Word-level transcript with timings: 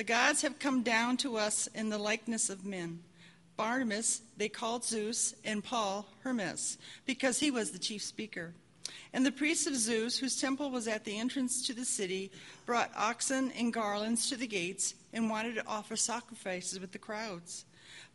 The 0.00 0.04
gods 0.04 0.40
have 0.40 0.58
come 0.58 0.82
down 0.82 1.18
to 1.18 1.36
us 1.36 1.66
in 1.74 1.90
the 1.90 1.98
likeness 1.98 2.48
of 2.48 2.64
men. 2.64 3.00
Barnabas 3.58 4.22
they 4.34 4.48
called 4.48 4.82
Zeus, 4.82 5.34
and 5.44 5.62
Paul 5.62 6.08
Hermes, 6.20 6.78
because 7.04 7.38
he 7.38 7.50
was 7.50 7.70
the 7.70 7.78
chief 7.78 8.02
speaker. 8.02 8.54
And 9.12 9.26
the 9.26 9.30
priests 9.30 9.66
of 9.66 9.76
Zeus, 9.76 10.16
whose 10.16 10.40
temple 10.40 10.70
was 10.70 10.88
at 10.88 11.04
the 11.04 11.18
entrance 11.18 11.66
to 11.66 11.74
the 11.74 11.84
city, 11.84 12.32
brought 12.64 12.90
oxen 12.96 13.50
and 13.50 13.74
garlands 13.74 14.30
to 14.30 14.36
the 14.36 14.46
gates 14.46 14.94
and 15.12 15.28
wanted 15.28 15.56
to 15.56 15.66
offer 15.66 15.96
sacrifices 15.96 16.80
with 16.80 16.92
the 16.92 16.98
crowds. 16.98 17.66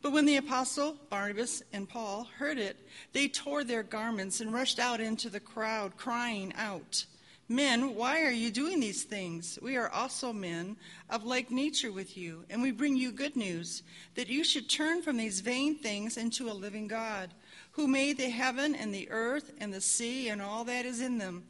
But 0.01 0.11
when 0.11 0.25
the 0.25 0.37
apostle 0.37 0.95
Barnabas 1.11 1.61
and 1.71 1.87
Paul 1.87 2.27
heard 2.39 2.57
it, 2.57 2.77
they 3.13 3.27
tore 3.27 3.63
their 3.63 3.83
garments 3.83 4.41
and 4.41 4.51
rushed 4.51 4.79
out 4.79 4.99
into 4.99 5.29
the 5.29 5.39
crowd, 5.39 5.97
crying 5.97 6.51
out, 6.57 7.05
Men, 7.47 7.93
why 7.93 8.23
are 8.23 8.31
you 8.31 8.49
doing 8.49 8.79
these 8.79 9.03
things? 9.03 9.59
We 9.61 9.77
are 9.77 9.89
also 9.89 10.33
men 10.33 10.77
of 11.11 11.25
like 11.25 11.51
nature 11.51 11.91
with 11.91 12.17
you, 12.17 12.43
and 12.49 12.59
we 12.61 12.71
bring 12.71 12.95
you 12.95 13.11
good 13.11 13.35
news 13.35 13.83
that 14.15 14.29
you 14.29 14.43
should 14.43 14.67
turn 14.67 15.03
from 15.03 15.17
these 15.17 15.41
vain 15.41 15.77
things 15.77 16.17
into 16.17 16.49
a 16.49 16.53
living 16.53 16.87
God, 16.87 17.35
who 17.73 17.87
made 17.87 18.17
the 18.17 18.29
heaven 18.29 18.73
and 18.73 18.91
the 18.91 19.09
earth 19.11 19.51
and 19.59 19.71
the 19.71 19.81
sea 19.81 20.29
and 20.29 20.41
all 20.41 20.63
that 20.63 20.85
is 20.87 21.01
in 21.01 21.19
them. 21.19 21.43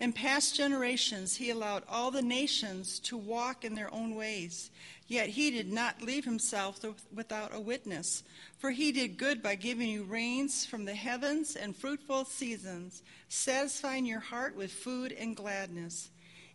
In 0.00 0.14
past 0.14 0.56
generations, 0.56 1.36
he 1.36 1.50
allowed 1.50 1.82
all 1.86 2.10
the 2.10 2.22
nations 2.22 2.98
to 3.00 3.18
walk 3.18 3.66
in 3.66 3.74
their 3.74 3.92
own 3.92 4.14
ways. 4.14 4.70
Yet 5.06 5.28
he 5.28 5.50
did 5.50 5.70
not 5.70 6.00
leave 6.00 6.24
himself 6.24 6.80
without 7.14 7.54
a 7.54 7.60
witness, 7.60 8.22
for 8.58 8.70
he 8.70 8.92
did 8.92 9.18
good 9.18 9.42
by 9.42 9.56
giving 9.56 9.90
you 9.90 10.04
rains 10.04 10.64
from 10.64 10.86
the 10.86 10.94
heavens 10.94 11.54
and 11.54 11.76
fruitful 11.76 12.24
seasons, 12.24 13.02
satisfying 13.28 14.06
your 14.06 14.20
heart 14.20 14.56
with 14.56 14.72
food 14.72 15.12
and 15.12 15.36
gladness. 15.36 16.08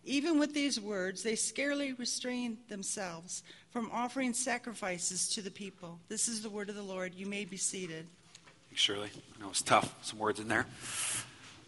Even 0.06 0.40
with 0.40 0.54
these 0.54 0.80
words, 0.80 1.22
they 1.22 1.36
scarcely 1.36 1.94
restrained 1.94 2.58
themselves 2.70 3.44
from 3.70 3.92
offering 3.92 4.34
sacrifices 4.34 5.30
to 5.30 5.42
the 5.42 5.52
people. 5.52 6.00
This 6.08 6.28
is 6.28 6.42
the 6.42 6.50
word 6.50 6.70
of 6.70 6.76
the 6.76 6.82
Lord. 6.82 7.14
You 7.14 7.26
may 7.28 7.46
be 7.46 7.58
seated. 7.58 8.08
Shirley. 8.74 9.10
I 9.38 9.42
know 9.42 9.50
it's 9.50 9.62
tough, 9.62 9.94
some 10.02 10.20
words 10.20 10.40
in 10.40 10.48
there. 10.48 10.66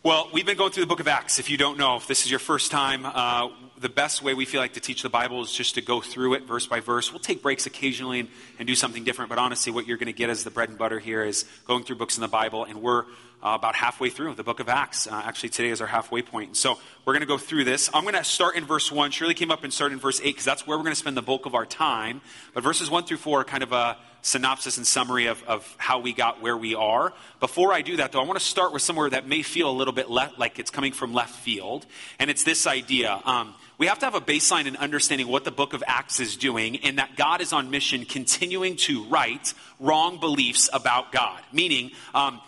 Well, 0.04 0.30
we've 0.32 0.46
been 0.46 0.58
going 0.58 0.72
through 0.72 0.84
the 0.84 0.88
book 0.88 1.00
of 1.00 1.08
Acts. 1.08 1.40
If 1.40 1.50
you 1.50 1.58
don't 1.58 1.78
know, 1.78 1.98
if 1.98 2.08
this 2.08 2.24
is 2.24 2.30
your 2.30 2.40
first 2.40 2.70
time, 2.70 3.04
uh, 3.04 3.50
the 3.80 3.90
best 3.90 4.22
way 4.22 4.36
we 4.36 4.46
feel 4.46 4.62
like 4.62 4.74
to 4.74 4.80
teach 4.80 5.02
the 5.02 5.10
Bible 5.10 5.42
is 5.42 5.52
just 5.52 5.74
to 5.74 5.82
go 5.82 6.02
through 6.02 6.36
it 6.36 6.44
verse 6.44 6.68
by 6.68 6.82
verse. 6.82 7.12
We'll 7.12 7.20
take 7.20 7.42
breaks 7.42 7.66
occasionally 7.66 8.20
and, 8.20 8.30
and 8.60 8.68
do 8.68 8.76
something 8.76 9.04
different, 9.04 9.30
but 9.30 9.40
honestly, 9.40 9.72
what 9.72 9.88
you're 9.88 9.98
going 9.98 10.06
to 10.06 10.14
get 10.14 10.30
as 10.30 10.44
the 10.44 10.52
bread 10.52 10.70
and 10.70 10.78
butter 10.78 11.00
here 11.00 11.24
is 11.24 11.46
going 11.66 11.84
through 11.84 11.96
books 11.96 12.16
in 12.16 12.22
the 12.22 12.28
Bible, 12.28 12.64
and 12.64 12.82
we're 12.82 13.06
uh, 13.44 13.56
about 13.56 13.76
halfway 13.76 14.10
through 14.10 14.36
the 14.36 14.44
book 14.44 14.60
of 14.60 14.70
Acts. 14.70 15.08
Uh, 15.08 15.22
actually, 15.26 15.50
today 15.50 15.70
is 15.70 15.82
our 15.82 15.88
halfway 15.88 16.22
point. 16.22 16.56
So 16.58 16.78
we're 17.04 17.14
going 17.14 17.22
to 17.22 17.28
go 17.28 17.38
through 17.38 17.64
this. 17.64 17.90
I'm 17.94 18.04
going 18.04 18.16
to 18.16 18.24
start 18.24 18.56
in 18.56 18.66
verse 18.66 18.92
1. 18.92 19.12
Shirley 19.12 19.34
came 19.34 19.52
up 19.52 19.64
and 19.64 19.74
started 19.74 19.96
in 19.96 20.00
verse 20.00 20.20
8 20.20 20.26
because 20.26 20.46
that's 20.46 20.66
where 20.66 20.78
we're 20.78 20.84
going 20.84 20.96
to 20.96 21.00
spend 21.00 21.18
the 21.18 21.22
bulk 21.22 21.46
of 21.46 21.56
our 21.56 21.66
time. 21.66 22.22
But 22.54 22.64
verses 22.64 22.90
1 22.90 23.06
through 23.06 23.18
4 23.18 23.42
are 23.42 23.44
kind 23.44 23.64
of 23.64 23.72
a 23.72 23.98
synopsis 24.28 24.78
and 24.78 24.86
summary 24.86 25.28
of, 25.28 25.42
of 25.46 25.76
how 25.78 26.00
we 26.00 26.14
got 26.14 26.42
where 26.42 26.58
we 26.58 26.76
are. 26.76 27.14
Before 27.40 27.72
I 27.72 27.82
do 27.82 27.98
that, 27.98 28.12
though, 28.12 28.22
I 28.22 28.26
want 28.26 28.38
to 28.38 28.46
start 28.46 28.74
with 28.74 28.82
somewhere 28.82 29.10
that 29.10 29.28
may 29.28 29.42
feel 29.42 29.70
a 29.70 29.72
little 29.72 29.94
bit 29.94 30.10
le- 30.10 30.32
like 30.38 30.60
it's 30.60 30.70
coming 30.70 30.92
from 30.92 31.14
left 31.14 31.34
field, 31.34 31.86
and 32.20 32.30
it's 32.30 32.44
this 32.44 32.68
idea. 32.68 33.20
Um, 33.24 33.56
we 33.78 33.88
have 33.88 34.00
to 34.00 34.06
have 34.06 34.16
a 34.16 34.22
baseline 34.22 34.66
in 34.66 34.76
understanding 34.76 35.28
what 35.28 35.46
the 35.46 35.52
book 35.52 35.74
of 35.74 35.84
Acts 35.88 36.20
is 36.20 36.36
doing, 36.36 36.78
and 36.78 36.98
that 36.98 37.16
God 37.16 37.42
is 37.42 37.54
on 37.54 37.72
mission 37.72 38.06
continuing 38.06 38.76
to 38.78 39.06
right 39.06 39.54
wrong 39.80 40.20
beliefs 40.20 40.70
about 40.74 41.12
God. 41.12 41.42
Meaning, 41.54 41.92
um, 42.14 42.42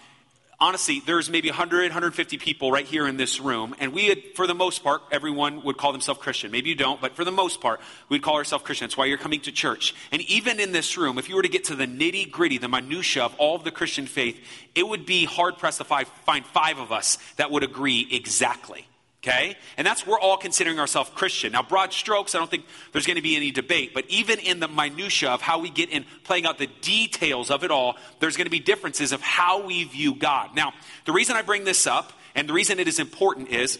honestly, 0.61 1.01
there's 1.05 1.29
maybe 1.29 1.49
100, 1.49 1.83
150 1.83 2.37
people 2.37 2.71
right 2.71 2.85
here 2.85 3.07
in 3.07 3.17
this 3.17 3.39
room, 3.39 3.75
and 3.79 3.93
we, 3.93 4.07
had, 4.07 4.23
for 4.35 4.47
the 4.47 4.53
most 4.53 4.83
part, 4.83 5.01
everyone 5.11 5.63
would 5.63 5.77
call 5.77 5.91
themselves 5.91 6.19
Christian. 6.21 6.51
Maybe 6.51 6.69
you 6.69 6.75
don't, 6.75 6.99
but 6.99 7.15
for 7.15 7.23
the 7.23 7.31
most 7.31 7.61
part, 7.61 7.79
we'd 8.09 8.21
call 8.21 8.35
ourselves 8.35 8.63
Christian. 8.63 8.85
That's 8.85 8.97
why 8.97 9.05
you're 9.05 9.17
coming 9.17 9.41
to 9.41 9.51
church. 9.51 9.95
And 10.11 10.21
even 10.23 10.59
in 10.59 10.71
this 10.71 10.97
room, 10.97 11.17
if 11.17 11.29
you 11.29 11.35
were 11.35 11.43
to 11.43 11.49
get 11.49 11.65
to 11.65 11.75
the 11.75 11.87
nitty 11.87 12.29
gritty, 12.31 12.57
the 12.57 12.67
minutia 12.67 13.23
of 13.23 13.35
all 13.35 13.55
of 13.55 13.63
the 13.63 13.71
Christian 13.71 14.05
faith, 14.05 14.39
it 14.75 14.87
would 14.87 15.05
be 15.05 15.25
hard 15.25 15.57
pressed 15.57 15.79
to 15.79 15.83
find 15.83 16.45
five 16.45 16.79
of 16.79 16.91
us 16.91 17.17
that 17.37 17.51
would 17.51 17.63
agree 17.63 18.07
exactly. 18.11 18.85
Okay? 19.22 19.57
And 19.78 19.85
that's, 19.85 20.07
we're 20.07 20.19
all 20.19 20.38
considering 20.38 20.80
ourselves 20.80 21.09
Christian. 21.13 21.52
Now, 21.52 21.62
broad 21.62 21.91
strokes, 21.91 22.35
I 22.35 22.38
don't 22.38 22.50
think 22.50 22.66
there's 22.94 23.06
going 23.06 23.18
to 23.18 23.22
be 23.22 23.35
any 23.35 23.52
debate, 23.52 23.94
but 23.94 24.06
even 24.07 24.40
in 24.40 24.62
the 24.62 24.69
minutia 24.69 25.30
of 25.30 25.41
how 25.41 25.59
we 25.59 25.69
get 25.69 25.90
in 25.90 26.06
playing 26.24 26.46
out 26.46 26.57
the 26.57 26.68
details 26.81 27.52
of 27.52 27.66
it 27.66 27.72
all, 27.72 27.97
there's 28.19 28.38
going 28.38 28.46
to 28.46 28.52
be 28.52 28.62
differences 28.62 29.12
of 29.12 29.22
how 29.22 29.66
we 29.66 29.84
view 29.84 30.16
God. 30.16 30.56
Now, 30.56 30.74
the 31.06 31.12
reason 31.12 31.35
I 31.35 31.41
bring 31.41 31.66
this 31.66 31.85
up, 31.85 32.13
and 32.34 32.47
the 32.47 32.53
reason 32.53 32.80
it 32.80 32.88
is 32.88 33.00
important 33.00 33.50
is 33.50 33.78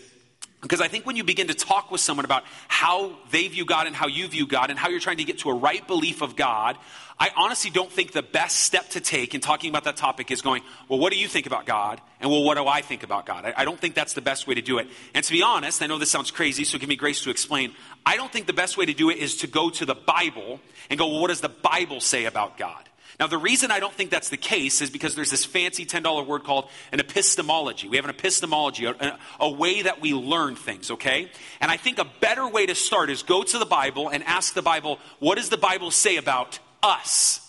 because 0.62 0.81
I 0.81 0.90
think 0.90 1.06
when 1.06 1.16
you 1.16 1.24
begin 1.24 1.47
to 1.47 1.53
talk 1.53 1.90
with 1.90 2.02
someone 2.02 2.25
about 2.25 2.44
how 2.68 3.18
they 3.31 3.47
view 3.47 3.66
God 3.66 3.88
and 3.88 3.96
how 3.96 4.08
you 4.08 4.28
view 4.28 4.46
God 4.46 4.70
and 4.70 4.78
how 4.78 4.90
you're 4.90 5.00
trying 5.00 5.18
to 5.18 5.24
get 5.24 5.40
to 5.40 5.50
a 5.50 5.53
right 5.53 5.86
belief 5.88 6.22
of 6.22 6.36
God, 6.36 6.78
I 7.18 7.31
honestly 7.38 7.70
don't 7.70 7.92
think 7.92 8.12
the 8.12 8.22
best 8.22 8.62
step 8.62 8.90
to 8.92 9.00
take 9.00 9.34
in 9.34 9.42
talking 9.42 9.70
about 9.70 9.86
that 9.86 9.96
topic 9.96 10.31
is 10.31 10.42
going, 10.42 10.64
well, 10.90 11.00
what 11.00 11.14
do 11.14 11.20
you 11.20 11.28
think 11.28 11.46
about 11.46 11.66
God? 11.66 12.02
And 12.20 12.30
well, 12.30 12.44
what 12.44 12.58
do 12.58 12.68
I 12.68 12.81
think 12.81 13.03
about 13.03 13.25
God? 13.25 13.46
I, 13.46 13.53
I, 13.58 13.66
don't 13.66 13.80
think 13.80 13.96
that's 13.96 14.14
the 14.14 14.22
best 14.22 14.47
way 14.47 14.56
to 14.56 14.62
do 14.62 14.80
it. 14.80 14.88
And 15.14 15.24
to 15.24 15.31
be 15.31 15.42
honest, 15.42 15.81
I 15.81 15.88
know 15.88 15.97
this 15.97 16.12
sounds 16.12 16.31
crazy, 16.31 16.66
so 16.66 16.78
give 16.78 16.90
me 16.90 16.97
grace 16.97 17.24
to 17.24 17.30
explain. 17.30 17.74
I 18.06 18.18
don't 18.18 18.31
think 18.31 18.46
the 18.46 18.53
best 18.53 18.78
way 18.78 18.86
to 18.86 18.94
do 18.94 19.09
it 19.09 19.18
is 19.18 19.38
to 19.38 19.47
go 19.47 19.70
to 19.70 19.86
the 19.86 19.96
Bible 19.96 20.59
and 20.90 20.97
go, 21.00 21.08
well, 21.08 21.22
what 21.22 21.28
does 21.28 21.41
the 21.41 21.50
Bible 21.50 22.02
say 22.02 22.26
about 22.26 22.58
God? 22.58 22.89
Now, 23.19 23.28
the 23.28 23.38
reason 23.38 23.69
I 23.69 23.81
don't 23.81 23.94
think 23.94 24.12
that's 24.12 24.30
the 24.30 24.38
case 24.38 24.81
is 24.81 24.90
because 24.90 25.13
there's 25.13 25.30
this 25.30 25.44
fancy 25.44 25.85
$10 25.85 26.25
word 26.25 26.46
called 26.46 26.69
an 26.94 27.02
epistemology. 27.02 27.90
We 27.90 27.97
have 27.97 28.06
an 28.06 28.12
epistemology, 28.12 28.85
a, 28.85 29.19
a, 29.40 29.50
way 29.50 29.81
that 29.81 30.00
we 30.00 30.13
learn 30.13 30.56
things, 30.56 30.90
okay? 30.91 31.29
And 31.59 31.69
I 31.69 31.75
think 31.75 32.00
a 32.00 32.08
better 32.22 32.47
way 32.47 32.66
to 32.66 32.75
start 32.75 33.09
is 33.09 33.24
go 33.24 33.44
to 33.44 33.58
the 33.58 33.66
Bible 33.66 34.08
and 34.09 34.24
ask 34.24 34.53
the 34.53 34.62
Bible, 34.62 35.00
what 35.19 35.35
does 35.35 35.50
the 35.50 35.58
Bible 35.58 35.91
say 35.91 36.16
about 36.16 36.59
us. 36.81 37.46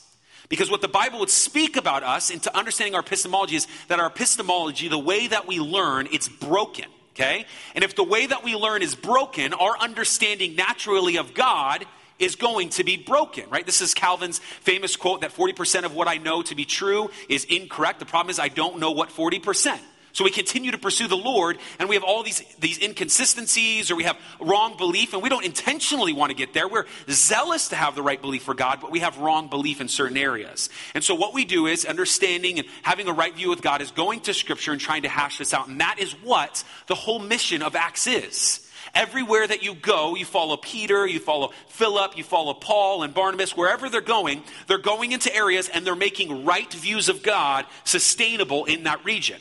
Because 0.48 0.70
what 0.70 0.80
the 0.80 0.88
Bible 0.88 1.20
would 1.20 1.30
speak 1.30 1.76
about 1.76 2.02
us 2.02 2.30
into 2.30 2.54
understanding 2.56 2.94
our 2.94 3.00
epistemology 3.00 3.56
is 3.56 3.68
that 3.86 4.00
our 4.00 4.08
epistemology, 4.08 4.88
the 4.88 4.98
way 4.98 5.28
that 5.28 5.46
we 5.46 5.60
learn, 5.60 6.08
it's 6.12 6.28
broken. 6.28 6.86
Okay? 7.14 7.44
And 7.74 7.84
if 7.84 7.94
the 7.94 8.04
way 8.04 8.26
that 8.26 8.42
we 8.44 8.56
learn 8.56 8.82
is 8.82 8.94
broken, 8.94 9.52
our 9.52 9.78
understanding 9.78 10.56
naturally 10.56 11.16
of 11.16 11.34
God 11.34 11.84
is 12.20 12.36
going 12.36 12.68
to 12.70 12.84
be 12.84 12.96
broken, 12.96 13.48
right? 13.50 13.66
This 13.66 13.80
is 13.80 13.94
Calvin's 13.94 14.38
famous 14.38 14.96
quote 14.96 15.22
that 15.22 15.32
40% 15.32 15.84
of 15.84 15.94
what 15.94 16.06
I 16.06 16.18
know 16.18 16.42
to 16.42 16.54
be 16.54 16.64
true 16.64 17.10
is 17.28 17.44
incorrect. 17.44 17.98
The 17.98 18.06
problem 18.06 18.30
is 18.30 18.38
I 18.38 18.48
don't 18.48 18.78
know 18.78 18.92
what 18.92 19.08
40%. 19.08 19.80
So 20.12 20.24
we 20.24 20.30
continue 20.30 20.72
to 20.72 20.78
pursue 20.78 21.06
the 21.06 21.16
Lord, 21.16 21.58
and 21.78 21.88
we 21.88 21.94
have 21.94 22.02
all 22.02 22.22
these, 22.22 22.42
these 22.58 22.82
inconsistencies, 22.82 23.90
or 23.90 23.96
we 23.96 24.04
have 24.04 24.18
wrong 24.40 24.76
belief, 24.76 25.12
and 25.12 25.22
we 25.22 25.28
don't 25.28 25.44
intentionally 25.44 26.12
want 26.12 26.30
to 26.30 26.36
get 26.36 26.52
there. 26.52 26.66
We're 26.66 26.86
zealous 27.08 27.68
to 27.68 27.76
have 27.76 27.94
the 27.94 28.02
right 28.02 28.20
belief 28.20 28.42
for 28.42 28.54
God, 28.54 28.80
but 28.80 28.90
we 28.90 29.00
have 29.00 29.18
wrong 29.18 29.48
belief 29.48 29.80
in 29.80 29.88
certain 29.88 30.16
areas. 30.16 30.68
And 30.94 31.04
so 31.04 31.14
what 31.14 31.32
we 31.32 31.44
do 31.44 31.66
is 31.66 31.84
understanding 31.84 32.58
and 32.58 32.66
having 32.82 33.06
a 33.06 33.12
right 33.12 33.34
view 33.34 33.50
with 33.50 33.62
God 33.62 33.82
is 33.82 33.92
going 33.92 34.20
to 34.22 34.34
Scripture 34.34 34.72
and 34.72 34.80
trying 34.80 35.02
to 35.02 35.08
hash 35.08 35.38
this 35.38 35.54
out. 35.54 35.68
And 35.68 35.80
that 35.80 35.96
is 36.00 36.12
what 36.24 36.64
the 36.88 36.96
whole 36.96 37.20
mission 37.20 37.62
of 37.62 37.76
Acts 37.76 38.06
is. 38.06 38.66
Everywhere 38.94 39.46
that 39.46 39.62
you 39.62 39.74
go, 39.74 40.14
you 40.16 40.24
follow 40.24 40.56
Peter, 40.56 41.06
you 41.06 41.20
follow 41.20 41.52
Philip, 41.68 42.16
you 42.16 42.24
follow 42.24 42.54
Paul 42.54 43.02
and 43.02 43.14
Barnabas, 43.14 43.56
wherever 43.56 43.88
they're 43.88 44.00
going, 44.00 44.42
they're 44.66 44.78
going 44.78 45.12
into 45.12 45.34
areas 45.34 45.68
and 45.68 45.86
they're 45.86 45.94
making 45.94 46.44
right 46.44 46.72
views 46.72 47.08
of 47.08 47.22
God 47.22 47.66
sustainable 47.84 48.64
in 48.64 48.84
that 48.84 49.04
region. 49.04 49.40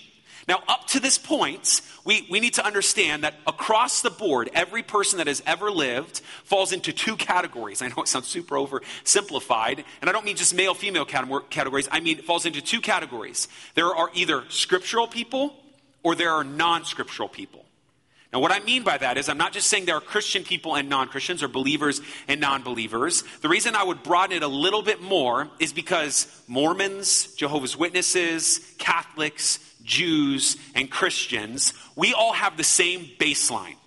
Now, 0.50 0.64
up 0.68 0.88
to 0.88 1.00
this 1.00 1.20
point, 1.20 1.82
we, 2.06 2.26
we 2.28 2.40
need 2.40 2.56
to 2.56 2.66
understand 2.66 3.24
that 3.24 3.36
across 3.46 4.02
the 4.02 4.10
board, 4.10 4.50
every 4.56 4.82
person 4.82 5.20
that 5.20 5.28
has 5.28 5.44
ever 5.46 5.70
lived 5.70 6.22
falls 6.44 6.72
into 6.72 6.92
two 6.92 7.16
categories. 7.18 7.84
I 7.84 7.90
know 7.90 7.98
it 7.98 8.08
sounds 8.08 8.28
super 8.28 8.56
oversimplified, 8.56 9.84
and 10.02 10.10
I 10.10 10.12
don't 10.12 10.26
mean 10.26 10.36
just 10.36 10.56
male 10.56 10.74
female 10.74 11.06
categories. 11.06 11.88
I 11.92 12.00
mean, 12.00 12.18
it 12.18 12.26
falls 12.26 12.48
into 12.48 12.62
two 12.62 12.82
categories. 12.82 13.48
There 13.76 13.96
are 13.96 14.10
either 14.16 14.44
scriptural 14.50 15.06
people 15.06 15.56
or 16.02 16.16
there 16.16 16.32
are 16.32 16.44
non 16.44 16.84
scriptural 16.84 17.30
people. 17.30 17.64
Now, 18.32 18.40
what 18.40 18.52
I 18.52 18.60
mean 18.60 18.84
by 18.84 18.98
that 18.98 19.18
is, 19.18 19.28
I'm 19.28 19.40
not 19.40 19.54
just 19.54 19.68
saying 19.68 19.86
there 19.86 19.96
are 19.96 20.02
Christian 20.02 20.44
people 20.44 20.76
and 20.76 20.88
non 20.88 21.08
Christians, 21.08 21.42
or 21.42 21.48
believers 21.48 22.00
and 22.28 22.40
non 22.40 22.62
believers. 22.62 23.24
The 23.42 23.50
reason 23.50 23.76
I 23.76 23.84
would 23.84 24.04
broaden 24.04 24.38
it 24.38 24.44
a 24.44 24.48
little 24.48 24.84
bit 24.84 25.02
more 25.02 25.50
is 25.60 25.74
because 25.74 26.28
Mormons, 26.48 27.34
Jehovah's 27.36 27.76
Witnesses, 27.76 28.60
Catholics, 28.78 29.60
Jews, 29.84 30.58
and 30.76 30.92
Christians, 30.92 31.74
we 31.96 32.14
all 32.14 32.34
have 32.34 32.56
the 32.56 32.64
same 32.64 33.10
baseline. 33.20 33.79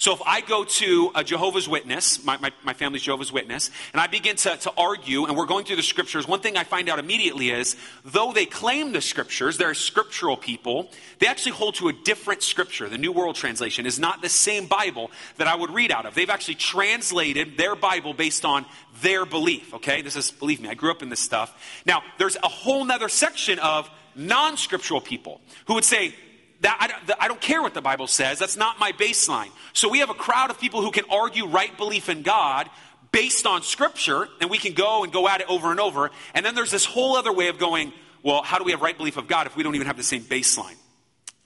So 0.00 0.14
if 0.14 0.22
I 0.24 0.40
go 0.40 0.64
to 0.64 1.12
a 1.14 1.22
Jehovah's 1.22 1.68
Witness, 1.68 2.24
my, 2.24 2.38
my, 2.38 2.50
my, 2.64 2.72
family's 2.72 3.02
Jehovah's 3.02 3.30
Witness, 3.30 3.70
and 3.92 4.00
I 4.00 4.06
begin 4.06 4.34
to, 4.36 4.56
to 4.56 4.72
argue, 4.78 5.26
and 5.26 5.36
we're 5.36 5.44
going 5.44 5.66
through 5.66 5.76
the 5.76 5.82
scriptures, 5.82 6.26
one 6.26 6.40
thing 6.40 6.56
I 6.56 6.64
find 6.64 6.88
out 6.88 6.98
immediately 6.98 7.50
is, 7.50 7.76
though 8.02 8.32
they 8.32 8.46
claim 8.46 8.92
the 8.92 9.02
scriptures, 9.02 9.58
they're 9.58 9.74
scriptural 9.74 10.38
people, 10.38 10.90
they 11.18 11.26
actually 11.26 11.52
hold 11.52 11.74
to 11.74 11.88
a 11.88 11.92
different 11.92 12.42
scripture. 12.42 12.88
The 12.88 12.96
New 12.96 13.12
World 13.12 13.36
Translation 13.36 13.84
is 13.84 13.98
not 13.98 14.22
the 14.22 14.30
same 14.30 14.68
Bible 14.68 15.10
that 15.36 15.46
I 15.46 15.54
would 15.54 15.68
read 15.68 15.92
out 15.92 16.06
of. 16.06 16.14
They've 16.14 16.30
actually 16.30 16.54
translated 16.54 17.58
their 17.58 17.76
Bible 17.76 18.14
based 18.14 18.46
on 18.46 18.64
their 19.02 19.26
belief, 19.26 19.74
okay? 19.74 20.00
This 20.00 20.16
is, 20.16 20.30
believe 20.30 20.62
me, 20.62 20.70
I 20.70 20.74
grew 20.74 20.92
up 20.92 21.02
in 21.02 21.10
this 21.10 21.20
stuff. 21.20 21.82
Now, 21.84 22.02
there's 22.16 22.38
a 22.42 22.48
whole 22.48 22.86
nother 22.86 23.10
section 23.10 23.58
of 23.58 23.90
non 24.14 24.56
scriptural 24.56 25.02
people 25.02 25.42
who 25.66 25.74
would 25.74 25.84
say, 25.84 26.14
that 26.60 27.02
I, 27.08 27.24
I, 27.24 27.28
don't 27.28 27.40
care 27.40 27.62
what 27.62 27.74
the 27.74 27.80
Bible 27.80 28.06
says. 28.06 28.38
That's 28.38 28.56
not 28.56 28.78
my 28.78 28.92
baseline. 28.92 29.50
So 29.72 29.88
we 29.88 30.00
have 30.00 30.10
a 30.10 30.14
crowd 30.14 30.50
of 30.50 30.60
people 30.60 30.82
who 30.82 30.90
can 30.90 31.04
argue 31.10 31.46
right 31.46 31.74
belief 31.76 32.08
in 32.08 32.22
God 32.22 32.68
based 33.12 33.46
on 33.46 33.62
Scripture, 33.62 34.28
and 34.40 34.50
we 34.50 34.58
can 34.58 34.74
go 34.74 35.02
and 35.02 35.12
go 35.12 35.26
at 35.28 35.40
it 35.40 35.48
over 35.48 35.70
and 35.70 35.80
over. 35.80 36.10
And 36.34 36.44
then 36.44 36.54
there's 36.54 36.70
this 36.70 36.84
whole 36.84 37.16
other 37.16 37.32
way 37.32 37.48
of 37.48 37.58
going, 37.58 37.92
well, 38.22 38.42
how 38.42 38.58
do 38.58 38.64
we 38.64 38.72
have 38.72 38.82
right 38.82 38.96
belief 38.96 39.16
of 39.16 39.26
God 39.26 39.46
if 39.46 39.56
we 39.56 39.62
don't 39.62 39.74
even 39.74 39.86
have 39.86 39.96
the 39.96 40.02
same 40.02 40.22
baseline? 40.22 40.76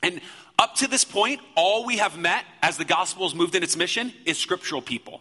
And 0.03 0.21
up 0.59 0.77
to 0.77 0.89
this 0.89 1.05
point, 1.05 1.41
all 1.57 1.87
we 1.87 1.99
have 1.99 2.19
met 2.19 2.45
as 2.63 2.77
the 2.77 2.85
gospel 2.85 3.27
has 3.27 3.35
moved 3.35 3.55
in 3.55 3.63
its 3.63 3.77
mission 3.77 4.13
is 4.25 4.39
scriptural 4.39 4.83
people. 4.83 5.21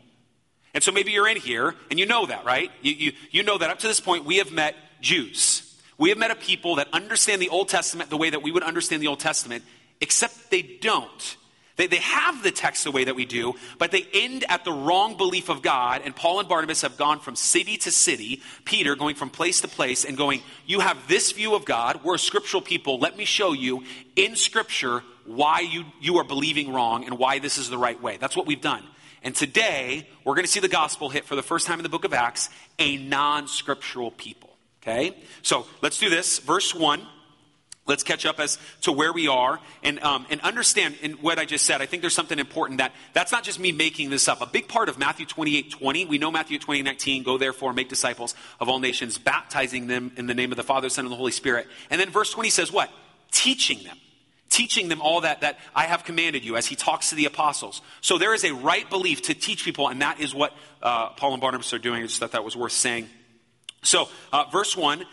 And 0.74 0.84
so 0.84 0.92
maybe 0.92 1.12
you're 1.12 1.28
in 1.28 1.38
here 1.38 1.75
and 1.89 2.00
you 2.00 2.06
know 2.06 2.25
that, 2.25 2.46
right? 2.46 2.72
You, 2.81 2.94
you, 2.94 3.12
you 3.31 3.44
know 3.44 3.57
that 3.57 3.69
up 3.69 3.80
to 3.80 3.88
this 3.88 4.00
point, 4.00 4.25
we 4.25 4.38
have 4.38 4.51
met 4.51 4.75
Jews. 5.01 5.69
We 5.98 6.10
have 6.10 6.18
met 6.18 6.31
a 6.31 6.36
people 6.36 6.75
that 6.75 6.88
understand 6.92 7.42
the 7.42 7.50
Old 7.50 7.69
Testament 7.69 8.10
the 8.10 8.18
way 8.18 8.30
that 8.30 8.42
we 8.42 8.51
would 8.51 8.63
understand 8.63 9.01
the 9.01 9.07
Old 9.07 9.19
Testament, 9.19 9.63
except 10.01 10.51
they 10.51 10.62
don't. 10.62 11.38
They, 11.75 11.88
they 11.88 11.98
have 11.98 12.44
the 12.44 12.51
text 12.51 12.84
the 12.84 12.92
way 12.92 13.06
that 13.06 13.16
we 13.16 13.25
do, 13.25 13.56
but 13.80 13.92
they 13.92 14.06
end 14.13 14.45
at 14.48 14.63
the 14.63 14.72
wrong 14.72 15.18
belief 15.18 15.50
of 15.50 15.63
God. 15.63 16.01
And 16.06 16.16
Paul 16.16 16.40
and 16.40 16.48
Barnabas 16.48 16.84
have 16.84 16.98
gone 16.98 17.19
from 17.19 17.36
city 17.36 17.78
to 17.78 17.92
city, 17.92 18.42
Peter 18.63 18.95
going 18.95 19.16
from 19.16 19.31
place 19.31 19.62
to 19.62 19.68
place 19.68 20.06
and 20.06 20.16
going, 20.16 20.42
You 20.68 20.81
have 20.81 21.07
this 21.07 21.31
view 21.31 21.56
of 21.56 21.66
God. 21.66 22.04
We're 22.04 22.16
a 22.16 22.19
scriptural 22.19 22.62
people. 22.62 23.00
Let 23.00 23.18
me 23.18 23.25
show 23.25 23.54
you 23.54 23.84
in 24.16 24.36
Scripture 24.36 25.04
why 25.25 25.62
you, 25.62 25.86
you 26.00 26.18
are 26.18 26.24
believing 26.24 26.72
wrong 26.72 27.06
and 27.06 27.18
why 27.18 27.39
this 27.39 27.57
is 27.57 27.69
the 27.69 27.78
right 27.78 28.00
way. 28.01 28.18
That's 28.18 28.36
what 28.36 28.46
we've 28.46 28.62
done. 28.62 28.84
And 29.24 29.34
today, 29.34 30.07
we're 30.25 30.36
going 30.36 30.46
to 30.46 30.51
see 30.51 30.60
the 30.60 30.68
gospel 30.68 31.10
hit 31.10 31.25
for 31.25 31.36
the 31.36 31.42
first 31.42 31.66
time 31.66 31.80
in 31.80 31.84
the 31.84 31.89
book 31.89 32.04
of 32.04 32.13
Acts 32.13 32.50
a 32.78 32.98
non 32.98 33.48
scriptural 33.48 34.12
people. 34.12 34.56
Okay? 34.84 35.16
So 35.42 35.66
let's 35.81 35.98
do 35.98 36.10
this. 36.10 36.39
Verse 36.39 36.75
1. 36.75 37.01
Let's 37.86 38.04
catch 38.04 38.26
up 38.26 38.40
as 38.40 38.58
to 38.82 38.94
where 38.94 39.12
we 39.12 39.28
are 39.28 39.60
and, 39.84 40.02
um, 40.04 40.26
and 40.30 40.40
understand 40.40 40.96
in 41.02 41.14
what 41.14 41.38
I 41.38 41.44
just 41.44 41.66
said. 41.66 41.82
I 41.82 41.86
think 41.86 42.02
there's 42.02 42.16
something 42.16 42.40
important 42.40 42.78
that 42.78 42.94
that's 43.12 43.34
not 43.34 43.44
just 43.44 43.60
me 43.60 43.74
making 43.74 44.10
this 44.10 44.30
up. 44.30 44.42
A 44.42 44.46
big 44.46 44.70
part 44.70 44.88
of 44.88 44.98
Matthew 44.98 45.26
28 45.26 45.72
20, 45.72 46.06
we 46.06 46.18
know 46.18 46.32
Matthew 46.32 46.60
28 46.60 46.84
19, 46.84 47.24
go 47.24 47.38
therefore, 47.38 47.74
make 47.74 47.90
disciples 47.90 48.36
of 48.62 48.70
all 48.70 48.80
nations, 48.80 49.18
baptizing 49.18 49.88
them 49.88 50.14
in 50.16 50.28
the 50.28 50.34
name 50.34 50.52
of 50.52 50.56
the 50.56 50.64
Father, 50.64 50.88
Son, 50.88 51.04
and 51.04 51.12
the 51.12 51.18
Holy 51.18 51.34
Spirit. 51.34 51.68
And 51.90 52.00
then 52.00 52.10
verse 52.10 52.32
20 52.32 52.50
says 52.50 52.72
what? 52.72 52.90
Teaching 53.32 53.84
them. 53.84 53.98
Teaching 54.50 54.88
them 54.88 55.02
all 55.02 55.22
that, 55.22 55.42
that 55.42 55.60
I 55.76 55.84
have 55.86 56.06
commanded 56.06 56.46
you 56.46 56.56
as 56.56 56.68
he 56.68 56.78
talks 56.78 57.10
to 57.10 57.16
the 57.16 57.26
apostles. 57.26 57.82
So 58.00 58.18
there 58.18 58.34
is 58.34 58.46
a 58.46 58.54
right 58.54 58.90
belief 58.90 59.24
to 59.24 59.34
teach 59.34 59.66
people, 59.66 59.90
and 59.90 60.02
that 60.02 60.22
is 60.22 60.34
what 60.34 60.54
uh, 60.82 61.10
Paul 61.10 61.34
and 61.34 61.42
Barnabas 61.42 61.74
are 61.74 61.80
doing. 61.80 62.02
I 62.02 62.06
just 62.06 62.20
thought 62.20 62.32
that 62.32 62.46
was 62.46 62.56
worth 62.56 62.72
saying. 62.72 63.10
So, 63.82 64.08
uh, 64.32 64.46
verse 64.52 64.78
1 64.78 65.04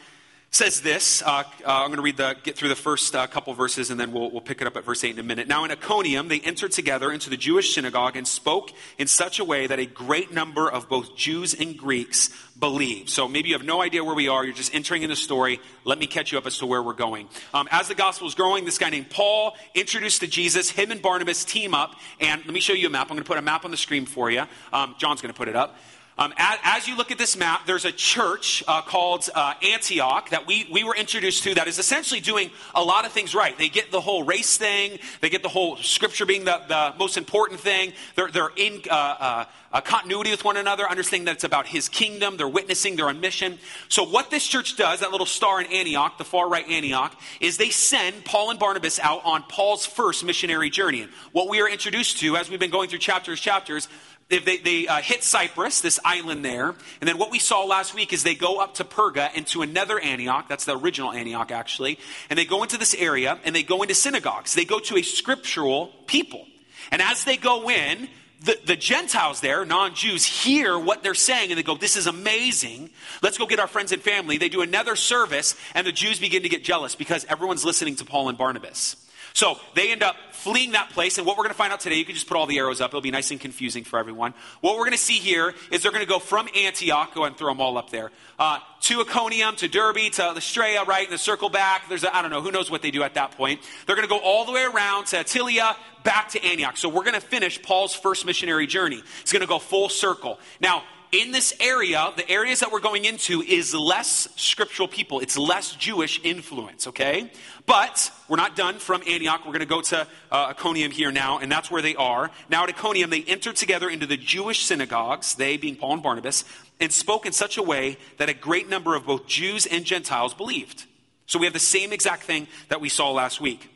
says 0.51 0.81
this. 0.81 1.23
Uh, 1.23 1.29
uh, 1.29 1.45
I'm 1.65 1.87
going 1.87 1.97
to 1.97 2.03
read 2.03 2.17
the, 2.17 2.37
get 2.43 2.57
through 2.57 2.71
the 2.71 2.77
first 2.77 3.15
uh, 3.15 3.27
couple 3.29 3.55
verses 3.55 3.91
and 3.91 4.01
then 4.01 4.11
we'll, 4.11 4.31
we'll 4.31 4.41
pick 4.41 4.61
it 4.61 4.67
up 4.67 4.77
at 4.77 4.85
verse 4.85 5.05
8 5.05 5.13
in 5.13 5.19
a 5.21 5.23
minute. 5.23 5.47
Now, 5.47 5.65
in 5.65 5.71
Iconium, 5.71 6.27
they 6.27 6.41
entered 6.41 6.73
together 6.73 7.13
into 7.13 7.31
the 7.31 7.37
Jewish 7.37 7.73
synagogue 7.73 8.17
and 8.17 8.27
spoke 8.27 8.73
in 8.99 9.07
such 9.07 9.39
a 9.39 9.45
way 9.45 9.69
that 9.69 9.79
a 9.79 9.87
great 9.87 10.33
number 10.33 10.69
of 10.69 10.89
both 10.89 11.17
Jews 11.17 11.55
and 11.55 11.77
Greeks 11.77 12.31
believed. 12.59 13.11
So 13.11 13.29
maybe 13.29 13.51
you 13.51 13.55
have 13.55 13.65
no 13.65 13.81
idea 13.81 14.03
where 14.03 14.15
we 14.15 14.27
are. 14.27 14.45
You're 14.45 14.53
just 14.53 14.75
entering 14.75 15.03
in 15.03 15.11
the 15.11 15.17
story. 15.17 15.61
Let 15.85 16.01
me 16.01 16.09
catch 16.09 16.33
you 16.33 16.39
up 16.39 16.47
as 16.47 16.59
to 16.59 16.67
where 16.67 16.83
we're 16.83 16.95
going. 16.95 17.29
Um, 17.55 17.69
as 17.71 17.87
the 17.87 17.95
gospel 17.95 18.27
is 18.27 18.35
growing, 18.35 18.65
this 18.65 18.79
guy 18.79 18.91
named 18.91 19.09
Paul 19.09 19.57
introduced 19.75 20.21
to 20.21 20.27
Jesus. 20.27 20.69
Him 20.69 20.91
and 20.91 21.01
Barnabas 21.01 21.45
team 21.45 21.75
up. 21.75 21.95
And 22.19 22.45
let 22.45 22.53
me 22.53 22.61
show 22.61 22.73
you 22.73 22.89
a 22.89 22.91
map. 22.91 23.07
I'm 23.07 23.17
going 23.17 23.23
to 23.23 23.29
put 23.29 23.39
a 23.39 23.43
map 23.43 23.65
on 23.65 23.71
the 23.71 23.77
screen 23.77 24.05
for 24.05 24.31
you. 24.31 24.45
Um, 24.73 24.97
John's 24.99 25.23
going 25.23 25.33
to 25.33 25.39
put 25.39 25.49
it 25.49 25.57
up. 25.57 25.77
Um, 26.21 26.35
as, 26.37 26.59
as, 26.63 26.87
you 26.87 26.99
look 26.99 27.11
at 27.11 27.17
this 27.17 27.35
map, 27.35 27.65
there's 27.65 27.87
a 27.87 27.93
church 27.93 28.63
uh, 28.69 28.83
called 28.83 29.31
uh, 29.35 29.55
Antioch 29.63 30.29
that 30.29 30.47
we, 30.47 30.69
we 30.71 30.85
were 30.85 30.95
introduced 30.95 31.45
to 31.45 31.55
that 31.55 31.67
is 31.67 31.79
essentially 31.79 32.21
doing 32.21 32.51
a 32.75 32.85
lot 32.85 33.07
of 33.07 33.13
things 33.13 33.35
right. 33.35 33.57
They 33.57 33.71
get 33.71 33.91
the 33.91 34.03
whole 34.03 34.23
race 34.23 34.59
thing, 34.59 34.99
they 35.23 35.31
get 35.31 35.43
the 35.43 35.49
whole 35.49 35.79
scripture 35.79 36.27
being 36.27 36.45
the, 36.45 36.61
the 36.69 36.95
most 36.99 37.17
important 37.17 37.61
thing. 37.61 37.95
They're, 38.17 38.31
they're 38.31 38.53
in 38.55 38.83
uh, 38.91 39.47
uh 39.73 39.81
continuity 39.81 40.31
with 40.31 40.45
one 40.45 40.59
another, 40.59 40.87
understanding 40.87 41.25
that 41.25 41.37
it's 41.37 41.45
about 41.45 41.67
his 41.67 41.89
kingdom. 41.89 42.37
They're 42.37 42.47
witnessing, 42.47 42.97
they're 42.97 43.09
on 43.09 43.21
mission. 43.21 43.59
So, 43.89 44.05
what 44.05 44.31
this 44.31 44.47
church 44.47 44.77
does, 44.77 45.01
that 45.01 45.13
little 45.13 45.27
star 45.27 45.59
in 45.63 45.73
Antioch, 45.73 46.19
the 46.19 46.25
far 46.25 46.51
right 46.51 46.69
Antioch, 46.69 47.19
is 47.41 47.57
they 47.57 47.71
send 47.71 48.27
Paul 48.27 48.51
and 48.51 48.59
Barnabas 48.59 48.99
out 48.99 49.25
on 49.25 49.43
Paul's 49.45 49.87
first 49.87 50.23
missionary 50.23 50.69
journey. 50.69 51.01
And 51.01 51.13
what 51.33 51.49
we 51.49 51.63
are 51.63 51.69
introduced 51.69 52.19
to 52.19 52.37
as 52.37 52.51
we've 52.51 52.61
been 52.61 52.71
going 52.71 52.91
through 52.91 52.99
chapters, 52.99 53.41
chapters, 53.41 53.89
they, 54.39 54.59
they 54.59 54.87
uh, 54.87 55.01
hit 55.03 55.25
Cyprus, 55.25 55.81
this 55.81 55.99
island 56.05 56.45
there. 56.45 56.69
And 57.01 57.09
then 57.09 57.19
what 57.19 57.33
we 57.33 57.41
saw 57.41 57.65
last 57.65 57.95
week 57.95 58.13
is 58.13 58.23
they 58.23 58.37
go 58.37 58.61
up 58.61 58.75
to 58.75 58.85
Perga 58.85 59.31
and 59.35 59.47
to 59.49 59.63
another 59.63 59.99
Antioch. 59.99 60.49
That's 60.49 60.65
the 60.65 60.79
original 60.79 61.13
Antioch, 61.13 61.51
actually. 61.51 61.99
And 62.31 62.39
they 62.39 62.45
go 62.45 62.63
into 62.63 62.79
this 62.79 62.95
area 62.95 63.39
and 63.45 63.55
they 63.55 63.65
go 63.65 63.83
into 63.83 63.95
synagogues. 63.95 64.55
They 64.55 64.65
go 64.65 64.79
to 64.79 64.97
a 64.97 65.03
scriptural 65.03 65.89
people. 66.07 66.47
And 66.93 67.03
as 67.03 67.25
they 67.25 67.37
go 67.37 67.69
in, 67.69 68.09
the, 68.43 68.59
the 68.65 68.77
Gentiles 68.77 69.41
there, 69.41 69.67
non 69.67 69.95
Jews, 69.95 70.25
hear 70.25 70.79
what 70.79 71.03
they're 71.03 71.13
saying 71.13 71.51
and 71.51 71.59
they 71.59 71.63
go, 71.63 71.77
This 71.77 71.97
is 71.97 72.07
amazing. 72.07 72.91
Let's 73.23 73.37
go 73.37 73.47
get 73.47 73.59
our 73.59 73.67
friends 73.67 73.93
and 73.93 74.01
family. 74.01 74.39
They 74.39 74.49
do 74.49 74.63
another 74.63 74.97
service, 74.97 75.57
and 75.75 75.87
the 75.87 75.93
Jews 75.93 76.19
begin 76.19 76.43
to 76.45 76.49
get 76.49 76.65
jealous 76.65 76.95
because 76.95 77.27
everyone's 77.27 77.65
listening 77.65 77.97
to 77.97 78.05
Paul 78.05 78.31
and 78.31 78.39
Barnabas. 78.39 78.97
So 79.33 79.59
they 79.75 79.93
end 79.93 80.03
up 80.03 80.17
fleeing 80.33 80.73
that 80.73 80.91
place. 80.91 81.19
And 81.19 81.27
what 81.27 81.37
we're 81.37 81.45
going 81.45 81.55
to 81.55 81.59
find 81.59 81.73
out 81.73 81.81
today, 81.81 81.97
you 81.97 82.05
can 82.05 82.15
just 82.15 82.27
put 82.27 82.37
all 82.37 82.47
the 82.47 82.59
arrows 82.59 82.81
up. 82.81 82.91
It'll 82.91 83.01
be 83.01 83.11
nice 83.11 83.31
and 83.31 83.41
confusing 83.41 83.85
for 83.85 83.99
everyone. 83.99 84.35
What 84.61 84.75
we're 84.75 84.85
going 84.85 84.93
to 84.93 84.99
see 84.99 85.19
here 85.19 85.55
is 85.71 85.83
they're 85.83 85.93
going 85.93 86.05
to 86.05 86.09
go 86.09 86.19
from 86.19 86.49
Antioch, 86.57 87.15
go 87.15 87.25
and 87.25 87.37
throw 87.37 87.49
them 87.49 87.61
all 87.61 87.77
up 87.77 87.91
there, 87.91 88.11
uh, 88.39 88.59
to 88.83 89.03
Iconium, 89.03 89.57
to 89.57 89.69
Derbe, 89.69 90.11
to 90.13 90.33
Lystra, 90.33 90.85
right? 90.87 91.05
And 91.05 91.13
the 91.13 91.19
circle 91.19 91.51
back. 91.51 91.89
There's, 91.89 92.05
I 92.05 92.23
don't 92.23 92.31
know, 92.31 92.41
who 92.41 92.51
knows 92.51 92.71
what 92.71 92.83
they 92.83 92.91
do 92.91 93.03
at 93.03 93.15
that 93.15 93.33
point. 93.33 93.61
They're 93.87 93.97
going 93.97 94.09
to 94.09 94.13
go 94.13 94.21
all 94.21 94.45
the 94.45 94.53
way 94.53 94.65
around 94.65 95.07
to 95.09 95.17
Attalia, 95.17 95.77
back 96.05 96.31
to 96.31 96.45
Antioch. 96.45 96.77
So 96.77 96.89
we're 96.89 97.05
going 97.05 97.15
to 97.15 97.21
finish 97.21 97.61
Paul's 97.63 97.95
first 97.95 98.25
missionary 98.25 98.67
journey. 98.67 99.03
It's 99.21 99.33
going 99.33 99.43
to 99.43 99.49
go 99.49 99.59
full 99.59 99.89
circle. 99.89 100.39
Now, 100.61 100.85
in 101.13 101.33
this 101.33 101.53
area, 101.61 102.13
the 102.17 102.29
areas 102.31 102.61
that 102.61 102.71
we're 102.71 102.81
going 102.81 103.05
into 103.05 103.43
is 103.43 103.75
less 103.75 104.29
scriptural 104.37 104.89
people. 104.89 105.21
It's 105.21 105.37
less 105.37 105.75
Jewish 105.75 106.21
influence, 106.23 106.87
okay? 106.87 107.31
But 107.67 108.13
we're 108.29 108.37
not 108.37 108.55
done 108.57 108.79
from 108.79 109.03
Antioch. 109.07 109.41
We're 109.41 109.53
going 109.53 109.61
to 109.61 109.67
go 109.67 109.81
to 109.81 110.07
uh, 110.31 110.47
Iconium 110.51 110.93
here 110.93 111.11
now, 111.11 111.39
and 111.39 111.51
that's 111.51 111.71
where 111.71 111.83
they 111.83 111.97
are. 111.97 112.31
Now 112.49 112.65
at 112.65 112.71
Iconium, 112.71 113.11
they 113.11 113.23
entered 113.23 113.57
together 113.57 113.89
into 113.89 114.07
the 114.07 114.17
Jewish 114.17 114.65
synagogues, 114.65 115.35
they 115.35 115.57
being 115.57 115.77
Paul 115.77 115.95
and 115.95 116.03
Barnabas, 116.03 116.45
and 116.79 116.93
spoke 116.93 117.27
in 117.27 117.33
such 117.33 117.59
a 117.59 117.63
way 117.63 117.97
that 118.19 118.29
a 118.29 118.35
great 118.35 118.69
number 118.69 118.95
of 118.95 119.07
both 119.07 119.27
Jews 119.27 119.67
and 119.67 119.85
Gentiles 119.85 120.33
believed. 120.33 120.87
So 121.27 121.39
we 121.39 121.47
have 121.47 121.53
the 121.53 121.59
same 121.59 121.93
exact 121.93 122.23
thing 122.23 122.47
that 122.69 122.81
we 122.81 122.89
saw 122.89 123.11
last 123.11 123.41
week. 123.41 123.69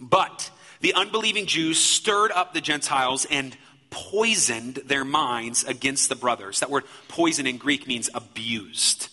But 0.00 0.50
the 0.80 0.94
unbelieving 0.94 1.46
Jews 1.46 1.78
stirred 1.78 2.32
up 2.32 2.54
the 2.54 2.60
Gentiles 2.60 3.24
and 3.30 3.56
poisoned 3.92 4.76
their 4.86 5.04
minds 5.04 5.62
against 5.62 6.08
the 6.08 6.16
brothers. 6.16 6.58
That 6.60 6.70
word 6.70 6.84
poison 7.06 7.46
in 7.46 7.58
Greek 7.58 7.86
means 7.86 8.10
abused. 8.12 9.08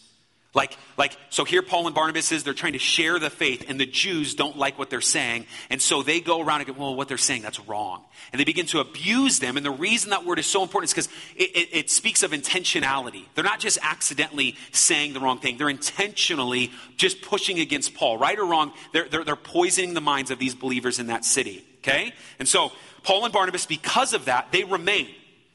Like, 0.56 0.76
like, 0.98 1.16
so 1.30 1.46
here 1.46 1.62
Paul 1.62 1.86
and 1.86 1.94
Barnabas 1.94 2.32
is, 2.32 2.44
they're 2.44 2.56
trying 2.56 2.74
to 2.74 2.80
share 2.80 3.20
the 3.20 3.30
faith, 3.30 3.66
and 3.68 3.80
the 3.80 3.86
Jews 3.86 4.34
don't 4.34 4.58
like 4.58 4.80
what 4.80 4.90
they're 4.90 5.00
saying, 5.00 5.46
and 5.70 5.80
so 5.80 6.02
they 6.02 6.22
go 6.22 6.42
around 6.42 6.62
and 6.62 6.76
go, 6.76 6.82
well, 6.82 6.96
what 6.96 7.08
they're 7.08 7.18
saying, 7.18 7.44
that's 7.44 7.60
wrong. 7.68 8.04
And 8.32 8.40
they 8.40 8.46
begin 8.46 8.66
to 8.68 8.80
abuse 8.80 9.38
them, 9.38 9.58
and 9.58 9.66
the 9.66 9.70
reason 9.70 10.10
that 10.10 10.26
word 10.26 10.40
is 10.40 10.48
so 10.48 10.64
important 10.64 10.90
is 10.90 10.94
because 10.96 11.16
it, 11.36 11.56
it, 11.56 11.70
it 11.72 11.90
speaks 11.92 12.24
of 12.24 12.32
intentionality. 12.32 13.26
They're 13.36 13.44
not 13.44 13.60
just 13.60 13.78
accidentally 13.84 14.56
saying 14.72 15.14
the 15.14 15.20
wrong 15.20 15.40
thing, 15.40 15.58
they're 15.58 15.70
intentionally 15.70 16.72
just 16.98 17.22
pushing 17.22 17.60
against 17.60 17.94
Paul. 17.94 18.18
Right 18.18 18.40
or 18.40 18.46
wrong, 18.46 18.74
they're, 18.92 19.08
they're, 19.08 19.24
they're 19.24 19.36
poisoning 19.36 19.94
the 19.94 20.02
minds 20.02 20.32
of 20.32 20.40
these 20.40 20.56
believers 20.56 20.98
in 20.98 21.08
that 21.08 21.26
city. 21.26 21.64
Okay? 21.80 22.14
And 22.40 22.48
so 22.48 22.72
Paul 23.04 23.26
and 23.26 23.34
Barnabas, 23.34 23.66
because 23.66 24.14
of 24.14 24.26
that, 24.26 24.52
they 24.52 24.64
remain. 24.64 25.08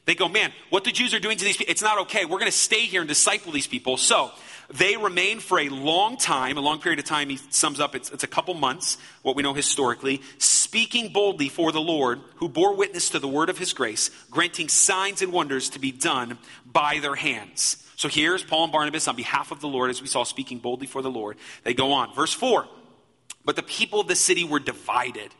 They 0.05 0.15
go, 0.15 0.29
man, 0.29 0.51
what 0.69 0.83
the 0.83 0.91
Jews 0.91 1.13
are 1.13 1.19
doing 1.19 1.37
to 1.37 1.43
these 1.43 1.57
people, 1.57 1.71
it's 1.71 1.81
not 1.81 1.99
okay. 2.01 2.25
We're 2.25 2.39
going 2.39 2.51
to 2.51 2.57
stay 2.57 2.81
here 2.81 3.01
and 3.01 3.07
disciple 3.07 3.51
these 3.51 3.67
people. 3.67 3.97
So 3.97 4.31
they 4.69 4.97
remain 4.97 5.39
for 5.39 5.59
a 5.59 5.69
long 5.69 6.17
time, 6.17 6.57
a 6.57 6.61
long 6.61 6.79
period 6.79 6.99
of 6.99 7.05
time. 7.05 7.29
He 7.29 7.37
sums 7.49 7.79
up, 7.79 7.95
it's, 7.95 8.11
it's 8.11 8.23
a 8.23 8.27
couple 8.27 8.53
months, 8.53 8.97
what 9.23 9.35
we 9.35 9.41
know 9.41 9.53
historically, 9.53 10.21
speaking 10.37 11.11
boldly 11.11 11.49
for 11.49 11.71
the 11.71 11.81
Lord, 11.81 12.19
who 12.35 12.49
bore 12.49 12.75
witness 12.75 13.09
to 13.11 13.19
the 13.19 13.27
word 13.27 13.49
of 13.49 13.57
his 13.57 13.73
grace, 13.73 14.11
granting 14.29 14.69
signs 14.69 15.21
and 15.21 15.31
wonders 15.31 15.69
to 15.71 15.79
be 15.79 15.91
done 15.91 16.37
by 16.65 16.99
their 16.99 17.15
hands. 17.15 17.81
So 17.95 18.07
here's 18.07 18.43
Paul 18.43 18.65
and 18.65 18.73
Barnabas 18.73 19.07
on 19.07 19.15
behalf 19.15 19.51
of 19.51 19.61
the 19.61 19.67
Lord, 19.67 19.89
as 19.89 20.01
we 20.01 20.07
saw, 20.07 20.23
speaking 20.23 20.59
boldly 20.59 20.87
for 20.87 21.01
the 21.01 21.11
Lord. 21.11 21.37
They 21.63 21.73
go 21.73 21.93
on. 21.93 22.13
Verse 22.13 22.33
4 22.33 22.67
But 23.43 23.55
the 23.55 23.63
people 23.63 23.99
of 23.99 24.07
the 24.07 24.15
city 24.15 24.43
were 24.43 24.59
divided. 24.59 25.33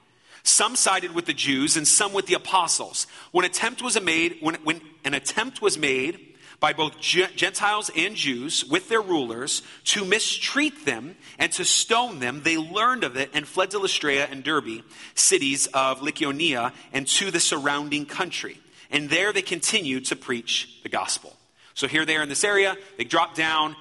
Some 0.45 0.75
sided 0.75 1.15
with 1.15 1.25
the 1.25 1.33
Jews 1.33 1.75
and 1.75 1.87
some 1.87 2.13
with 2.13 2.27
the 2.27 2.35
apostles. 2.35 3.07
When 3.31 3.45
attempt 3.45 3.81
was 3.81 3.99
made, 3.99 4.37
when, 4.41 4.55
when 4.63 4.79
an 5.03 5.15
attempt 5.15 5.59
was 5.59 5.75
made 5.75 6.35
by 6.59 6.71
both 6.71 6.99
Gentiles 6.99 7.89
and 7.95 8.15
Jews 8.15 8.63
with 8.63 8.87
their 8.87 9.01
rulers 9.01 9.63
to 9.85 10.05
mistreat 10.05 10.85
them 10.85 11.15
and 11.39 11.51
to 11.53 11.65
stone 11.65 12.19
them, 12.19 12.43
they 12.43 12.57
learned 12.57 13.03
of 13.03 13.17
it 13.17 13.31
and 13.33 13.47
fled 13.47 13.71
to 13.71 13.79
Lystra 13.79 14.13
and 14.13 14.43
Derbe, 14.43 14.83
cities 15.15 15.65
of 15.73 16.01
Lycaonia, 16.01 16.73
and 16.93 17.07
to 17.07 17.31
the 17.31 17.39
surrounding 17.39 18.05
country. 18.05 18.59
And 18.91 19.09
there 19.09 19.33
they 19.33 19.41
continued 19.41 20.05
to 20.05 20.15
preach 20.15 20.79
the 20.83 20.89
gospel. 20.89 21.35
So 21.73 21.87
here 21.87 22.05
they 22.05 22.17
are 22.17 22.23
in 22.23 22.29
this 22.29 22.43
area. 22.43 22.77
They 22.99 23.03
drop 23.03 23.33
down. 23.33 23.75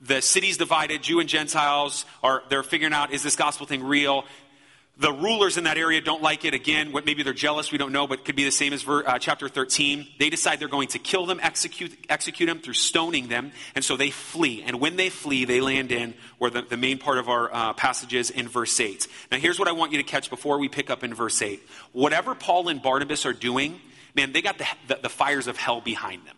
The 0.00 0.22
city's 0.22 0.58
divided. 0.58 1.02
Jew 1.02 1.18
and 1.18 1.28
Gentiles 1.28 2.04
are 2.22 2.44
they're 2.50 2.62
figuring 2.62 2.94
out 2.94 3.12
is 3.12 3.24
this 3.24 3.34
gospel 3.34 3.66
thing 3.66 3.82
real? 3.82 4.24
The 4.96 5.12
rulers 5.12 5.56
in 5.56 5.64
that 5.64 5.76
area 5.76 6.00
don't 6.00 6.22
like 6.22 6.44
it. 6.44 6.54
Again, 6.54 6.92
what, 6.92 7.04
maybe 7.04 7.24
they're 7.24 7.32
jealous, 7.32 7.72
we 7.72 7.78
don't 7.78 7.90
know, 7.90 8.06
but 8.06 8.20
it 8.20 8.24
could 8.24 8.36
be 8.36 8.44
the 8.44 8.52
same 8.52 8.72
as 8.72 8.82
ver, 8.82 9.04
uh, 9.04 9.18
chapter 9.18 9.48
13. 9.48 10.06
They 10.20 10.30
decide 10.30 10.60
they're 10.60 10.68
going 10.68 10.86
to 10.88 11.00
kill 11.00 11.26
them, 11.26 11.40
execute, 11.42 11.98
execute 12.08 12.48
them 12.48 12.60
through 12.60 12.74
stoning 12.74 13.26
them, 13.26 13.50
and 13.74 13.84
so 13.84 13.96
they 13.96 14.10
flee. 14.10 14.62
And 14.62 14.80
when 14.80 14.94
they 14.94 15.08
flee, 15.08 15.46
they 15.46 15.60
land 15.60 15.90
in 15.90 16.14
where 16.38 16.50
the, 16.50 16.62
the 16.62 16.76
main 16.76 16.98
part 16.98 17.18
of 17.18 17.28
our 17.28 17.52
uh, 17.52 17.72
passage 17.72 18.14
is 18.14 18.30
in 18.30 18.46
verse 18.46 18.78
8. 18.78 19.08
Now, 19.32 19.38
here's 19.38 19.58
what 19.58 19.66
I 19.66 19.72
want 19.72 19.90
you 19.90 19.98
to 19.98 20.04
catch 20.04 20.30
before 20.30 20.58
we 20.58 20.68
pick 20.68 20.90
up 20.90 21.02
in 21.02 21.12
verse 21.12 21.42
8. 21.42 21.60
Whatever 21.90 22.36
Paul 22.36 22.68
and 22.68 22.80
Barnabas 22.80 23.26
are 23.26 23.32
doing, 23.32 23.80
man, 24.14 24.32
they 24.32 24.42
got 24.42 24.58
the, 24.58 24.66
the, 24.86 25.00
the 25.02 25.08
fires 25.08 25.48
of 25.48 25.56
hell 25.56 25.80
behind 25.80 26.24
them. 26.24 26.36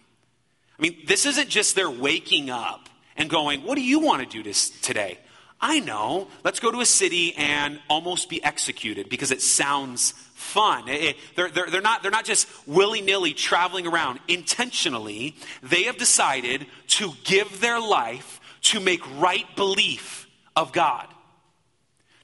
I 0.79 0.83
mean, 0.83 0.97
this 1.07 1.27
isn't 1.27 1.51
just 1.51 1.75
their 1.75 1.91
waking 1.91 2.49
up 2.49 2.89
and 3.19 3.29
going, 3.29 3.63
What 3.63 3.75
do 3.75 3.83
you 3.83 4.01
want 4.01 4.23
to 4.23 4.29
do 4.29 4.43
this, 4.43 4.71
today? 4.81 5.19
I 5.61 5.81
know. 5.81 6.29
Let's 6.45 6.61
go 6.61 6.71
to 6.71 6.81
a 6.81 6.87
city 6.87 7.35
and 7.37 7.81
almost 7.89 8.29
be 8.29 8.43
executed 8.45 9.09
because 9.09 9.31
it 9.31 9.41
sounds 9.41 10.13
fun. 10.35 10.89
It, 10.89 11.03
it, 11.03 11.17
they're, 11.35 11.51
they're, 11.51 11.71
they're, 11.71 11.81
not, 11.81 12.03
they're 12.03 12.11
not 12.11 12.25
just 12.25 12.47
willy 12.67 13.01
nilly 13.01 13.33
traveling 13.33 13.87
around. 13.87 14.21
Intentionally, 14.29 15.35
they 15.63 15.85
have 15.85 15.97
decided 15.97 16.67
to 16.89 17.13
give 17.25 17.61
their 17.61 17.81
life 17.81 18.41
to 18.63 18.81
make 18.81 19.01
right 19.19 19.45
belief 19.57 20.29
of 20.55 20.73
God. 20.73 21.07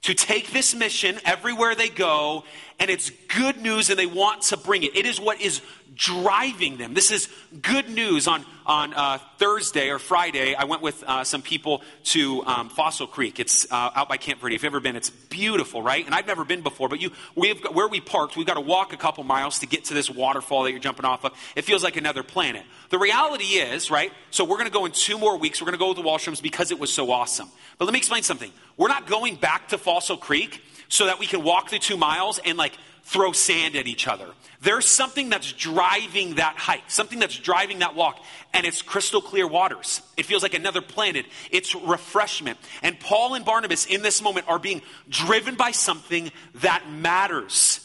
To 0.03 0.13
take 0.13 0.51
this 0.51 0.75
mission 0.75 1.17
everywhere 1.23 1.75
they 1.75 1.87
go, 1.87 2.43
and 2.77 2.89
it's 2.89 3.09
good 3.35 3.61
news, 3.61 3.89
and 3.89 3.97
they 3.97 4.05
want 4.05 4.41
to 4.43 4.57
bring 4.57 4.83
it. 4.83 4.95
It 4.95 5.05
is 5.05 5.19
what 5.19 5.39
is 5.39 5.61
driving 5.95 6.77
them. 6.77 6.93
This 6.93 7.11
is 7.11 7.29
good 7.61 7.89
news. 7.89 8.27
On, 8.27 8.45
on 8.65 8.93
uh, 8.93 9.19
Thursday 9.37 9.89
or 9.89 9.99
Friday, 9.99 10.55
I 10.55 10.65
went 10.65 10.81
with 10.81 11.03
uh, 11.05 11.23
some 11.23 11.41
people 11.41 11.81
to 12.05 12.43
um, 12.45 12.69
Fossil 12.69 13.07
Creek. 13.07 13.39
It's 13.39 13.65
uh, 13.71 13.91
out 13.95 14.09
by 14.09 14.17
Camp 14.17 14.39
Verde. 14.39 14.55
If 14.55 14.63
you've 14.63 14.71
ever 14.71 14.79
been, 14.79 14.95
it's 14.95 15.09
beautiful, 15.09 15.81
right? 15.81 16.05
And 16.05 16.15
I've 16.15 16.27
never 16.27 16.45
been 16.45 16.61
before, 16.61 16.89
but 16.89 17.01
you, 17.01 17.11
we've 17.35 17.61
got, 17.61 17.73
where 17.75 17.87
we 17.87 17.99
parked, 17.99 18.37
we've 18.37 18.47
got 18.47 18.55
to 18.55 18.61
walk 18.61 18.93
a 18.93 18.97
couple 18.97 19.23
miles 19.23 19.59
to 19.59 19.67
get 19.67 19.85
to 19.85 19.93
this 19.93 20.09
waterfall 20.09 20.63
that 20.63 20.71
you're 20.71 20.79
jumping 20.79 21.05
off 21.05 21.25
of. 21.25 21.33
It 21.55 21.63
feels 21.63 21.83
like 21.83 21.97
another 21.97 22.23
planet. 22.23 22.63
The 22.89 22.99
reality 22.99 23.45
is, 23.45 23.91
right? 23.91 24.11
So 24.31 24.43
we're 24.43 24.57
going 24.57 24.69
to 24.69 24.73
go 24.73 24.85
in 24.85 24.91
two 24.91 25.17
more 25.17 25.37
weeks. 25.37 25.61
We're 25.61 25.65
going 25.65 25.77
to 25.77 25.79
go 25.79 25.89
with 25.89 25.97
the 25.97 26.03
Wallstroms 26.03 26.41
because 26.41 26.71
it 26.71 26.79
was 26.79 26.93
so 26.93 27.11
awesome. 27.11 27.49
But 27.77 27.85
let 27.85 27.93
me 27.93 27.97
explain 27.99 28.23
something. 28.23 28.51
We're 28.77 28.87
not 28.87 29.07
going 29.07 29.35
back 29.35 29.69
to 29.69 29.77
Fossil 29.77 30.17
Creek 30.17 30.61
so 30.93 31.07
that 31.07 31.17
we 31.17 31.25
can 31.25 31.41
walk 31.41 31.71
the 31.71 31.79
two 31.79 31.97
miles 31.97 32.39
and 32.45 32.55
like 32.55 32.77
throw 33.01 33.31
sand 33.31 33.75
at 33.75 33.87
each 33.87 34.07
other. 34.07 34.27
There's 34.61 34.85
something 34.85 35.27
that's 35.27 35.51
driving 35.51 36.35
that 36.35 36.55
hike, 36.55 36.83
something 36.87 37.17
that's 37.17 37.35
driving 37.35 37.79
that 37.79 37.95
walk, 37.95 38.23
and 38.53 38.63
it's 38.63 38.83
crystal 38.83 39.19
clear 39.19 39.47
waters. 39.47 40.03
It 40.17 40.27
feels 40.27 40.43
like 40.43 40.53
another 40.53 40.83
planet. 40.83 41.25
It's 41.49 41.73
refreshment. 41.73 42.59
And 42.83 42.99
Paul 42.99 43.33
and 43.33 43.43
Barnabas 43.43 43.87
in 43.87 44.03
this 44.03 44.21
moment 44.21 44.47
are 44.47 44.59
being 44.59 44.83
driven 45.09 45.55
by 45.55 45.71
something 45.71 46.31
that 46.61 46.87
matters. 46.87 47.79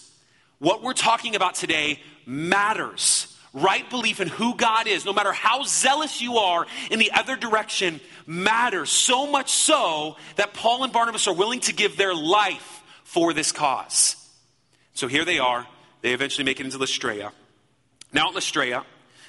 What 0.59 0.83
we're 0.83 0.93
talking 0.93 1.35
about 1.35 1.55
today 1.55 2.01
matters. 2.27 3.35
Right 3.55 3.89
belief 3.89 4.21
in 4.21 4.29
who 4.29 4.55
God 4.55 4.87
is, 4.87 5.07
no 5.07 5.15
matter 5.15 5.33
how 5.33 5.63
zealous 5.63 6.21
you 6.21 6.37
are 6.37 6.67
in 6.91 6.99
the 6.99 7.13
other 7.13 7.37
direction, 7.37 8.01
matters. 8.27 8.91
So 8.91 9.27
much 9.27 9.51
so 9.51 10.17
that 10.37 10.53
Paul 10.53 10.85
and 10.85 10.93
Barnabas 10.93 11.27
are 11.27 11.35
willing 11.35 11.61
to 11.61 11.73
give 11.73 11.97
their 11.97 12.15
life 12.15 12.78
for 13.09 13.33
this 13.33 13.53
cause. 13.53 14.17
So 14.93 15.09
here 15.09 15.25
they 15.25 15.39
are. 15.39 15.67
They 16.03 16.13
eventually 16.13 16.45
make 16.45 16.61
it 16.61 16.67
into 16.67 16.77
Lystra. 16.77 17.33
Now 18.13 18.29
at 18.29 18.35
Lystra, 18.35 18.85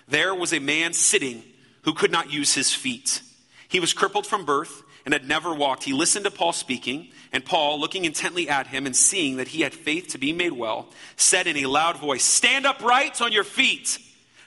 there 0.10 0.36
was 0.36 0.52
a 0.52 0.60
man 0.60 0.92
sitting 0.92 1.44
who 1.84 1.94
could 1.94 2.12
not 2.12 2.30
use 2.30 2.54
his 2.54 2.74
feet. 2.74 3.22
He 3.70 3.80
was 3.80 3.94
crippled 3.94 4.28
from 4.28 4.44
birth 4.44 4.84
and 5.06 5.14
had 5.14 5.26
never 5.26 5.54
walked. 5.54 5.86
He 5.86 5.94
listened 5.94 6.26
to 6.26 6.32
Paul 6.32 6.52
speaking, 6.52 7.08
and 7.32 7.46
Paul, 7.46 7.80
looking 7.80 8.04
intently 8.04 8.50
at 8.50 8.68
him 8.68 8.86
and 8.86 8.94
seeing 8.94 9.38
that 9.38 9.48
he 9.48 9.62
had 9.62 9.74
faith 9.74 10.10
to 10.10 10.18
be 10.18 10.34
made 10.34 10.52
well, 10.52 10.90
said 11.16 11.48
in 11.48 11.56
a 11.56 11.66
loud 11.68 11.98
voice, 12.00 12.26
Stand 12.26 12.66
upright 12.66 13.22
on 13.22 13.32
your 13.32 13.46
feet. 13.46 13.98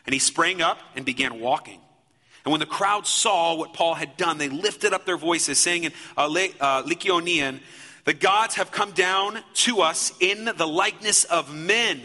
And 0.05 0.13
he 0.13 0.19
sprang 0.19 0.61
up 0.61 0.79
and 0.95 1.07
began 1.07 1.41
walking. 1.41 1.81
And 2.45 2.53
when 2.53 2.61
the 2.61 2.67
crowd 2.67 3.07
saw 3.07 3.55
what 3.55 3.73
Paul 3.73 3.95
had 3.95 4.19
done, 4.19 4.37
they 4.37 4.51
lifted 4.51 4.93
up 4.93 5.07
their 5.07 5.17
voices, 5.17 5.59
saying 5.59 5.85
in 5.85 5.93
uh, 6.19 6.27
uh 6.27 6.83
Lycaonian, 6.83 7.61
the 8.05 8.15
gods 8.15 8.57
have 8.57 8.71
come 8.71 8.93
down 8.93 9.39
to 9.55 9.81
us 9.81 10.13
in 10.21 10.45
the 10.57 10.67
likeness 10.67 11.25
of 11.25 11.55
men. 11.55 12.01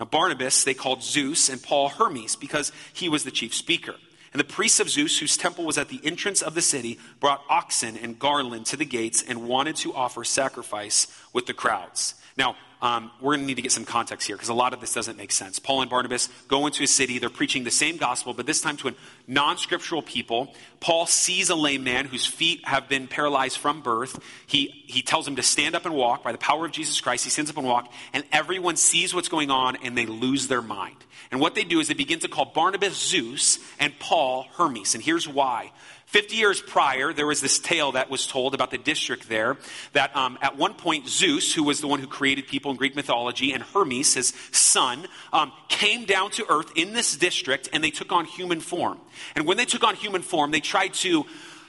Now, 0.00 0.06
Barnabas 0.06 0.64
they 0.64 0.74
called 0.74 1.02
Zeus 1.02 1.48
and 1.48 1.62
Paul 1.62 1.88
Hermes 1.88 2.36
because 2.36 2.72
he 2.92 3.08
was 3.08 3.24
the 3.24 3.30
chief 3.30 3.54
speaker. 3.54 3.94
And 4.32 4.40
the 4.40 4.44
priests 4.44 4.80
of 4.80 4.90
Zeus, 4.90 5.18
whose 5.18 5.36
temple 5.36 5.64
was 5.64 5.78
at 5.78 5.88
the 5.88 6.00
entrance 6.02 6.42
of 6.42 6.56
the 6.56 6.60
city, 6.60 6.98
brought 7.20 7.44
oxen 7.48 7.96
and 7.96 8.18
garland 8.18 8.66
to 8.66 8.76
the 8.76 8.84
gates 8.84 9.22
and 9.22 9.46
wanted 9.46 9.76
to 9.76 9.94
offer 9.94 10.24
sacrifice 10.24 11.06
with 11.32 11.46
the 11.46 11.54
crowds. 11.54 12.16
Now, 12.36 12.56
um, 12.82 13.10
we're 13.20 13.34
going 13.34 13.40
to 13.40 13.46
need 13.46 13.56
to 13.56 13.62
get 13.62 13.72
some 13.72 13.84
context 13.84 14.26
here 14.26 14.36
because 14.36 14.48
a 14.48 14.54
lot 14.54 14.72
of 14.72 14.80
this 14.80 14.92
doesn't 14.92 15.16
make 15.16 15.32
sense. 15.32 15.58
Paul 15.58 15.82
and 15.82 15.90
Barnabas 15.90 16.28
go 16.48 16.66
into 16.66 16.82
a 16.82 16.86
city. 16.86 17.18
They're 17.18 17.30
preaching 17.30 17.64
the 17.64 17.70
same 17.70 17.96
gospel, 17.96 18.34
but 18.34 18.46
this 18.46 18.60
time 18.60 18.76
to 18.78 18.88
a 18.88 18.92
non 19.26 19.58
scriptural 19.58 20.02
people. 20.02 20.52
Paul 20.80 21.06
sees 21.06 21.48
a 21.48 21.54
lame 21.54 21.82
man 21.82 22.04
whose 22.04 22.26
feet 22.26 22.66
have 22.66 22.88
been 22.88 23.08
paralyzed 23.08 23.58
from 23.58 23.80
birth. 23.80 24.18
He, 24.46 24.84
he 24.86 25.00
tells 25.00 25.26
him 25.26 25.36
to 25.36 25.42
stand 25.42 25.74
up 25.74 25.86
and 25.86 25.94
walk 25.94 26.22
by 26.22 26.32
the 26.32 26.38
power 26.38 26.66
of 26.66 26.72
Jesus 26.72 27.00
Christ. 27.00 27.24
He 27.24 27.30
stands 27.30 27.50
up 27.50 27.56
and 27.56 27.66
walk, 27.66 27.90
and 28.12 28.24
everyone 28.32 28.76
sees 28.76 29.14
what's 29.14 29.28
going 29.28 29.50
on 29.50 29.76
and 29.76 29.96
they 29.96 30.06
lose 30.06 30.48
their 30.48 30.62
mind. 30.62 30.96
And 31.30 31.40
what 31.40 31.54
they 31.54 31.64
do 31.64 31.80
is 31.80 31.88
they 31.88 31.94
begin 31.94 32.20
to 32.20 32.28
call 32.28 32.44
Barnabas 32.44 32.94
Zeus 32.94 33.58
and 33.80 33.98
Paul 33.98 34.46
Hermes. 34.56 34.94
And 34.94 35.02
here's 35.02 35.26
why 35.26 35.72
50 36.14 36.36
years 36.36 36.62
prior, 36.62 37.12
there 37.12 37.26
was 37.26 37.40
this 37.40 37.58
tale 37.58 37.90
that 37.90 38.08
was 38.08 38.24
told 38.24 38.54
about 38.54 38.70
the 38.70 38.78
district 38.78 39.28
there 39.28 39.56
that 39.94 40.14
um, 40.14 40.38
at 40.40 40.56
one 40.56 40.74
point 40.74 41.08
Zeus, 41.08 41.52
who 41.52 41.64
was 41.64 41.80
the 41.80 41.88
one 41.88 41.98
who 41.98 42.06
created 42.06 42.46
people 42.46 42.70
in 42.70 42.76
Greek 42.76 42.94
mythology, 42.94 43.52
and 43.52 43.64
Hermes, 43.64 44.14
his 44.14 44.32
son, 44.52 45.08
um, 45.32 45.50
came 45.66 46.04
down 46.04 46.30
to 46.30 46.46
earth 46.48 46.70
in 46.76 46.92
this 46.92 47.16
district 47.16 47.68
and 47.72 47.82
they 47.82 47.90
took 47.90 48.12
on 48.12 48.26
human 48.26 48.60
form. 48.60 49.00
And 49.34 49.44
when 49.44 49.56
they 49.56 49.64
took 49.64 49.82
on 49.82 49.96
human 49.96 50.22
form, 50.22 50.52
they 50.52 50.60
tried 50.60 50.94
to 50.94 51.24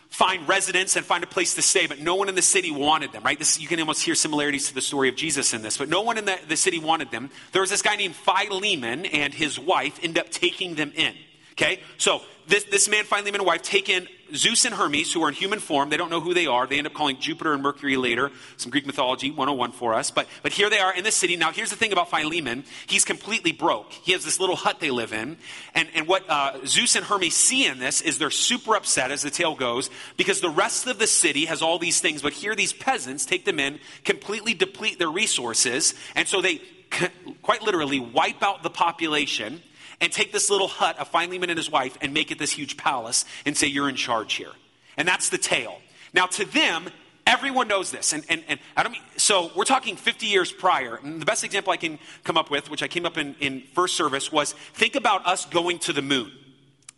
find 0.09 0.47
residence 0.47 0.95
and 0.95 1.03
find 1.03 1.23
a 1.23 1.27
place 1.27 1.55
to 1.55 1.63
stay, 1.63 1.87
but 1.87 1.99
no 1.99 2.13
one 2.13 2.29
in 2.29 2.35
the 2.35 2.43
city 2.43 2.69
wanted 2.69 3.13
them, 3.13 3.23
right? 3.23 3.39
This, 3.39 3.59
you 3.59 3.67
can 3.67 3.79
almost 3.79 4.03
hear 4.03 4.13
similarities 4.13 4.67
to 4.67 4.75
the 4.75 4.81
story 4.81 5.09
of 5.09 5.15
Jesus 5.15 5.55
in 5.55 5.63
this, 5.63 5.79
but 5.79 5.89
no 5.89 6.03
one 6.03 6.19
in 6.19 6.25
the, 6.25 6.37
the 6.47 6.55
city 6.55 6.77
wanted 6.77 7.09
them. 7.09 7.31
There 7.51 7.61
was 7.61 7.71
this 7.71 7.81
guy 7.81 7.95
named 7.95 8.13
Philemon 8.13 9.07
and 9.07 9.33
his 9.33 9.59
wife 9.59 9.99
end 10.03 10.19
up 10.19 10.29
taking 10.29 10.75
them 10.75 10.91
in. 10.95 11.15
Okay? 11.53 11.79
So 11.97 12.21
this, 12.47 12.65
this 12.65 12.87
man, 12.87 13.05
Philemon 13.05 13.35
and 13.41 13.45
wife, 13.45 13.63
take 13.63 13.89
in 13.89 14.07
Zeus 14.33 14.65
and 14.65 14.73
Hermes, 14.73 15.13
who 15.13 15.23
are 15.23 15.29
in 15.29 15.33
human 15.33 15.59
form. 15.59 15.89
They 15.89 15.97
don't 15.97 16.09
know 16.09 16.21
who 16.21 16.33
they 16.33 16.47
are. 16.47 16.65
They 16.65 16.77
end 16.77 16.87
up 16.87 16.93
calling 16.93 17.19
Jupiter 17.19 17.53
and 17.53 17.61
Mercury 17.61 17.97
later. 17.97 18.31
Some 18.57 18.71
Greek 18.71 18.85
mythology 18.85 19.29
101 19.29 19.71
for 19.73 19.93
us. 19.93 20.11
But, 20.11 20.27
but 20.43 20.51
here 20.51 20.69
they 20.69 20.79
are 20.79 20.93
in 20.93 21.03
the 21.03 21.11
city. 21.11 21.35
Now, 21.35 21.51
here's 21.51 21.69
the 21.69 21.75
thing 21.75 21.91
about 21.91 22.09
Philemon. 22.09 22.63
He's 22.87 23.05
completely 23.05 23.51
broke. 23.51 23.91
He 23.91 24.13
has 24.13 24.23
this 24.23 24.39
little 24.39 24.55
hut 24.55 24.79
they 24.79 24.91
live 24.91 25.13
in. 25.13 25.37
And, 25.73 25.89
and 25.93 26.07
what 26.07 26.29
uh, 26.29 26.65
Zeus 26.65 26.95
and 26.95 27.05
Hermes 27.05 27.35
see 27.35 27.65
in 27.65 27.79
this 27.79 28.01
is 28.01 28.17
they're 28.17 28.31
super 28.31 28.75
upset, 28.75 29.11
as 29.11 29.21
the 29.21 29.29
tale 29.29 29.55
goes, 29.55 29.89
because 30.17 30.41
the 30.41 30.49
rest 30.49 30.87
of 30.87 30.99
the 30.99 31.07
city 31.07 31.45
has 31.45 31.61
all 31.61 31.77
these 31.77 32.01
things. 32.01 32.21
But 32.21 32.33
here, 32.33 32.55
these 32.55 32.73
peasants 32.73 33.25
take 33.25 33.45
them 33.45 33.59
in, 33.59 33.79
completely 34.03 34.53
deplete 34.53 34.99
their 34.99 35.11
resources. 35.11 35.93
And 36.15 36.27
so 36.27 36.41
they 36.41 36.61
quite 37.41 37.61
literally 37.61 37.99
wipe 37.99 38.43
out 38.43 38.63
the 38.63 38.69
population 38.69 39.61
and 40.01 40.11
take 40.11 40.31
this 40.31 40.49
little 40.49 40.67
hut 40.67 40.97
of 40.99 41.07
Philemon 41.07 41.49
and 41.49 41.57
his 41.57 41.69
wife 41.69 41.97
and 42.01 42.13
make 42.13 42.31
it 42.31 42.39
this 42.39 42.51
huge 42.51 42.77
palace 42.77 43.25
and 43.45 43.55
say, 43.55 43.67
You're 43.67 43.89
in 43.89 43.95
charge 43.95 44.33
here. 44.33 44.51
And 44.97 45.07
that's 45.07 45.29
the 45.29 45.37
tale. 45.37 45.79
Now, 46.13 46.25
to 46.27 46.45
them, 46.45 46.89
everyone 47.27 47.67
knows 47.67 47.91
this. 47.91 48.13
And, 48.13 48.23
and, 48.29 48.43
and 48.47 48.59
I 48.77 48.83
don't 48.83 48.91
mean, 48.91 49.01
so 49.17 49.51
we're 49.55 49.65
talking 49.65 49.95
50 49.95 50.27
years 50.27 50.51
prior. 50.51 50.95
And 50.95 51.21
the 51.21 51.25
best 51.25 51.43
example 51.43 51.73
I 51.73 51.77
can 51.77 51.99
come 52.23 52.37
up 52.37 52.49
with, 52.49 52.69
which 52.69 52.83
I 52.83 52.87
came 52.87 53.05
up 53.05 53.17
in, 53.17 53.35
in 53.39 53.61
first 53.73 53.95
service, 53.95 54.31
was 54.31 54.53
think 54.53 54.95
about 54.95 55.25
us 55.25 55.45
going 55.45 55.79
to 55.79 55.93
the 55.93 56.01
moon. 56.01 56.31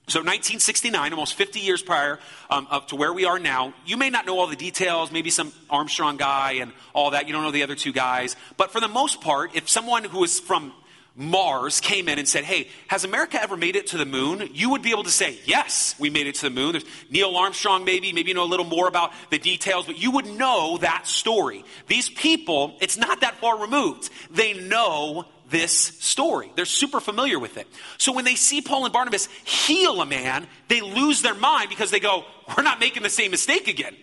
So 0.09 0.19
1969, 0.19 1.11
almost 1.11 1.33
50 1.33 1.59
years 1.59 1.81
prior 1.81 2.19
um, 2.49 2.65
up 2.71 2.87
to 2.89 2.95
where 2.95 3.11
we 3.11 3.25
are 3.25 3.39
now, 3.39 3.73
you 3.85 3.97
may 3.97 4.09
not 4.09 4.25
know 4.25 4.39
all 4.39 4.47
the 4.47 4.55
details, 4.55 5.11
maybe 5.11 5.29
some 5.29 5.51
Armstrong 5.69 6.15
guy 6.15 6.53
and 6.61 6.71
all 6.93 7.11
that. 7.11 7.27
You 7.27 7.33
don't 7.33 7.43
know 7.43 7.51
the 7.51 7.63
other 7.63 7.75
two 7.75 7.91
guys. 7.91 8.37
But 8.55 8.71
for 8.71 8.79
the 8.79 8.87
most 8.87 9.19
part, 9.19 9.53
if 9.53 9.67
someone 9.67 10.05
who 10.05 10.23
is 10.23 10.39
from 10.39 10.71
Mars 11.19 11.81
came 11.81 12.07
in 12.07 12.19
and 12.19 12.27
said, 12.27 12.43
Hey, 12.43 12.69
has 12.87 13.03
America 13.03 13.41
ever 13.41 13.57
made 13.57 13.75
it 13.75 13.87
to 13.87 13.97
the 13.97 14.05
moon? 14.05 14.49
You 14.53 14.69
would 14.69 14.83
be 14.83 14.91
able 14.91 15.03
to 15.03 15.09
say, 15.09 15.39
Yes, 15.45 15.95
we 15.97 16.11
made 16.11 16.27
it 16.27 16.35
to 16.35 16.43
the 16.43 16.49
moon. 16.51 16.73
There's 16.73 16.85
Neil 17.09 17.35
Armstrong, 17.35 17.83
maybe, 17.83 18.13
maybe 18.13 18.29
you 18.29 18.35
know 18.35 18.43
a 18.43 18.45
little 18.45 18.65
more 18.65 18.87
about 18.87 19.11
the 19.31 19.39
details, 19.39 19.87
but 19.87 19.97
you 19.97 20.11
would 20.11 20.27
know 20.27 20.77
that 20.77 21.07
story. 21.07 21.65
These 21.87 22.09
people, 22.09 22.77
it's 22.79 22.97
not 22.97 23.21
that 23.21 23.37
far 23.37 23.59
removed. 23.59 24.11
They 24.29 24.53
know 24.53 25.25
this 25.49 25.71
story. 25.71 26.51
They're 26.55 26.65
super 26.65 26.99
familiar 26.99 27.39
with 27.39 27.57
it. 27.57 27.67
So 27.97 28.11
when 28.11 28.25
they 28.25 28.35
see 28.35 28.61
Paul 28.61 28.85
and 28.85 28.93
Barnabas 28.93 29.27
heal 29.43 30.01
a 30.01 30.05
man, 30.05 30.45
they 30.67 30.81
lose 30.81 31.23
their 31.23 31.35
mind 31.35 31.69
because 31.69 31.89
they 31.89 31.99
go, 31.99 32.25
We're 32.55 32.63
not 32.63 32.79
making 32.79 33.01
the 33.01 33.09
same 33.09 33.31
mistake 33.31 33.67
again. 33.67 33.95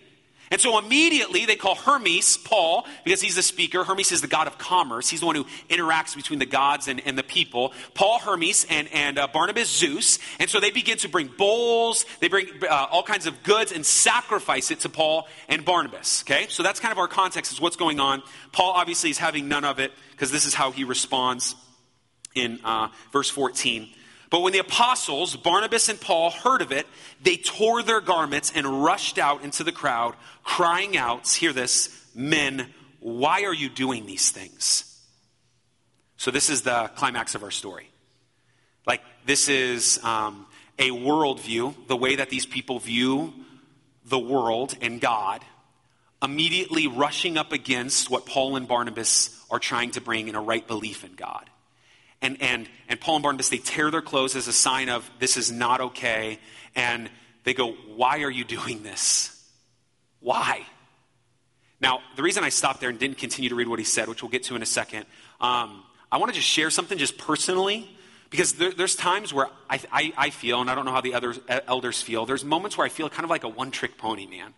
And 0.51 0.61
so 0.61 0.77
immediately 0.77 1.45
they 1.45 1.55
call 1.55 1.75
Hermes 1.75 2.37
Paul 2.37 2.85
because 3.03 3.21
he's 3.21 3.35
the 3.35 3.43
speaker. 3.43 3.83
Hermes 3.83 4.11
is 4.11 4.21
the 4.21 4.27
god 4.27 4.47
of 4.47 4.57
commerce. 4.57 5.09
He's 5.09 5.21
the 5.21 5.25
one 5.25 5.35
who 5.35 5.45
interacts 5.69 6.15
between 6.15 6.39
the 6.39 6.45
gods 6.45 6.87
and, 6.87 7.01
and 7.05 7.17
the 7.17 7.23
people. 7.23 7.73
Paul 7.93 8.19
Hermes 8.19 8.65
and, 8.69 8.87
and 8.93 9.17
uh, 9.17 9.27
Barnabas 9.27 9.69
Zeus. 9.69 10.19
And 10.39 10.49
so 10.49 10.59
they 10.59 10.71
begin 10.71 10.97
to 10.99 11.09
bring 11.09 11.29
bowls, 11.37 12.05
they 12.19 12.27
bring 12.27 12.47
uh, 12.63 12.87
all 12.91 13.03
kinds 13.03 13.25
of 13.25 13.43
goods 13.43 13.71
and 13.71 13.85
sacrifice 13.85 14.71
it 14.71 14.81
to 14.81 14.89
Paul 14.89 15.27
and 15.49 15.65
Barnabas. 15.65 16.23
Okay? 16.23 16.45
So 16.49 16.63
that's 16.63 16.79
kind 16.79 16.91
of 16.91 16.99
our 16.99 17.07
context 17.07 17.51
is 17.51 17.59
what's 17.59 17.75
going 17.75 17.99
on. 17.99 18.21
Paul 18.51 18.73
obviously 18.73 19.09
is 19.09 19.17
having 19.17 19.47
none 19.47 19.65
of 19.65 19.79
it 19.79 19.91
because 20.11 20.31
this 20.31 20.45
is 20.45 20.53
how 20.53 20.71
he 20.71 20.83
responds 20.83 21.55
in 22.35 22.59
uh, 22.63 22.89
verse 23.11 23.29
14. 23.29 23.89
But 24.35 24.41
when 24.41 24.51
the 24.51 24.59
apostles, 24.59 25.33
Barnabas 25.37 25.87
and 25.87 25.97
Paul, 25.97 26.29
heard 26.29 26.61
of 26.61 26.73
it, 26.73 26.85
they 27.23 27.37
tore 27.37 27.81
their 27.81 28.01
garments 28.01 28.51
and 28.53 28.83
rushed 28.83 29.17
out 29.17 29.45
into 29.45 29.63
the 29.63 29.71
crowd, 29.71 30.13
crying 30.43 30.97
out, 30.97 31.25
hear 31.25 31.53
this, 31.53 32.05
men, 32.13 32.73
why 32.99 33.43
are 33.43 33.53
you 33.53 33.69
doing 33.69 34.05
these 34.05 34.31
things? 34.31 35.01
So, 36.17 36.31
this 36.31 36.49
is 36.49 36.63
the 36.63 36.91
climax 36.95 37.33
of 37.35 37.43
our 37.43 37.49
story. 37.49 37.89
Like, 38.85 38.99
this 39.25 39.47
is 39.47 40.03
um, 40.03 40.47
a 40.77 40.89
worldview, 40.89 41.87
the 41.87 41.95
way 41.95 42.17
that 42.17 42.29
these 42.29 42.45
people 42.45 42.79
view 42.79 43.33
the 44.03 44.19
world 44.19 44.75
and 44.81 44.99
God, 44.99 45.45
immediately 46.21 46.87
rushing 46.87 47.37
up 47.37 47.53
against 47.53 48.09
what 48.09 48.25
Paul 48.25 48.57
and 48.57 48.67
Barnabas 48.67 49.41
are 49.49 49.59
trying 49.59 49.91
to 49.91 50.01
bring 50.01 50.27
in 50.27 50.35
a 50.35 50.41
right 50.41 50.67
belief 50.67 51.05
in 51.05 51.13
God. 51.13 51.49
And, 52.25 52.41
and, 52.41 52.67
and 52.89 52.99
Paul 52.99 53.17
and 53.17 53.23
Barnabas, 53.23 53.49
they 53.49 53.59
tear 53.59 53.91
their 53.91 54.01
clothes 54.01 54.35
as 54.35 54.47
a 54.47 54.53
sign 54.53 54.89
of 54.89 55.07
this 55.19 55.37
is 55.37 55.51
not 55.51 55.79
okay. 55.79 56.39
And 56.75 57.07
they 57.43 57.53
go, 57.53 57.73
Why 57.73 58.23
are 58.23 58.31
you 58.31 58.43
doing 58.43 58.81
this? 58.81 59.31
Why? 60.21 60.65
Now, 61.79 61.99
the 62.15 62.23
reason 62.23 62.43
I 62.43 62.49
stopped 62.49 62.79
there 62.79 62.89
and 62.89 62.97
didn't 62.97 63.19
continue 63.19 63.49
to 63.49 63.55
read 63.55 63.67
what 63.67 63.77
he 63.77 63.85
said, 63.85 64.07
which 64.07 64.23
we'll 64.23 64.31
get 64.31 64.41
to 64.45 64.55
in 64.55 64.63
a 64.63 64.65
second, 64.65 65.05
um, 65.39 65.83
I 66.11 66.17
want 66.17 66.31
to 66.31 66.35
just 66.35 66.47
share 66.47 66.71
something 66.71 66.97
just 66.97 67.19
personally, 67.19 67.87
because 68.31 68.53
there, 68.53 68.71
there's 68.71 68.95
times 68.95 69.31
where 69.31 69.47
I, 69.69 69.79
I, 69.91 70.13
I, 70.17 70.29
feel, 70.31 70.61
and 70.61 70.69
I 70.69 70.73
don't 70.73 70.85
know 70.85 70.93
how 70.93 71.01
the 71.01 71.13
other 71.13 71.35
elders 71.67 72.01
feel, 72.01 72.25
there's 72.25 72.43
moments 72.43 72.75
where 72.75 72.85
I 72.85 72.89
feel 72.89 73.07
kind 73.07 73.23
of 73.23 73.29
like 73.29 73.43
a 73.43 73.49
one 73.49 73.69
trick 73.69 73.99
pony, 73.99 74.25
man. 74.25 74.55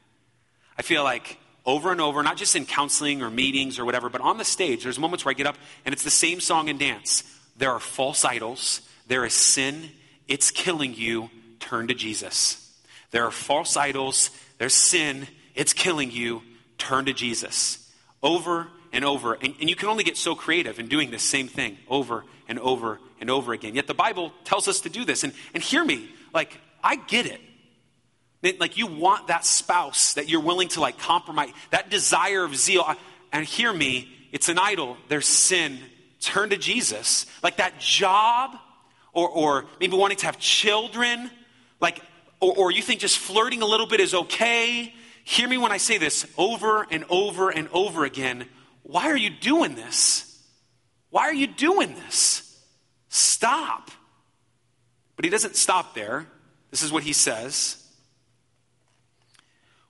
I 0.78 0.84
feel 0.84 1.04
like 1.04 1.38
over 1.66 1.92
and 1.92 2.00
over, 2.00 2.24
not 2.24 2.38
just 2.38 2.56
in 2.56 2.66
counseling 2.66 3.22
or 3.22 3.30
meetings 3.30 3.78
or 3.78 3.84
whatever, 3.84 4.08
but 4.08 4.22
on 4.22 4.38
the 4.38 4.46
stage, 4.46 4.84
there's 4.84 5.00
moments 5.00 5.26
where 5.26 5.32
I 5.32 5.34
get 5.34 5.48
up 5.48 5.58
and 5.84 5.92
it's 5.92 6.04
the 6.04 6.10
same 6.10 6.40
song 6.40 6.70
and 6.70 6.80
dance. 6.80 7.24
There 7.58 7.72
are 7.72 7.80
false 7.80 8.24
idols. 8.24 8.82
There 9.08 9.26
is 9.26 9.34
sin. 9.34 9.90
It's 10.28 10.52
killing 10.52 10.94
you. 10.94 11.30
Turn 11.60 11.88
to 11.88 11.94
Jesus. 11.94 12.64
There 13.12 13.26
are 13.26 13.32
false 13.32 13.76
idols. 13.76 14.30
There's 14.58 14.74
sin. 14.74 15.28
It's 15.56 15.74
killing 15.74 16.12
you. 16.12 16.44
Turn 16.78 17.06
to 17.06 17.14
Jesus. 17.14 17.92
Over 18.22 18.68
and 18.94 19.04
over. 19.04 19.34
And, 19.34 19.54
and, 19.60 19.70
you 19.70 19.76
can 19.76 19.90
only 19.90 20.04
get 20.04 20.18
so 20.18 20.36
creative 20.36 20.80
in 20.80 20.88
doing 20.88 21.12
the 21.12 21.20
same 21.20 21.48
thing 21.48 21.78
over 21.88 22.26
and 22.48 22.60
over 22.60 23.00
and 23.20 23.30
over 23.30 23.54
again. 23.54 23.76
Yet 23.76 23.88
the 23.88 23.94
Bible 23.94 24.32
tells 24.44 24.68
us 24.68 24.82
to 24.82 24.90
do 24.90 25.06
this. 25.06 25.24
And, 25.24 25.34
and 25.54 25.64
hear 25.64 25.84
me, 25.84 26.10
like, 26.34 26.60
I 26.84 26.96
get 26.96 27.26
it. 27.26 27.42
Like, 28.60 28.78
you 28.78 28.88
want 28.88 29.28
that 29.28 29.46
spouse 29.46 30.14
that 30.14 30.30
you're 30.30 30.42
willing 30.42 30.68
to, 30.70 30.80
like, 30.80 31.00
compromise, 31.00 31.50
that 31.72 31.90
desire 31.90 32.44
of 32.44 32.56
zeal. 32.56 32.86
And 33.34 33.46
hear 33.46 33.74
me, 33.74 34.08
it's 34.32 34.48
an 34.48 34.60
idol. 34.60 34.98
There's 35.10 35.28
sin 35.28 35.80
turn 36.28 36.50
to 36.50 36.58
Jesus. 36.58 37.26
Like 37.42 37.58
that 37.58 37.80
job, 37.80 38.58
or, 39.14 39.30
or 39.30 39.66
maybe 39.80 39.96
wanting 39.96 40.18
to 40.18 40.26
have 40.26 40.38
children, 40.38 41.32
like, 41.80 42.02
or, 42.40 42.54
or 42.56 42.72
you 42.72 42.82
think 42.82 43.00
just 43.00 43.18
flirting 43.18 43.62
a 43.62 43.66
little 43.66 43.88
bit 43.88 44.00
is 44.00 44.14
okay. 44.14 44.94
Hear 45.24 45.48
me 45.48 45.58
when 45.58 45.72
I 45.72 45.78
say 45.78 45.98
this 45.98 46.26
over 46.38 46.86
and 46.92 47.06
over 47.10 47.50
and 47.50 47.68
over 47.72 48.06
again. 48.06 48.46
Why 48.84 49.08
are 49.08 49.18
you 49.18 49.30
doing 49.30 49.76
this? 49.76 50.42
Why 51.10 51.24
are 51.24 51.34
you 51.34 51.48
doing 51.48 51.96
this? 51.96 52.44
Stop. 53.10 53.92
But 55.16 55.26
he 55.26 55.32
doesn't 55.32 55.56
stop 55.56 55.96
there. 55.96 56.28
This 56.70 56.84
is 56.84 56.92
what 56.92 57.04
he 57.04 57.14
says. 57.14 57.84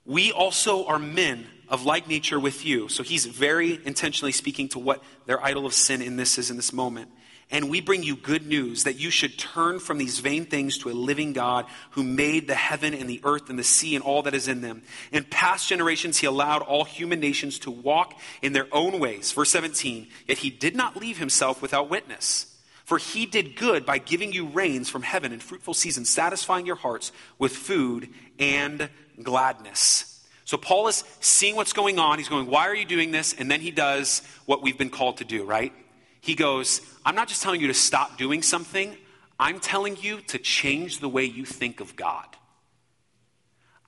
We 0.04 0.32
also 0.32 0.86
are 0.86 0.98
men 0.98 1.46
of 1.68 1.84
like 1.84 2.08
nature 2.08 2.40
with 2.40 2.64
you. 2.64 2.88
So 2.88 3.02
he's 3.02 3.26
very 3.26 3.78
intentionally 3.84 4.32
speaking 4.32 4.68
to 4.70 4.78
what 4.78 5.02
their 5.26 5.42
idol 5.44 5.66
of 5.66 5.74
sin 5.74 6.02
in 6.02 6.16
this 6.16 6.38
is 6.38 6.50
in 6.50 6.56
this 6.56 6.72
moment. 6.72 7.10
And 7.50 7.70
we 7.70 7.80
bring 7.80 8.02
you 8.02 8.14
good 8.14 8.46
news 8.46 8.84
that 8.84 9.00
you 9.00 9.08
should 9.10 9.38
turn 9.38 9.78
from 9.78 9.96
these 9.96 10.18
vain 10.18 10.44
things 10.44 10.76
to 10.78 10.90
a 10.90 10.92
living 10.92 11.32
God 11.32 11.64
who 11.92 12.02
made 12.02 12.46
the 12.46 12.54
heaven 12.54 12.92
and 12.92 13.08
the 13.08 13.22
earth 13.24 13.48
and 13.48 13.58
the 13.58 13.64
sea 13.64 13.94
and 13.94 14.04
all 14.04 14.22
that 14.22 14.34
is 14.34 14.48
in 14.48 14.60
them. 14.60 14.82
In 15.12 15.24
past 15.24 15.66
generations, 15.66 16.18
he 16.18 16.26
allowed 16.26 16.60
all 16.60 16.84
human 16.84 17.20
nations 17.20 17.58
to 17.60 17.70
walk 17.70 18.18
in 18.42 18.52
their 18.52 18.66
own 18.70 19.00
ways. 19.00 19.32
Verse 19.32 19.50
17, 19.50 20.08
yet 20.26 20.38
he 20.38 20.50
did 20.50 20.76
not 20.76 20.96
leave 20.96 21.16
himself 21.16 21.62
without 21.62 21.88
witness. 21.88 22.54
For 22.84 22.98
he 22.98 23.24
did 23.24 23.56
good 23.56 23.86
by 23.86 23.98
giving 23.98 24.32
you 24.32 24.46
rains 24.46 24.90
from 24.90 25.02
heaven 25.02 25.32
and 25.32 25.42
fruitful 25.42 25.74
seasons, 25.74 26.10
satisfying 26.10 26.66
your 26.66 26.76
hearts 26.76 27.12
with 27.38 27.52
food 27.52 28.10
and 28.38 28.90
gladness. 29.22 30.17
So 30.48 30.56
Paul 30.56 30.88
is 30.88 31.04
seeing 31.20 31.56
what's 31.56 31.74
going 31.74 31.98
on. 31.98 32.16
He's 32.16 32.30
going, 32.30 32.46
Why 32.46 32.68
are 32.68 32.74
you 32.74 32.86
doing 32.86 33.10
this? 33.10 33.34
And 33.34 33.50
then 33.50 33.60
he 33.60 33.70
does 33.70 34.22
what 34.46 34.62
we've 34.62 34.78
been 34.78 34.88
called 34.88 35.18
to 35.18 35.24
do, 35.24 35.44
right? 35.44 35.74
He 36.22 36.34
goes, 36.34 36.80
I'm 37.04 37.14
not 37.14 37.28
just 37.28 37.42
telling 37.42 37.60
you 37.60 37.66
to 37.66 37.74
stop 37.74 38.16
doing 38.16 38.40
something, 38.40 38.96
I'm 39.38 39.60
telling 39.60 39.98
you 39.98 40.22
to 40.22 40.38
change 40.38 41.00
the 41.00 41.08
way 41.08 41.26
you 41.26 41.44
think 41.44 41.80
of 41.80 41.96
God. 41.96 42.24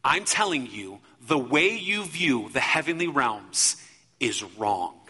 I'm 0.05 0.27
telling 0.27 0.67
you 0.67 0.99
the 1.27 1.39
way 1.39 1.79
you 1.79 2.05
view 2.05 2.51
the 2.53 2.61
heavenly 2.61 3.09
realms 3.09 3.77
is 4.21 4.43
wrong. 4.59 5.01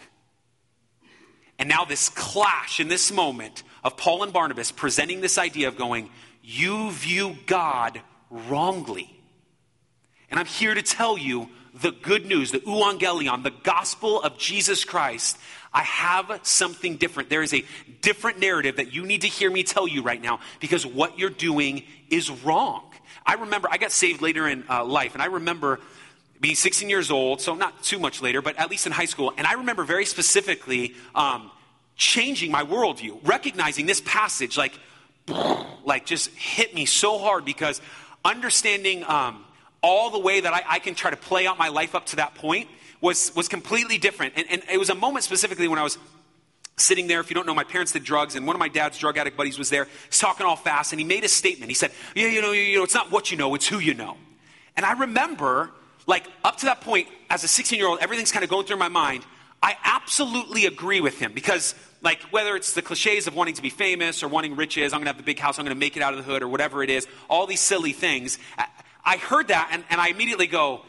And 1.59 1.67
now, 1.67 1.83
this 1.83 2.07
clash 2.07 2.79
in 2.79 2.87
this 2.87 3.11
moment 3.11 3.63
of 3.83 3.97
Paul 3.97 4.23
and 4.23 4.31
Barnabas 4.31 4.71
presenting 4.71 5.19
this 5.19 5.37
idea 5.37 5.67
of 5.67 5.75
going, 5.75 6.11
You 6.41 6.91
view 6.91 7.35
God 7.45 7.99
wrongly. 8.29 9.20
And 10.31 10.39
I'm 10.39 10.45
here 10.45 10.73
to 10.73 10.81
tell 10.81 11.17
you 11.17 11.49
the 11.73 11.91
good 11.91 12.25
news, 12.25 12.51
the 12.51 12.59
euangelion, 12.59 13.43
the 13.43 13.51
gospel 13.51 14.21
of 14.21 14.37
Jesus 14.37 14.83
Christ. 14.85 15.37
I 15.73 15.83
have 15.83 16.39
something 16.43 16.97
different. 16.97 17.29
There 17.29 17.43
is 17.43 17.53
a 17.53 17.63
different 18.01 18.39
narrative 18.39 18.77
that 18.77 18.93
you 18.93 19.05
need 19.05 19.21
to 19.21 19.27
hear 19.27 19.51
me 19.51 19.63
tell 19.63 19.87
you 19.87 20.01
right 20.01 20.21
now 20.21 20.39
because 20.59 20.85
what 20.85 21.19
you're 21.19 21.29
doing 21.29 21.83
is 22.09 22.29
wrong. 22.29 22.83
I 23.25 23.35
remember, 23.35 23.67
I 23.71 23.77
got 23.77 23.91
saved 23.91 24.21
later 24.21 24.47
in 24.47 24.63
uh, 24.69 24.83
life, 24.83 25.13
and 25.13 25.21
I 25.21 25.27
remember 25.27 25.79
being 26.39 26.55
16 26.55 26.89
years 26.89 27.11
old, 27.11 27.39
so 27.39 27.53
not 27.53 27.83
too 27.83 27.99
much 27.99 28.21
later, 28.21 28.41
but 28.41 28.57
at 28.57 28.69
least 28.71 28.87
in 28.87 28.91
high 28.91 29.05
school. 29.05 29.31
And 29.37 29.45
I 29.45 29.53
remember 29.53 29.83
very 29.83 30.05
specifically 30.05 30.95
um, 31.13 31.51
changing 31.95 32.51
my 32.51 32.63
worldview, 32.63 33.19
recognizing 33.23 33.85
this 33.85 34.01
passage 34.01 34.57
like, 34.57 34.77
like 35.85 36.05
just 36.05 36.31
hit 36.31 36.73
me 36.73 36.85
so 36.85 37.19
hard 37.19 37.45
because 37.45 37.79
understanding 38.25 39.03
um, 39.03 39.45
all 39.81 40.09
the 40.09 40.19
way 40.19 40.39
that 40.39 40.53
I, 40.53 40.63
I, 40.67 40.79
can 40.79 40.95
try 40.95 41.09
to 41.09 41.17
play 41.17 41.47
out 41.47 41.57
my 41.57 41.69
life 41.69 41.95
up 41.95 42.05
to 42.07 42.17
that 42.17 42.35
point 42.35 42.69
was, 43.01 43.35
was 43.35 43.47
completely 43.47 43.97
different. 43.97 44.33
And, 44.35 44.45
and 44.49 44.63
it 44.71 44.77
was 44.77 44.89
a 44.89 44.95
moment 44.95 45.23
specifically 45.23 45.67
when 45.67 45.79
I 45.79 45.83
was 45.83 45.97
sitting 46.77 47.07
there. 47.07 47.19
If 47.19 47.29
you 47.29 47.35
don't 47.35 47.47
know, 47.47 47.55
my 47.55 47.63
parents 47.63 47.91
did 47.91 48.03
drugs, 48.03 48.35
and 48.35 48.45
one 48.45 48.55
of 48.55 48.59
my 48.59 48.67
dad's 48.67 48.97
drug 48.97 49.17
addict 49.17 49.37
buddies 49.37 49.57
was 49.57 49.69
there. 49.69 49.87
He's 50.09 50.19
talking 50.19 50.45
all 50.45 50.55
fast, 50.55 50.93
and 50.93 50.99
he 50.99 51.05
made 51.05 51.23
a 51.23 51.27
statement. 51.27 51.69
He 51.69 51.75
said, 51.75 51.91
Yeah, 52.15 52.27
you 52.27 52.41
know, 52.41 52.51
you 52.51 52.77
know, 52.77 52.83
it's 52.83 52.93
not 52.93 53.11
what 53.11 53.31
you 53.31 53.37
know, 53.37 53.53
it's 53.55 53.67
who 53.67 53.79
you 53.79 53.93
know. 53.93 54.17
And 54.77 54.85
I 54.85 54.93
remember, 54.93 55.71
like, 56.07 56.27
up 56.43 56.57
to 56.57 56.65
that 56.67 56.81
point, 56.81 57.07
as 57.29 57.43
a 57.43 57.47
16 57.47 57.77
year 57.77 57.87
old, 57.87 57.99
everything's 57.99 58.31
kind 58.31 58.43
of 58.43 58.49
going 58.49 58.65
through 58.65 58.77
my 58.77 58.89
mind. 58.89 59.25
I 59.63 59.75
absolutely 59.83 60.65
agree 60.65 61.01
with 61.01 61.19
him 61.19 61.33
because, 61.33 61.75
like, 62.01 62.19
whether 62.31 62.55
it's 62.55 62.73
the 62.73 62.81
cliches 62.81 63.27
of 63.27 63.35
wanting 63.35 63.53
to 63.55 63.61
be 63.61 63.69
famous 63.69 64.23
or 64.23 64.27
wanting 64.27 64.55
riches, 64.55 64.91
I'm 64.91 64.99
going 64.99 65.05
to 65.05 65.09
have 65.09 65.17
the 65.17 65.23
big 65.23 65.37
house, 65.37 65.59
I'm 65.59 65.65
going 65.65 65.75
to 65.75 65.79
make 65.79 65.97
it 65.97 66.01
out 66.01 66.13
of 66.13 66.17
the 66.17 66.31
hood, 66.31 66.41
or 66.41 66.47
whatever 66.47 66.81
it 66.81 66.89
is, 66.89 67.07
all 67.29 67.45
these 67.45 67.61
silly 67.61 67.91
things. 67.91 68.39
I 69.03 69.17
heard 69.17 69.49
that 69.49 69.69
and, 69.71 69.83
and 69.89 69.99
I 69.99 70.09
immediately 70.09 70.47
go, 70.47 70.81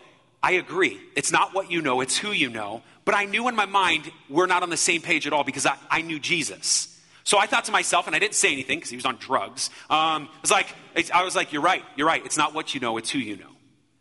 I 0.43 0.53
agree. 0.53 1.01
It's 1.15 1.31
not 1.31 1.55
what 1.55 1.71
you 1.71 1.83
know, 1.83 2.01
it's 2.01 2.17
who 2.19 2.33
you 2.33 2.51
know. 2.51 2.83
But 3.05 3.15
I 3.15 3.25
knew 3.25 3.49
in 3.49 3.57
my 3.57 3.67
mind 3.67 4.11
we're 4.29 4.47
not 4.47 4.63
on 4.63 4.71
the 4.71 4.77
same 4.77 5.03
page 5.03 5.27
at 5.27 5.33
all 5.33 5.45
because 5.45 5.67
I, 5.67 5.77
I 5.91 6.03
knew 6.03 6.19
Jesus. 6.19 6.89
So 7.25 7.39
I 7.39 7.47
thought 7.47 7.65
to 7.67 7.73
myself, 7.73 8.07
and 8.07 8.17
I 8.17 8.19
didn't 8.19 8.35
say 8.35 8.53
anything 8.53 8.79
because 8.79 8.91
he 8.91 8.97
was 8.97 9.07
on 9.07 9.17
drugs. 9.17 9.71
Um, 9.89 10.29
I 10.29 10.41
was 10.41 10.51
like, 10.51 10.67
I 11.15 11.23
was 11.23 11.37
like, 11.37 11.53
you're 11.53 11.63
right, 11.63 11.85
you're 11.97 12.07
right. 12.07 12.25
It's 12.25 12.37
not 12.37 12.55
what 12.55 12.75
you 12.75 12.81
know, 12.81 12.97
it's 12.99 13.11
who 13.11 13.19
you 13.19 13.37
know. 13.37 13.47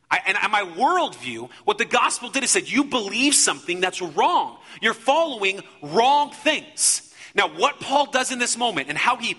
I, 0.10 0.20
and, 0.26 0.38
and 0.42 0.52
my 0.52 0.64
worldview, 0.64 1.50
what 1.64 1.78
the 1.78 1.86
gospel 1.86 2.30
did 2.30 2.44
is 2.44 2.50
said, 2.50 2.68
you 2.68 2.84
believe 2.84 3.34
something 3.34 3.80
that's 3.80 4.02
wrong. 4.02 4.58
You're 4.82 4.94
following 4.94 5.62
wrong 5.82 6.32
things. 6.32 7.14
Now, 7.34 7.48
what 7.48 7.80
Paul 7.80 8.12
does 8.12 8.32
in 8.32 8.40
this 8.40 8.58
moment 8.58 8.90
and 8.90 8.98
how 8.98 9.16
he 9.16 9.38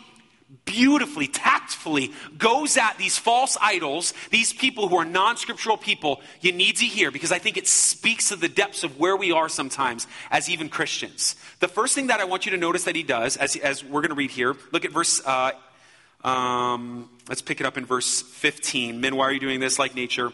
beautifully, 0.65 1.29
tactfully 1.29 2.13
goes 2.39 2.77
at 2.77 2.99
these 2.99 3.19
false 3.19 3.57
idols, 3.61 4.15
these 4.31 4.53
people 4.53 4.89
who 4.89 4.97
are 4.97 5.05
non 5.05 5.37
scriptural 5.37 5.77
people, 5.77 6.21
you 6.41 6.53
need 6.53 6.77
to 6.77 6.85
hear 6.85 7.11
because 7.11 7.33
I 7.33 7.39
think 7.39 7.57
it 7.57 7.67
speaks 7.67 8.29
to 8.29 8.37
the 8.37 8.49
depths 8.49 8.85
of 8.85 8.99
where 8.99 9.17
we 9.17 9.33
are 9.33 9.49
sometimes 9.49 10.07
as 10.31 10.49
even 10.49 10.69
Christians. 10.69 11.37
The 11.61 11.69
first 11.69 11.95
thing 11.95 12.09
that 12.09 12.21
I 12.21 12.25
want 12.25 12.47
you 12.47 12.53
to 12.53 12.59
notice 12.59 12.85
that 12.85 12.97
he 12.97 13.03
does, 13.03 13.37
as, 13.37 13.57
as 13.57 13.85
we're 13.85 14.01
going 14.01 14.11
to 14.11 14.17
read 14.17 14.31
here, 14.31 14.57
look 14.73 14.85
at 14.85 14.93
verse. 14.93 15.21
Uh, 15.25 15.53
um, 16.25 17.11
let's 17.29 17.43
pick 17.43 17.61
it 17.61 17.67
up 17.67 17.77
in 17.77 17.85
verse 17.85 18.23
15. 18.23 19.01
Men, 19.01 19.17
why 19.17 19.25
are 19.25 19.33
you 19.33 19.41
doing 19.41 19.61
this 19.61 19.79
like 19.79 19.95
nature? 19.95 20.33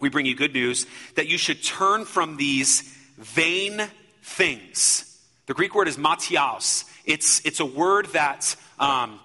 We 0.00 0.10
bring 0.10 0.26
you 0.26 0.34
good 0.34 0.52
news 0.52 0.86
that 1.14 1.28
you 1.28 1.38
should 1.38 1.62
turn 1.62 2.04
from 2.04 2.36
these 2.36 2.82
vain 3.16 3.82
things. 4.22 5.10
The 5.46 5.54
Greek 5.54 5.74
word 5.74 5.88
is 5.88 5.96
mataios. 5.96 6.84
It's, 7.04 7.40
it's 7.46 7.60
a 7.60 7.64
word 7.66 8.06
that 8.12 8.54
um, 8.78 9.20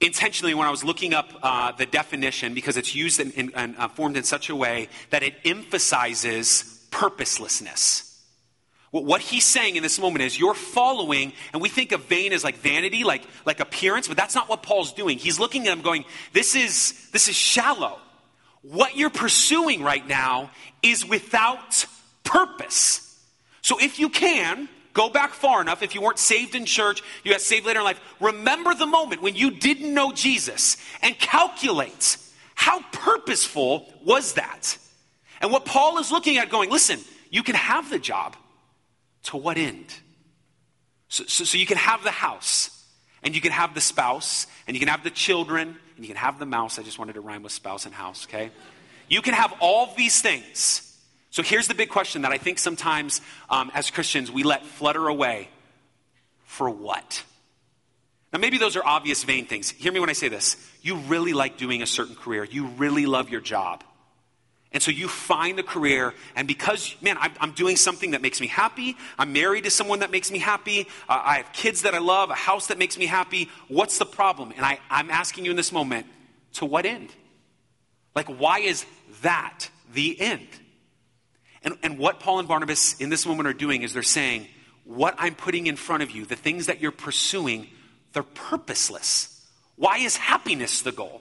intentionally, 0.00 0.54
when 0.54 0.66
I 0.66 0.70
was 0.70 0.84
looking 0.84 1.14
up 1.14 1.32
uh, 1.42 1.72
the 1.72 1.86
definition, 1.86 2.54
because 2.54 2.76
it's 2.76 2.94
used 2.94 3.20
and 3.20 3.76
uh, 3.76 3.88
formed 3.88 4.16
in 4.16 4.24
such 4.24 4.48
a 4.48 4.56
way 4.56 4.88
that 5.10 5.22
it 5.22 5.34
emphasizes 5.44 6.86
purposelessness. 6.90 8.04
What 8.90 9.20
he's 9.20 9.44
saying 9.44 9.76
in 9.76 9.82
this 9.82 9.98
moment 9.98 10.22
is 10.22 10.38
you're 10.38 10.54
following, 10.54 11.34
and 11.52 11.60
we 11.60 11.68
think 11.68 11.92
of 11.92 12.04
vain 12.04 12.32
as 12.32 12.42
like 12.42 12.56
vanity, 12.56 13.04
like, 13.04 13.22
like 13.44 13.60
appearance, 13.60 14.08
but 14.08 14.16
that's 14.16 14.34
not 14.34 14.48
what 14.48 14.62
Paul's 14.62 14.94
doing. 14.94 15.18
He's 15.18 15.38
looking 15.38 15.66
at 15.66 15.72
him 15.74 15.82
going, 15.82 16.06
this 16.32 16.54
is, 16.54 17.10
this 17.12 17.28
is 17.28 17.36
shallow. 17.36 17.98
What 18.62 18.96
you're 18.96 19.10
pursuing 19.10 19.82
right 19.82 20.06
now 20.08 20.50
is 20.82 21.04
without 21.06 21.84
purpose. 22.24 23.04
So 23.60 23.78
if 23.78 23.98
you 23.98 24.08
can, 24.08 24.70
Go 24.92 25.08
back 25.10 25.32
far 25.32 25.60
enough. 25.60 25.82
If 25.82 25.94
you 25.94 26.02
weren't 26.02 26.18
saved 26.18 26.54
in 26.54 26.64
church, 26.64 27.02
you 27.24 27.30
got 27.30 27.40
saved 27.40 27.66
later 27.66 27.80
in 27.80 27.84
life. 27.84 28.00
Remember 28.20 28.74
the 28.74 28.86
moment 28.86 29.22
when 29.22 29.36
you 29.36 29.50
didn't 29.50 29.92
know 29.92 30.12
Jesus 30.12 30.76
and 31.02 31.18
calculate 31.18 32.16
how 32.54 32.82
purposeful 32.92 33.86
was 34.04 34.34
that? 34.34 34.76
And 35.40 35.52
what 35.52 35.64
Paul 35.64 35.98
is 35.98 36.10
looking 36.10 36.38
at 36.38 36.50
going, 36.50 36.70
listen, 36.70 36.98
you 37.30 37.42
can 37.42 37.54
have 37.54 37.88
the 37.90 37.98
job. 37.98 38.36
To 39.24 39.36
what 39.36 39.58
end? 39.58 39.92
So, 41.08 41.24
so, 41.24 41.44
so 41.44 41.58
you 41.58 41.66
can 41.66 41.76
have 41.76 42.02
the 42.02 42.10
house, 42.10 42.70
and 43.22 43.34
you 43.34 43.40
can 43.40 43.52
have 43.52 43.74
the 43.74 43.80
spouse, 43.80 44.46
and 44.66 44.74
you 44.76 44.80
can 44.80 44.88
have 44.88 45.04
the 45.04 45.10
children, 45.10 45.76
and 45.96 46.04
you 46.04 46.06
can 46.06 46.16
have 46.16 46.38
the 46.38 46.46
mouse. 46.46 46.78
I 46.78 46.82
just 46.82 46.98
wanted 46.98 47.14
to 47.14 47.20
rhyme 47.20 47.42
with 47.42 47.52
spouse 47.52 47.84
and 47.84 47.94
house, 47.94 48.26
okay? 48.26 48.50
You 49.08 49.20
can 49.20 49.34
have 49.34 49.54
all 49.60 49.94
these 49.96 50.20
things. 50.20 50.87
So 51.30 51.42
here's 51.42 51.68
the 51.68 51.74
big 51.74 51.90
question 51.90 52.22
that 52.22 52.32
I 52.32 52.38
think 52.38 52.58
sometimes 52.58 53.20
um, 53.50 53.70
as 53.74 53.90
Christians 53.90 54.30
we 54.30 54.42
let 54.42 54.64
flutter 54.64 55.08
away. 55.08 55.48
For 56.44 56.70
what? 56.70 57.22
Now, 58.32 58.38
maybe 58.38 58.58
those 58.58 58.76
are 58.76 58.84
obvious, 58.84 59.24
vain 59.24 59.46
things. 59.46 59.70
Hear 59.70 59.92
me 59.92 60.00
when 60.00 60.10
I 60.10 60.14
say 60.14 60.28
this. 60.28 60.56
You 60.82 60.96
really 60.96 61.32
like 61.32 61.56
doing 61.56 61.82
a 61.82 61.86
certain 61.86 62.14
career, 62.14 62.44
you 62.44 62.66
really 62.66 63.06
love 63.06 63.30
your 63.30 63.40
job. 63.40 63.84
And 64.70 64.82
so 64.82 64.90
you 64.90 65.08
find 65.08 65.56
the 65.56 65.62
career, 65.62 66.12
and 66.36 66.46
because, 66.46 66.94
man, 67.00 67.16
I'm, 67.18 67.52
doing 67.52 67.76
something 67.76 68.10
that 68.10 68.20
makes 68.20 68.38
me 68.38 68.46
happy, 68.46 68.98
I'm 69.18 69.32
married 69.32 69.64
to 69.64 69.70
someone 69.70 70.00
that 70.00 70.10
makes 70.10 70.30
me 70.30 70.38
happy, 70.38 70.82
uh, 71.08 71.22
I 71.24 71.36
have 71.38 71.54
kids 71.54 71.82
that 71.82 71.94
I 71.94 71.98
love, 71.98 72.28
a 72.28 72.34
house 72.34 72.66
that 72.66 72.76
makes 72.76 72.98
me 72.98 73.06
happy, 73.06 73.48
what's 73.68 73.96
the 73.96 74.04
problem? 74.04 74.52
And 74.54 74.66
I, 74.66 74.78
I'm 74.90 75.10
asking 75.10 75.46
you 75.46 75.50
in 75.50 75.56
this 75.56 75.72
moment, 75.72 76.06
to 76.54 76.66
what 76.66 76.84
end? 76.84 77.08
Like, 78.14 78.28
why 78.28 78.58
is 78.58 78.84
that 79.22 79.70
the 79.94 80.20
end? 80.20 80.48
And, 81.68 81.78
and 81.82 81.98
what 81.98 82.18
Paul 82.18 82.38
and 82.38 82.48
Barnabas 82.48 82.98
in 82.98 83.10
this 83.10 83.26
moment 83.26 83.46
are 83.46 83.52
doing 83.52 83.82
is 83.82 83.92
they're 83.92 84.02
saying, 84.02 84.46
what 84.84 85.14
I'm 85.18 85.34
putting 85.34 85.66
in 85.66 85.76
front 85.76 86.02
of 86.02 86.10
you, 86.10 86.24
the 86.24 86.34
things 86.34 86.66
that 86.66 86.80
you're 86.80 86.92
pursuing, 86.92 87.66
they're 88.14 88.22
purposeless. 88.22 89.46
Why 89.76 89.98
is 89.98 90.16
happiness 90.16 90.80
the 90.80 90.92
goal? 90.92 91.20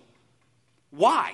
Why? 0.90 1.34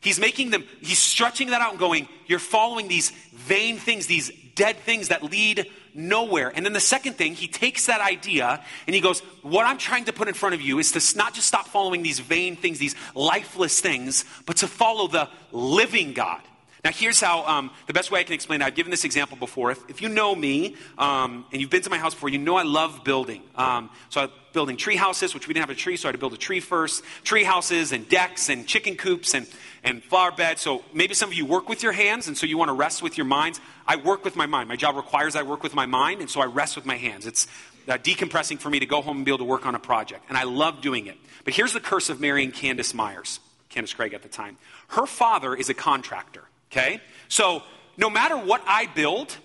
He's 0.00 0.18
making 0.18 0.48
them, 0.48 0.64
he's 0.80 0.98
stretching 0.98 1.50
that 1.50 1.60
out 1.60 1.72
and 1.72 1.78
going, 1.78 2.08
you're 2.26 2.38
following 2.38 2.88
these 2.88 3.10
vain 3.34 3.76
things, 3.76 4.06
these 4.06 4.32
dead 4.54 4.78
things 4.78 5.08
that 5.08 5.22
lead 5.22 5.70
nowhere. 5.92 6.50
And 6.54 6.64
then 6.64 6.72
the 6.72 6.80
second 6.80 7.14
thing, 7.14 7.34
he 7.34 7.48
takes 7.48 7.84
that 7.84 8.00
idea 8.00 8.64
and 8.86 8.94
he 8.94 9.02
goes, 9.02 9.20
What 9.42 9.66
I'm 9.66 9.78
trying 9.78 10.06
to 10.06 10.12
put 10.14 10.26
in 10.26 10.32
front 10.32 10.54
of 10.54 10.62
you 10.62 10.78
is 10.78 10.92
to 10.92 11.18
not 11.18 11.34
just 11.34 11.48
stop 11.48 11.66
following 11.68 12.02
these 12.02 12.18
vain 12.18 12.56
things, 12.56 12.78
these 12.78 12.96
lifeless 13.14 13.82
things, 13.82 14.24
but 14.46 14.56
to 14.58 14.66
follow 14.66 15.06
the 15.06 15.28
living 15.52 16.14
God. 16.14 16.40
Now, 16.84 16.90
here's 16.90 17.18
how 17.18 17.46
um, 17.46 17.70
the 17.86 17.94
best 17.94 18.10
way 18.10 18.20
I 18.20 18.24
can 18.24 18.34
explain 18.34 18.60
it. 18.60 18.66
I've 18.66 18.74
given 18.74 18.90
this 18.90 19.04
example 19.04 19.38
before. 19.38 19.70
If, 19.70 19.88
if 19.88 20.02
you 20.02 20.10
know 20.10 20.34
me 20.34 20.76
um, 20.98 21.46
and 21.50 21.62
you've 21.62 21.70
been 21.70 21.80
to 21.80 21.88
my 21.90 21.96
house 21.96 22.12
before, 22.12 22.28
you 22.28 22.38
know 22.38 22.56
I 22.56 22.62
love 22.62 23.04
building. 23.04 23.42
Um, 23.54 23.88
so 24.10 24.20
I'm 24.20 24.30
building 24.52 24.76
tree 24.76 24.96
houses, 24.96 25.32
which 25.32 25.48
we 25.48 25.54
didn't 25.54 25.66
have 25.66 25.74
a 25.74 25.80
tree, 25.80 25.96
so 25.96 26.06
I 26.06 26.10
had 26.10 26.12
to 26.12 26.18
build 26.18 26.34
a 26.34 26.38
tree 26.38 26.60
first. 26.60 27.02
Tree 27.24 27.42
houses 27.42 27.92
and 27.92 28.06
decks 28.06 28.50
and 28.50 28.66
chicken 28.66 28.96
coops 28.96 29.32
and, 29.32 29.46
and 29.82 30.04
flower 30.04 30.30
beds. 30.30 30.60
So 30.60 30.84
maybe 30.92 31.14
some 31.14 31.30
of 31.30 31.34
you 31.34 31.46
work 31.46 31.70
with 31.70 31.82
your 31.82 31.92
hands, 31.92 32.28
and 32.28 32.36
so 32.36 32.44
you 32.44 32.58
want 32.58 32.68
to 32.68 32.74
rest 32.74 33.02
with 33.02 33.16
your 33.16 33.26
minds. 33.26 33.62
I 33.86 33.96
work 33.96 34.22
with 34.22 34.36
my 34.36 34.44
mind. 34.44 34.68
My 34.68 34.76
job 34.76 34.96
requires 34.96 35.36
I 35.36 35.42
work 35.42 35.62
with 35.62 35.74
my 35.74 35.86
mind, 35.86 36.20
and 36.20 36.28
so 36.28 36.42
I 36.42 36.46
rest 36.46 36.76
with 36.76 36.84
my 36.84 36.96
hands. 36.96 37.26
It's 37.26 37.46
uh, 37.88 37.96
decompressing 37.96 38.58
for 38.58 38.68
me 38.68 38.80
to 38.80 38.86
go 38.86 39.00
home 39.00 39.16
and 39.16 39.24
be 39.24 39.30
able 39.30 39.38
to 39.38 39.44
work 39.44 39.64
on 39.64 39.74
a 39.74 39.80
project. 39.80 40.24
And 40.28 40.36
I 40.36 40.42
love 40.42 40.82
doing 40.82 41.06
it. 41.06 41.16
But 41.44 41.54
here's 41.54 41.72
the 41.72 41.80
curse 41.80 42.10
of 42.10 42.20
marrying 42.20 42.52
Candace 42.52 42.92
Myers, 42.92 43.40
Candace 43.70 43.94
Craig 43.94 44.12
at 44.12 44.22
the 44.22 44.28
time. 44.28 44.58
Her 44.88 45.06
father 45.06 45.54
is 45.54 45.70
a 45.70 45.74
contractor. 45.74 46.43
Okay? 46.74 47.00
So 47.28 47.62
no 47.96 48.10
matter 48.10 48.36
what 48.36 48.62
I 48.66 48.86
build, 48.86 49.36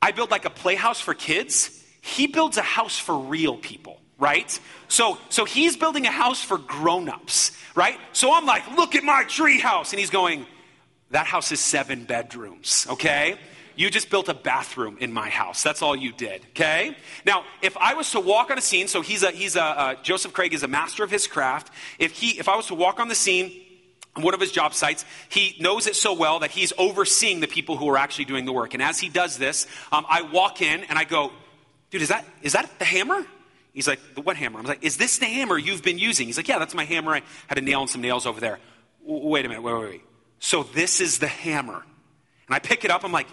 I 0.00 0.12
build 0.12 0.30
like 0.30 0.44
a 0.44 0.50
playhouse 0.50 1.00
for 1.00 1.14
kids. 1.14 1.82
He 2.00 2.26
builds 2.26 2.56
a 2.56 2.62
house 2.62 2.98
for 2.98 3.18
real 3.18 3.56
people, 3.56 4.00
right? 4.18 4.58
So, 4.88 5.18
so 5.28 5.44
he's 5.44 5.76
building 5.76 6.06
a 6.06 6.10
house 6.10 6.42
for 6.42 6.58
grown-ups, 6.58 7.52
right? 7.74 7.98
So 8.12 8.32
I'm 8.32 8.46
like, 8.46 8.76
look 8.76 8.94
at 8.94 9.02
my 9.02 9.24
tree 9.24 9.58
house. 9.58 9.92
And 9.92 9.98
he's 9.98 10.10
going, 10.10 10.46
that 11.10 11.26
house 11.26 11.50
is 11.52 11.60
seven 11.60 12.04
bedrooms, 12.04 12.86
okay? 12.90 13.38
You 13.74 13.90
just 13.90 14.10
built 14.10 14.28
a 14.28 14.34
bathroom 14.34 14.98
in 15.00 15.12
my 15.12 15.28
house. 15.28 15.62
That's 15.62 15.82
all 15.82 15.96
you 15.96 16.12
did, 16.12 16.42
okay? 16.50 16.96
Now, 17.24 17.44
if 17.62 17.76
I 17.76 17.94
was 17.94 18.10
to 18.12 18.20
walk 18.20 18.50
on 18.50 18.58
a 18.58 18.60
scene, 18.60 18.86
so 18.86 19.00
he's 19.00 19.22
a, 19.22 19.30
he's 19.30 19.56
a, 19.56 19.62
uh, 19.62 19.94
Joseph 20.02 20.32
Craig 20.32 20.54
is 20.54 20.62
a 20.62 20.68
master 20.68 21.02
of 21.02 21.10
his 21.10 21.26
craft. 21.26 21.72
If 21.98 22.12
he, 22.12 22.38
if 22.38 22.48
I 22.48 22.56
was 22.56 22.66
to 22.66 22.74
walk 22.74 23.00
on 23.00 23.08
the 23.08 23.14
scene, 23.14 23.52
one 24.14 24.34
of 24.34 24.40
his 24.40 24.52
job 24.52 24.74
sites, 24.74 25.04
he 25.28 25.56
knows 25.58 25.86
it 25.86 25.96
so 25.96 26.12
well 26.12 26.40
that 26.40 26.50
he's 26.50 26.72
overseeing 26.76 27.40
the 27.40 27.48
people 27.48 27.76
who 27.76 27.88
are 27.88 27.96
actually 27.96 28.26
doing 28.26 28.44
the 28.44 28.52
work. 28.52 28.74
And 28.74 28.82
as 28.82 28.98
he 28.98 29.08
does 29.08 29.38
this, 29.38 29.66
um, 29.90 30.04
I 30.08 30.22
walk 30.22 30.60
in 30.60 30.84
and 30.84 30.98
I 30.98 31.04
go, 31.04 31.32
dude, 31.90 32.02
is 32.02 32.08
that, 32.08 32.24
is 32.42 32.52
that 32.52 32.70
the 32.78 32.84
hammer? 32.84 33.26
He's 33.72 33.88
like, 33.88 34.00
the 34.14 34.20
what 34.20 34.36
hammer? 34.36 34.58
I'm 34.58 34.66
like, 34.66 34.84
is 34.84 34.98
this 34.98 35.18
the 35.18 35.26
hammer 35.26 35.56
you've 35.56 35.82
been 35.82 35.98
using? 35.98 36.26
He's 36.26 36.36
like, 36.36 36.48
yeah, 36.48 36.58
that's 36.58 36.74
my 36.74 36.84
hammer. 36.84 37.12
I 37.12 37.22
had 37.46 37.56
a 37.56 37.62
nail 37.62 37.80
and 37.80 37.88
some 37.88 38.02
nails 38.02 38.26
over 38.26 38.38
there. 38.38 38.58
wait 39.02 39.46
a 39.46 39.48
minute, 39.48 39.62
wait, 39.62 39.74
wait, 39.74 39.90
wait. 39.90 40.02
So 40.38 40.62
this 40.62 41.00
is 41.00 41.18
the 41.18 41.28
hammer. 41.28 41.82
And 42.46 42.54
I 42.54 42.58
pick 42.58 42.84
it 42.84 42.90
up. 42.90 43.04
I'm 43.04 43.12
like, 43.12 43.28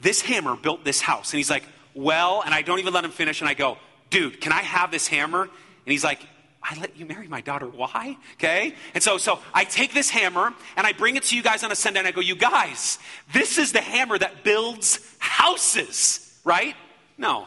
this 0.00 0.22
hammer 0.22 0.56
built 0.56 0.84
this 0.84 1.02
house. 1.02 1.32
And 1.32 1.38
he's 1.38 1.50
like, 1.50 1.64
well, 1.94 2.42
and 2.42 2.54
I 2.54 2.62
don't 2.62 2.78
even 2.78 2.94
let 2.94 3.04
him 3.04 3.10
finish. 3.10 3.40
And 3.40 3.48
I 3.48 3.54
go, 3.54 3.76
dude, 4.08 4.40
can 4.40 4.52
I 4.52 4.62
have 4.62 4.90
this 4.90 5.06
hammer? 5.06 5.42
And 5.42 5.50
he's 5.92 6.04
like, 6.04 6.20
I 6.64 6.78
let 6.80 6.96
you 6.96 7.04
marry 7.04 7.28
my 7.28 7.42
daughter. 7.42 7.66
Why? 7.66 8.16
Okay? 8.34 8.74
And 8.94 9.02
so, 9.02 9.18
so 9.18 9.38
I 9.52 9.64
take 9.64 9.92
this 9.92 10.08
hammer 10.08 10.54
and 10.76 10.86
I 10.86 10.92
bring 10.94 11.16
it 11.16 11.24
to 11.24 11.36
you 11.36 11.42
guys 11.42 11.62
on 11.62 11.70
a 11.70 11.76
Sunday 11.76 11.98
and 11.98 12.08
I 12.08 12.10
go, 12.10 12.22
you 12.22 12.34
guys, 12.34 12.98
this 13.34 13.58
is 13.58 13.72
the 13.72 13.82
hammer 13.82 14.16
that 14.16 14.44
builds 14.44 14.98
houses, 15.18 16.40
right? 16.42 16.74
No. 17.18 17.46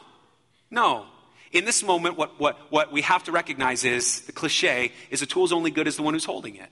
No. 0.69 1.07
In 1.51 1.65
this 1.65 1.81
moment, 1.81 2.15
what, 2.15 2.39
what, 2.39 2.59
what 2.69 2.91
we 2.91 3.01
have 3.01 3.23
to 3.23 3.31
recognize 3.31 3.83
is 3.85 4.21
the 4.21 4.31
cliche 4.33 4.91
is 5.09 5.23
a 5.23 5.25
tool 5.25 5.45
is 5.45 5.51
only 5.51 5.71
good 5.71 5.87
as 5.87 5.95
the 5.95 6.03
one 6.03 6.13
who's 6.13 6.25
holding 6.25 6.55
it. 6.55 6.69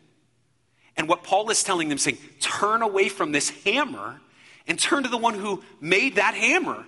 And 0.95 1.09
what 1.09 1.23
Paul 1.23 1.49
is 1.49 1.63
telling 1.63 1.89
them, 1.89 1.97
saying, 1.97 2.19
turn 2.39 2.83
away 2.83 3.09
from 3.09 3.31
this 3.31 3.49
hammer 3.63 4.21
and 4.67 4.77
turn 4.77 5.03
to 5.03 5.09
the 5.09 5.17
one 5.17 5.33
who 5.33 5.63
made 5.81 6.17
that 6.17 6.35
hammer. 6.35 6.85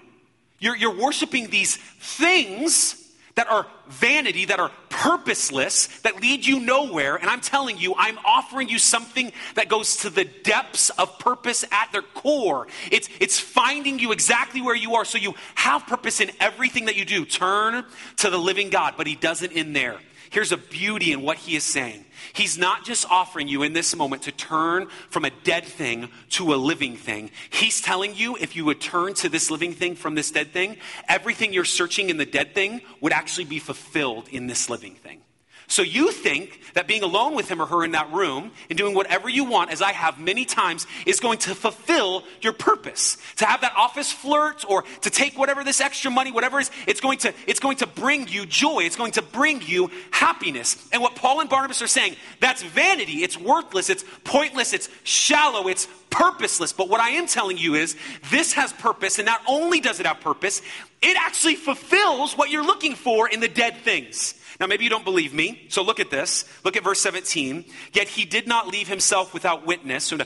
You're, 0.60 0.76
you're 0.76 0.96
worshiping 0.96 1.50
these 1.50 1.78
things 1.78 3.07
that 3.38 3.50
are 3.50 3.68
vanity, 3.88 4.46
that 4.46 4.60
are 4.60 4.72
purposeless, 4.90 5.88
that 6.02 6.20
lead 6.20 6.44
you 6.46 6.60
nowhere. 6.60 7.16
And 7.16 7.30
I'm 7.30 7.40
telling 7.40 7.78
you, 7.78 7.94
I'm 7.96 8.18
offering 8.26 8.68
you 8.68 8.80
something 8.80 9.32
that 9.54 9.70
goes 9.70 9.98
to 9.98 10.10
the 10.10 10.26
depths 10.26 10.90
of 10.90 11.20
purpose 11.20 11.64
at 11.72 11.92
their 11.92 12.02
core. 12.02 12.68
It's, 12.92 13.08
it's 13.22 13.40
finding 13.40 14.00
you 14.00 14.12
exactly 14.12 14.60
where 14.60 14.76
you 14.76 14.96
are 14.96 15.06
so 15.06 15.20
you 15.20 15.36
have 15.54 15.86
purpose 15.86 16.20
in 16.20 16.32
everything 16.40 16.86
that 16.86 16.98
you 16.98 17.06
do. 17.06 17.26
Turn 17.26 17.86
to 18.18 18.30
the 18.32 18.40
living 18.40 18.72
God, 18.72 18.96
but 18.98 19.06
He 19.06 19.16
doesn't 19.16 19.52
in 19.52 19.72
there. 19.72 20.00
Here's 20.30 20.52
a 20.52 20.58
beauty 20.58 21.12
in 21.12 21.22
what 21.22 21.38
he 21.38 21.56
is 21.56 21.64
saying. 21.64 22.06
He's 22.34 22.58
not 22.58 22.84
just 22.86 23.10
offering 23.10 23.48
you 23.48 23.64
in 23.64 23.74
this 23.74 23.96
moment 23.96 24.24
to 24.24 24.32
turn 24.32 24.88
from 25.10 25.26
a 25.26 25.32
dead 25.44 25.66
thing 25.66 26.10
to 26.32 26.54
a 26.54 26.56
living 26.56 26.96
thing. 26.96 27.32
He's 27.50 27.82
telling 27.82 28.16
you 28.16 28.36
if 28.38 28.56
you 28.56 28.66
would 28.66 28.82
turn 28.82 29.14
to 29.16 29.30
this 29.30 29.50
living 29.52 29.74
thing 29.74 29.96
from 29.96 30.16
this 30.16 30.32
dead 30.32 30.52
thing, 30.52 30.78
everything 31.08 31.54
you're 31.54 31.66
searching 31.66 32.10
in 32.10 32.18
the 32.18 32.26
dead 32.26 32.54
thing 32.54 32.82
would 33.02 33.14
actually 33.14 33.46
be 33.46 33.60
fulfilled 33.60 34.28
in 34.30 34.48
this 34.48 34.70
living 34.70 34.96
thing. 34.96 35.22
So 35.70 35.82
you 35.82 36.12
think 36.12 36.62
that 36.76 36.88
being 36.88 37.04
alone 37.04 37.36
with 37.36 37.50
him 37.50 37.62
or 37.62 37.66
her 37.66 37.84
in 37.84 37.92
that 37.92 38.12
room 38.14 38.52
and 38.70 38.78
doing 38.78 38.96
whatever 38.96 39.28
you 39.28 39.44
want, 39.44 39.70
as 39.70 39.82
I 39.82 39.92
have 39.92 40.18
many 40.18 40.46
times, 40.46 40.88
is 41.06 41.20
going 41.20 41.40
to 41.40 41.54
fulfill 41.54 42.24
your 42.42 42.54
purpose. 42.54 43.18
To 43.38 43.46
have 43.46 43.60
that 43.62 43.74
office 43.76 44.10
flirt 44.10 44.64
or 44.70 44.84
to 45.02 45.10
take 45.10 45.38
whatever 45.38 45.66
this 45.66 45.82
extra 45.82 46.10
money, 46.10 46.32
whatever 46.32 46.60
it 46.60 46.64
is, 46.64 46.72
it's 46.88 47.02
going 47.02 47.18
to, 47.20 47.34
it's 47.48 47.60
going 47.60 47.78
to 47.78 47.88
bring 47.88 48.30
you 48.30 48.46
joy. 48.46 48.84
It's 48.84 48.96
going 48.96 49.12
to 49.14 49.22
bring 49.22 49.62
you 49.62 49.92
happiness. 50.12 50.88
And 50.94 51.02
what 51.02 51.16
Paul 51.16 51.42
and 51.42 51.50
Barnabas 51.50 51.82
are 51.82 51.88
saying, 51.88 52.16
that's 52.40 52.64
vanity. 52.64 53.24
It's 53.24 53.38
worthless. 53.38 53.90
It's 53.90 54.06
pointless. 54.24 54.72
It's 54.72 54.88
shallow. 55.04 55.68
It's 55.68 55.86
purposeless. 56.10 56.72
But 56.72 56.88
what 56.88 57.02
I 57.02 57.10
am 57.10 57.28
telling 57.28 57.58
you 57.58 57.76
is 57.76 57.98
this 58.32 58.54
has 58.54 58.72
purpose. 58.72 59.20
And 59.20 59.26
not 59.26 59.42
only 59.50 59.82
does 59.82 60.00
it 60.00 60.06
have 60.06 60.22
purpose, 60.22 60.62
it 61.02 61.18
actually 61.18 61.56
fulfills 61.56 62.38
what 62.38 62.50
you're 62.50 62.66
looking 62.66 62.96
for 62.96 63.28
in 63.28 63.42
the 63.42 63.50
dead 63.50 63.78
things. 63.84 64.34
Now, 64.60 64.66
maybe 64.66 64.84
you 64.84 64.90
don't 64.90 65.06
believe 65.06 65.34
me, 65.34 65.68
so 65.70 65.84
look 65.84 66.00
at 66.00 66.10
this. 66.10 66.46
Look 66.64 66.76
at 66.76 66.84
verse 66.84 67.00
17. 67.02 67.66
Yet 67.94 68.08
he 68.08 68.26
did 68.26 68.48
not 68.48 68.68
leave 68.68 68.88
himself 68.88 69.34
without 69.34 69.68
witness. 69.68 70.06
So 70.06 70.18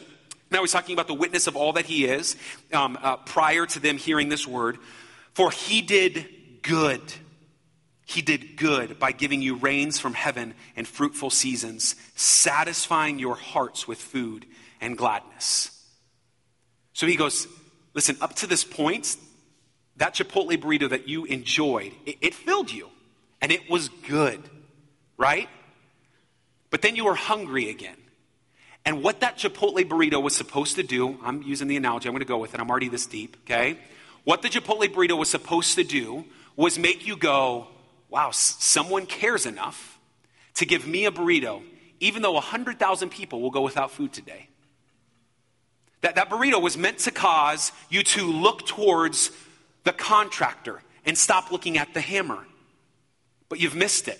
now 0.52 0.62
he's 0.62 0.72
talking 0.72 0.94
about 0.94 1.08
the 1.08 1.13
witness 1.13 1.48
of 1.48 1.56
all 1.56 1.74
that 1.74 1.86
he 1.86 2.06
is 2.06 2.38
um, 2.72 2.98
uh, 3.02 3.17
prior 3.17 3.65
to 3.65 3.80
them 3.80 3.98
hearing 3.98 4.30
this 4.30 4.48
word. 4.48 4.78
For 5.34 5.52
he 5.52 5.82
did 5.82 6.28
good. 6.62 7.02
He 8.06 8.22
did 8.22 8.58
good 8.58 9.00
by 9.00 9.12
giving 9.12 9.41
you 9.41 9.56
rains 9.56 10.00
from 10.00 10.13
heaven 10.13 10.54
and 10.76 10.88
fruitful 10.88 11.30
seasons, 11.30 11.96
satisfying 12.15 13.20
your 13.20 13.36
hearts 13.36 13.88
with 13.88 13.98
food 13.98 14.46
and 14.80 14.98
gladness. 14.98 15.78
So 16.94 17.08
he 17.08 17.15
goes, 17.15 17.48
listen, 17.94 18.17
up 18.22 18.36
to 18.36 18.48
this 18.48 18.63
point, 18.63 19.15
that 19.98 20.15
Chipotle 20.15 20.58
burrito 20.58 20.89
that 20.89 21.08
you 21.08 21.26
enjoyed, 21.26 21.94
it, 22.06 22.17
it 22.22 22.34
filled 22.34 22.72
you 22.72 22.89
and 23.41 23.51
it 23.51 23.69
was 23.69 23.89
good, 24.08 24.41
right? 25.17 25.49
But 26.69 26.82
then 26.82 26.95
you 26.95 27.06
were 27.06 27.15
hungry 27.15 27.69
again. 27.69 27.97
And 28.86 29.04
what 29.04 29.19
that 29.19 29.38
Chipotle 29.38 29.88
burrito 29.88 30.21
was 30.21 30.36
supposed 30.36 30.75
to 30.75 30.84
do, 30.84 31.19
I'm 31.23 31.43
using 31.43 31.67
the 31.67 31.77
analogy, 31.77 32.08
I'm 32.08 32.13
going 32.13 32.21
to 32.21 32.25
go 32.25 32.38
with 32.38 32.54
it. 32.54 32.60
I'm 32.60 32.69
already 32.69 32.89
this 32.89 33.06
deep, 33.06 33.38
okay? 33.45 33.77
What 34.23 34.41
the 34.41 34.49
Chipotle 34.49 34.88
burrito 34.91 35.17
was 35.17 35.30
supposed 35.30 35.75
to 35.75 35.84
do 35.84 36.25
was 36.56 36.80
make 36.80 37.06
you 37.06 37.15
go, 37.15 37.67
wow, 38.10 38.32
someone 38.32 39.06
cares 39.06 39.45
enough 39.45 39.99
to 40.56 40.65
give 40.65 40.88
me 40.88 41.06
a 41.06 41.12
burrito, 41.12 41.62
even 41.99 42.21
though 42.21 42.34
100,000 42.34 43.10
people 43.10 43.41
will 43.41 43.51
go 43.51 43.62
without 43.62 43.91
food 43.91 44.13
today. 44.13 44.47
That, 46.01 46.15
that 46.15 46.30
burrito 46.30 46.62
was 46.62 46.77
meant 46.77 46.99
to 46.99 47.12
cause 47.12 47.71
you 47.89 48.04
to 48.04 48.25
look 48.25 48.65
towards 48.65 49.32
the 49.84 49.93
contractor 49.93 50.82
and 51.06 51.17
stop 51.17 51.51
looking 51.51 51.77
at 51.77 51.93
the 51.93 52.01
hammer 52.01 52.39
but 53.52 53.60
you've 53.60 53.76
missed 53.76 54.08
it. 54.08 54.18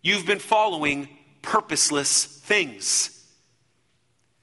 You've 0.00 0.24
been 0.24 0.38
following 0.38 1.08
purposeless 1.42 2.24
things. 2.24 3.10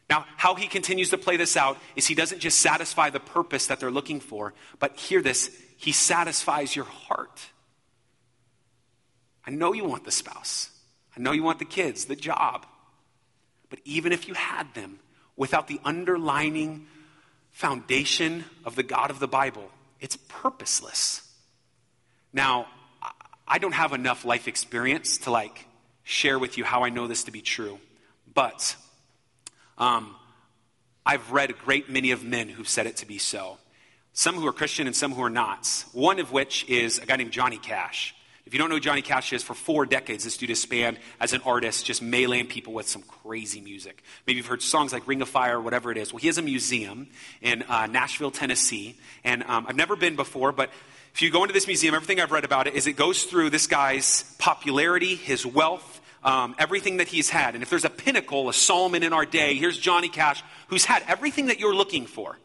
Now, 0.10 0.26
how 0.36 0.56
he 0.56 0.68
continues 0.68 1.12
to 1.12 1.18
play 1.18 1.38
this 1.38 1.56
out 1.56 1.78
is 1.96 2.06
he 2.06 2.14
doesn't 2.14 2.40
just 2.40 2.60
satisfy 2.60 3.10
the 3.10 3.22
purpose 3.22 3.68
that 3.68 3.80
they're 3.80 3.90
looking 3.90 4.20
for, 4.20 4.54
but 4.80 4.98
hear 4.98 5.22
this, 5.22 5.50
he 5.78 5.94
satisfies 5.94 6.76
your 6.76 6.84
heart. 6.84 7.40
I 9.48 9.52
know 9.52 9.72
you 9.72 9.86
want 9.86 10.04
the 10.04 10.12
spouse. 10.12 10.72
I 11.16 11.22
know 11.22 11.32
you 11.32 11.44
want 11.44 11.60
the 11.60 11.66
kids, 11.66 12.04
the 12.04 12.18
job. 12.18 12.66
But 13.70 13.80
even 13.86 14.12
if 14.12 14.28
you 14.28 14.34
had 14.34 14.74
them 14.74 15.00
without 15.38 15.70
the 15.70 15.80
underlining 15.86 16.88
foundation 17.52 18.44
of 18.66 18.76
the 18.76 18.84
God 18.84 19.10
of 19.10 19.20
the 19.20 19.28
Bible, 19.30 19.72
it's 20.02 20.18
purposeless. 20.28 21.22
Now, 22.34 22.68
I 23.48 23.60
don't 23.60 23.74
have 23.74 23.94
enough 23.94 24.26
life 24.26 24.48
experience 24.48 25.20
to 25.20 25.32
like 25.32 25.68
share 26.04 26.40
with 26.40 26.58
you 26.58 26.64
how 26.64 26.84
I 26.84 26.90
know 26.90 27.08
this 27.08 27.26
to 27.26 27.32
be 27.32 27.42
true. 27.42 27.80
But 28.34 28.76
um, 29.78 30.16
I've 31.06 31.32
read 31.32 31.50
a 31.50 31.54
great 31.54 31.90
many 31.90 32.12
of 32.12 32.24
men 32.24 32.50
who've 32.50 32.68
said 32.68 32.88
it 32.88 32.98
to 32.98 33.06
be 33.06 33.18
so. 33.18 33.58
Some 34.14 34.36
who 34.36 34.48
are 34.48 34.54
Christian 34.54 34.88
and 34.88 34.96
some 34.96 35.14
who 35.14 35.24
are 35.24 35.30
not. 35.30 35.68
One 35.92 36.20
of 36.20 36.32
which 36.32 36.68
is 36.70 37.00
a 37.00 37.06
guy 37.06 37.18
named 37.18 37.32
Johnny 37.32 37.58
Cash. 37.58 38.16
If 38.46 38.54
you 38.54 38.60
don't 38.60 38.70
know 38.70 38.78
Johnny 38.78 39.02
Cash 39.02 39.34
is, 39.34 39.42
for 39.42 39.56
four 39.56 39.88
decades, 39.88 40.24
this 40.24 40.38
dude 40.38 40.50
has 40.50 40.62
spanned 40.62 41.00
as 41.20 41.34
an 41.34 41.42
artist, 41.46 41.84
just 41.84 42.04
meleeing 42.04 42.48
people 42.48 42.74
with 42.74 42.88
some 42.88 43.02
crazy 43.02 43.60
music. 43.60 44.04
Maybe 44.28 44.38
you've 44.38 44.46
heard 44.46 44.62
songs 44.62 44.94
like 44.94 45.08
Ring 45.08 45.22
of 45.24 45.30
Fire 45.30 45.58
or 45.58 45.62
whatever 45.62 45.92
it 45.92 45.98
is. 45.98 46.14
Well, 46.14 46.20
he 46.20 46.28
has 46.28 46.38
a 46.38 46.44
museum 46.44 47.08
in 47.42 47.64
uh, 47.64 47.88
Nashville, 47.88 48.30
Tennessee. 48.30 48.98
And 49.24 49.44
um, 49.44 49.66
I've 49.68 49.76
never 49.76 49.96
been 49.96 50.16
before, 50.16 50.52
but 50.52 50.70
if 51.16 51.22
you 51.22 51.30
go 51.30 51.44
into 51.44 51.54
this 51.54 51.66
museum, 51.66 51.96
everything 51.96 52.20
I've 52.20 52.34
read 52.34 52.44
about 52.44 52.68
it 52.68 52.74
is 52.74 52.88
it 52.88 52.98
goes 52.98 53.24
through 53.24 53.50
this 53.50 53.68
guy's 53.68 54.24
popularity, 54.38 55.16
his 55.16 55.46
wealth, 55.46 56.02
um, 56.26 56.56
everything 56.60 56.98
that 56.98 57.08
he's 57.08 57.30
had. 57.30 57.54
And 57.54 57.64
if 57.64 57.70
there's 57.70 57.86
a 57.86 57.90
pinnacle, 57.90 58.50
a 58.50 58.54
Solomon 58.54 59.02
in 59.02 59.14
our 59.14 59.26
day, 59.26 59.56
here's 59.56 59.78
Johnny 59.78 60.10
Cash, 60.10 60.44
who's 60.68 60.84
had 60.84 61.04
everything 61.08 61.46
that 61.46 61.58
you're 61.58 61.74
looking 61.74 62.06
for. 62.06 62.38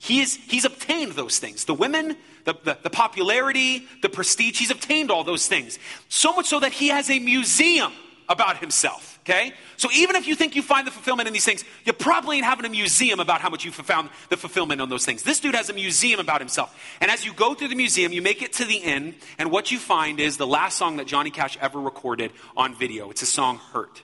He 0.00 0.18
is, 0.18 0.34
he's 0.34 0.64
obtained 0.64 1.12
those 1.12 1.38
things. 1.38 1.64
The 1.66 1.74
women, 1.74 2.16
the, 2.44 2.56
the, 2.64 2.76
the 2.82 2.90
popularity, 2.90 3.86
the 4.02 4.08
prestige, 4.08 4.58
he's 4.58 4.72
obtained 4.72 5.12
all 5.12 5.22
those 5.22 5.46
things. 5.46 5.78
So 6.08 6.32
much 6.32 6.46
so 6.46 6.58
that 6.58 6.72
he 6.72 6.88
has 6.88 7.08
a 7.10 7.20
museum 7.20 7.92
about 8.28 8.58
himself 8.58 9.07
okay? 9.28 9.52
So 9.76 9.88
even 9.92 10.16
if 10.16 10.26
you 10.26 10.34
think 10.34 10.56
you 10.56 10.62
find 10.62 10.86
the 10.86 10.90
fulfillment 10.90 11.26
in 11.26 11.32
these 11.32 11.44
things, 11.44 11.64
you 11.84 11.92
probably 11.92 12.36
ain't 12.36 12.46
having 12.46 12.64
a 12.64 12.70
museum 12.70 13.20
about 13.20 13.40
how 13.40 13.50
much 13.50 13.64
you 13.64 13.70
found 13.70 14.08
the 14.28 14.36
fulfillment 14.36 14.80
on 14.80 14.88
those 14.88 15.04
things. 15.04 15.22
This 15.22 15.40
dude 15.40 15.54
has 15.54 15.68
a 15.70 15.74
museum 15.74 16.20
about 16.20 16.40
himself. 16.40 16.74
And 17.00 17.10
as 17.10 17.24
you 17.24 17.32
go 17.34 17.54
through 17.54 17.68
the 17.68 17.74
museum, 17.74 18.12
you 18.12 18.22
make 18.22 18.42
it 18.42 18.54
to 18.54 18.64
the 18.64 18.82
end, 18.82 19.14
and 19.38 19.50
what 19.50 19.70
you 19.70 19.78
find 19.78 20.18
is 20.20 20.36
the 20.36 20.46
last 20.46 20.78
song 20.78 20.96
that 20.96 21.06
Johnny 21.06 21.30
Cash 21.30 21.58
ever 21.60 21.80
recorded 21.80 22.32
on 22.56 22.74
video. 22.74 23.10
It's 23.10 23.22
a 23.22 23.26
song, 23.26 23.58
Hurt. 23.72 24.02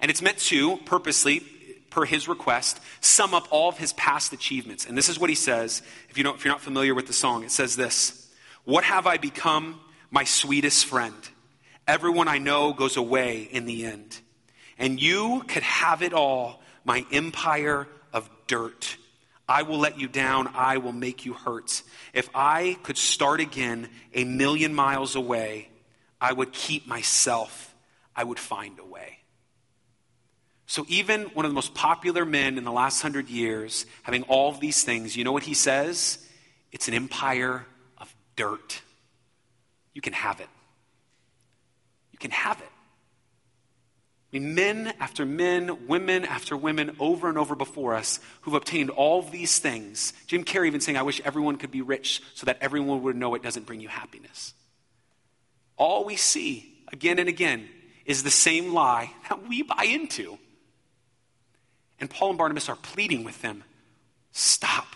And 0.00 0.10
it's 0.10 0.20
meant 0.20 0.38
to, 0.38 0.78
purposely, 0.78 1.40
per 1.90 2.04
his 2.04 2.26
request, 2.26 2.80
sum 3.00 3.34
up 3.34 3.46
all 3.50 3.68
of 3.68 3.78
his 3.78 3.92
past 3.92 4.32
achievements. 4.32 4.86
And 4.86 4.98
this 4.98 5.08
is 5.08 5.18
what 5.18 5.30
he 5.30 5.36
says, 5.36 5.82
if, 6.08 6.18
you 6.18 6.28
if 6.30 6.44
you're 6.44 6.52
not 6.52 6.60
familiar 6.60 6.94
with 6.94 7.06
the 7.06 7.12
song. 7.12 7.44
It 7.44 7.52
says 7.52 7.76
this 7.76 8.30
What 8.64 8.84
have 8.84 9.06
I 9.06 9.18
become, 9.18 9.80
my 10.10 10.24
sweetest 10.24 10.86
friend? 10.86 11.14
Everyone 11.86 12.28
I 12.28 12.38
know 12.38 12.72
goes 12.72 12.96
away 12.96 13.42
in 13.42 13.64
the 13.66 13.84
end 13.84 14.20
and 14.78 15.00
you 15.00 15.44
could 15.46 15.62
have 15.62 16.02
it 16.02 16.12
all, 16.12 16.60
my 16.84 17.04
empire 17.12 17.86
of 18.12 18.28
dirt. 18.46 18.96
I 19.48 19.62
will 19.62 19.78
let 19.78 19.98
you 19.98 20.08
down. 20.08 20.48
I 20.54 20.78
will 20.78 20.92
make 20.92 21.24
you 21.24 21.34
hurt. 21.34 21.82
If 22.14 22.30
I 22.34 22.78
could 22.82 22.96
start 22.96 23.40
again 23.40 23.88
a 24.14 24.24
million 24.24 24.74
miles 24.74 25.14
away, 25.14 25.68
I 26.20 26.32
would 26.32 26.52
keep 26.52 26.86
myself. 26.86 27.74
I 28.14 28.24
would 28.24 28.38
find 28.38 28.78
a 28.78 28.84
way. 28.84 29.18
So, 30.66 30.86
even 30.88 31.24
one 31.34 31.44
of 31.44 31.50
the 31.50 31.54
most 31.54 31.74
popular 31.74 32.24
men 32.24 32.56
in 32.56 32.64
the 32.64 32.72
last 32.72 33.02
hundred 33.02 33.28
years, 33.28 33.84
having 34.04 34.22
all 34.22 34.48
of 34.48 34.58
these 34.58 34.84
things, 34.84 35.14
you 35.14 35.22
know 35.22 35.32
what 35.32 35.42
he 35.42 35.52
says? 35.52 36.18
It's 36.70 36.88
an 36.88 36.94
empire 36.94 37.66
of 37.98 38.14
dirt. 38.36 38.80
You 39.92 40.00
can 40.00 40.14
have 40.14 40.40
it. 40.40 40.48
You 42.12 42.18
can 42.18 42.30
have 42.30 42.58
it. 42.60 42.71
I 44.32 44.38
mean, 44.38 44.54
men 44.54 44.94
after 44.98 45.26
men, 45.26 45.86
women 45.86 46.24
after 46.24 46.56
women, 46.56 46.96
over 46.98 47.28
and 47.28 47.36
over 47.36 47.54
before 47.54 47.94
us, 47.94 48.18
who've 48.42 48.54
obtained 48.54 48.88
all 48.88 49.20
these 49.20 49.58
things. 49.58 50.14
Jim 50.26 50.42
Carrey 50.42 50.68
even 50.68 50.80
saying, 50.80 50.96
I 50.96 51.02
wish 51.02 51.20
everyone 51.22 51.58
could 51.58 51.70
be 51.70 51.82
rich 51.82 52.22
so 52.34 52.46
that 52.46 52.56
everyone 52.62 53.02
would 53.02 53.16
know 53.16 53.34
it 53.34 53.42
doesn't 53.42 53.66
bring 53.66 53.80
you 53.80 53.88
happiness. 53.88 54.54
All 55.76 56.06
we 56.06 56.16
see 56.16 56.72
again 56.90 57.18
and 57.18 57.28
again 57.28 57.68
is 58.06 58.22
the 58.22 58.30
same 58.30 58.72
lie 58.72 59.12
that 59.28 59.46
we 59.46 59.62
buy 59.62 59.84
into. 59.84 60.38
And 62.00 62.08
Paul 62.08 62.30
and 62.30 62.38
Barnabas 62.38 62.68
are 62.70 62.76
pleading 62.76 63.24
with 63.24 63.40
them 63.42 63.64
stop. 64.32 64.86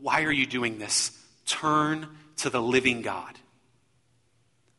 Why 0.00 0.22
are 0.22 0.32
you 0.32 0.46
doing 0.46 0.78
this? 0.78 1.12
Turn 1.46 2.08
to 2.38 2.50
the 2.50 2.62
living 2.62 3.02
God. 3.02 3.38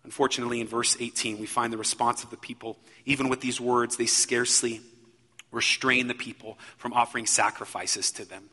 Unfortunately, 0.09 0.59
in 0.59 0.65
verse 0.65 0.97
18, 0.99 1.37
we 1.37 1.45
find 1.45 1.71
the 1.71 1.77
response 1.77 2.23
of 2.23 2.31
the 2.31 2.37
people. 2.37 2.79
Even 3.05 3.29
with 3.29 3.41
these 3.41 3.61
words, 3.61 3.95
they 3.95 4.07
scarcely 4.07 4.81
restrain 5.51 6.07
the 6.07 6.15
people 6.15 6.57
from 6.77 6.93
offering 6.93 7.27
sacrifices 7.27 8.09
to 8.13 8.25
them. 8.25 8.45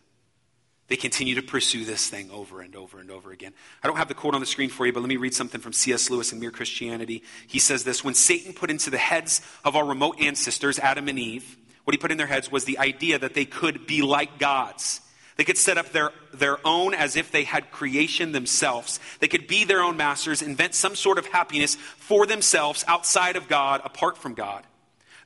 They 0.89 0.97
continue 0.97 1.35
to 1.37 1.43
pursue 1.43 1.87
this 1.87 2.11
thing 2.11 2.31
over 2.31 2.61
and 2.61 2.77
over 2.77 3.01
and 3.01 3.11
over 3.11 3.33
again. 3.33 3.55
I 3.83 3.87
don't 3.87 3.97
have 3.97 4.09
the 4.09 4.13
quote 4.13 4.35
on 4.35 4.41
the 4.41 4.47
screen 4.47 4.69
for 4.69 4.85
you, 4.85 4.93
but 4.93 5.01
let 5.01 5.09
me 5.09 5.17
read 5.17 5.33
something 5.33 5.63
from 5.63 5.73
C.S. 5.73 6.11
Lewis 6.11 6.31
in 6.31 6.41
Mere 6.41 6.51
Christianity. 6.51 7.23
He 7.47 7.59
says 7.59 7.85
this 7.85 8.05
When 8.05 8.13
Satan 8.13 8.53
put 8.53 8.71
into 8.71 8.91
the 8.91 8.99
heads 8.99 9.41
of 9.65 9.77
our 9.77 9.87
remote 9.87 10.21
ancestors, 10.21 10.79
Adam 10.79 11.09
and 11.09 11.19
Eve, 11.19 11.57
what 11.85 11.95
he 11.95 11.99
put 11.99 12.11
in 12.11 12.19
their 12.19 12.27
heads 12.27 12.53
was 12.53 12.67
the 12.67 12.79
idea 12.79 13.19
that 13.19 13.33
they 13.33 13.47
could 13.47 13.87
be 13.87 14.03
like 14.03 14.39
gods. 14.39 15.01
They 15.37 15.45
could 15.45 15.59
set 15.59 15.79
up 15.79 15.93
their, 15.93 16.13
their 16.33 16.59
own 16.67 16.95
as 16.95 17.15
if 17.15 17.31
they 17.31 17.45
had 17.45 17.71
creation 17.71 18.33
themselves. 18.33 18.99
They 19.21 19.29
could 19.29 19.47
be 19.47 19.65
their 19.65 19.83
own 19.83 19.97
masters, 19.97 20.43
invent 20.43 20.75
some 20.75 20.97
sort 20.97 21.19
of 21.19 21.27
happiness 21.27 21.75
for 21.75 22.27
themselves 22.27 22.85
outside 22.89 23.37
of 23.37 23.49
God, 23.49 23.83
apart 23.85 24.17
from 24.17 24.35
God. 24.35 24.65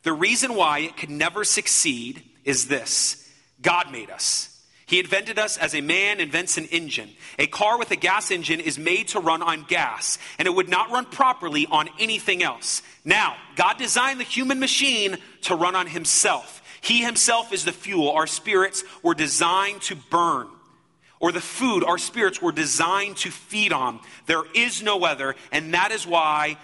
The 0.02 0.12
reason 0.12 0.54
why 0.54 0.80
it 0.80 0.96
could 0.96 1.10
never 1.10 1.44
succeed 1.44 2.22
is 2.44 2.66
this 2.66 3.28
God 3.62 3.92
made 3.92 4.10
us. 4.10 4.50
He 4.86 4.98
invented 4.98 5.38
us 5.38 5.56
as 5.56 5.72
a 5.76 5.80
man 5.80 6.18
invents 6.18 6.58
an 6.58 6.64
engine. 6.66 7.10
A 7.38 7.46
car 7.46 7.78
with 7.78 7.92
a 7.92 7.96
gas 7.96 8.32
engine 8.32 8.58
is 8.58 8.76
made 8.76 9.06
to 9.08 9.20
run 9.20 9.40
on 9.40 9.62
gas, 9.68 10.18
and 10.36 10.48
it 10.48 10.50
would 10.50 10.68
not 10.68 10.90
run 10.90 11.04
properly 11.04 11.68
on 11.70 11.88
anything 12.00 12.42
else. 12.42 12.82
Now, 13.04 13.36
God 13.54 13.78
designed 13.78 14.18
the 14.18 14.24
human 14.24 14.58
machine 14.58 15.18
to 15.42 15.54
run 15.54 15.76
on 15.76 15.86
himself. 15.86 16.59
He 16.80 17.02
himself 17.02 17.52
is 17.52 17.64
the 17.64 17.72
fuel 17.72 18.10
our 18.10 18.26
spirits 18.26 18.84
were 19.02 19.14
designed 19.14 19.82
to 19.82 19.96
burn, 19.96 20.48
or 21.18 21.32
the 21.32 21.40
food 21.40 21.84
our 21.84 21.98
spirits 21.98 22.40
were 22.40 22.52
designed 22.52 23.18
to 23.18 23.30
feed 23.30 23.72
on. 23.72 24.00
There 24.26 24.44
is 24.54 24.82
no 24.82 25.04
other, 25.04 25.36
and 25.52 25.74
that 25.74 25.92
is 25.92 26.06
why 26.06 26.56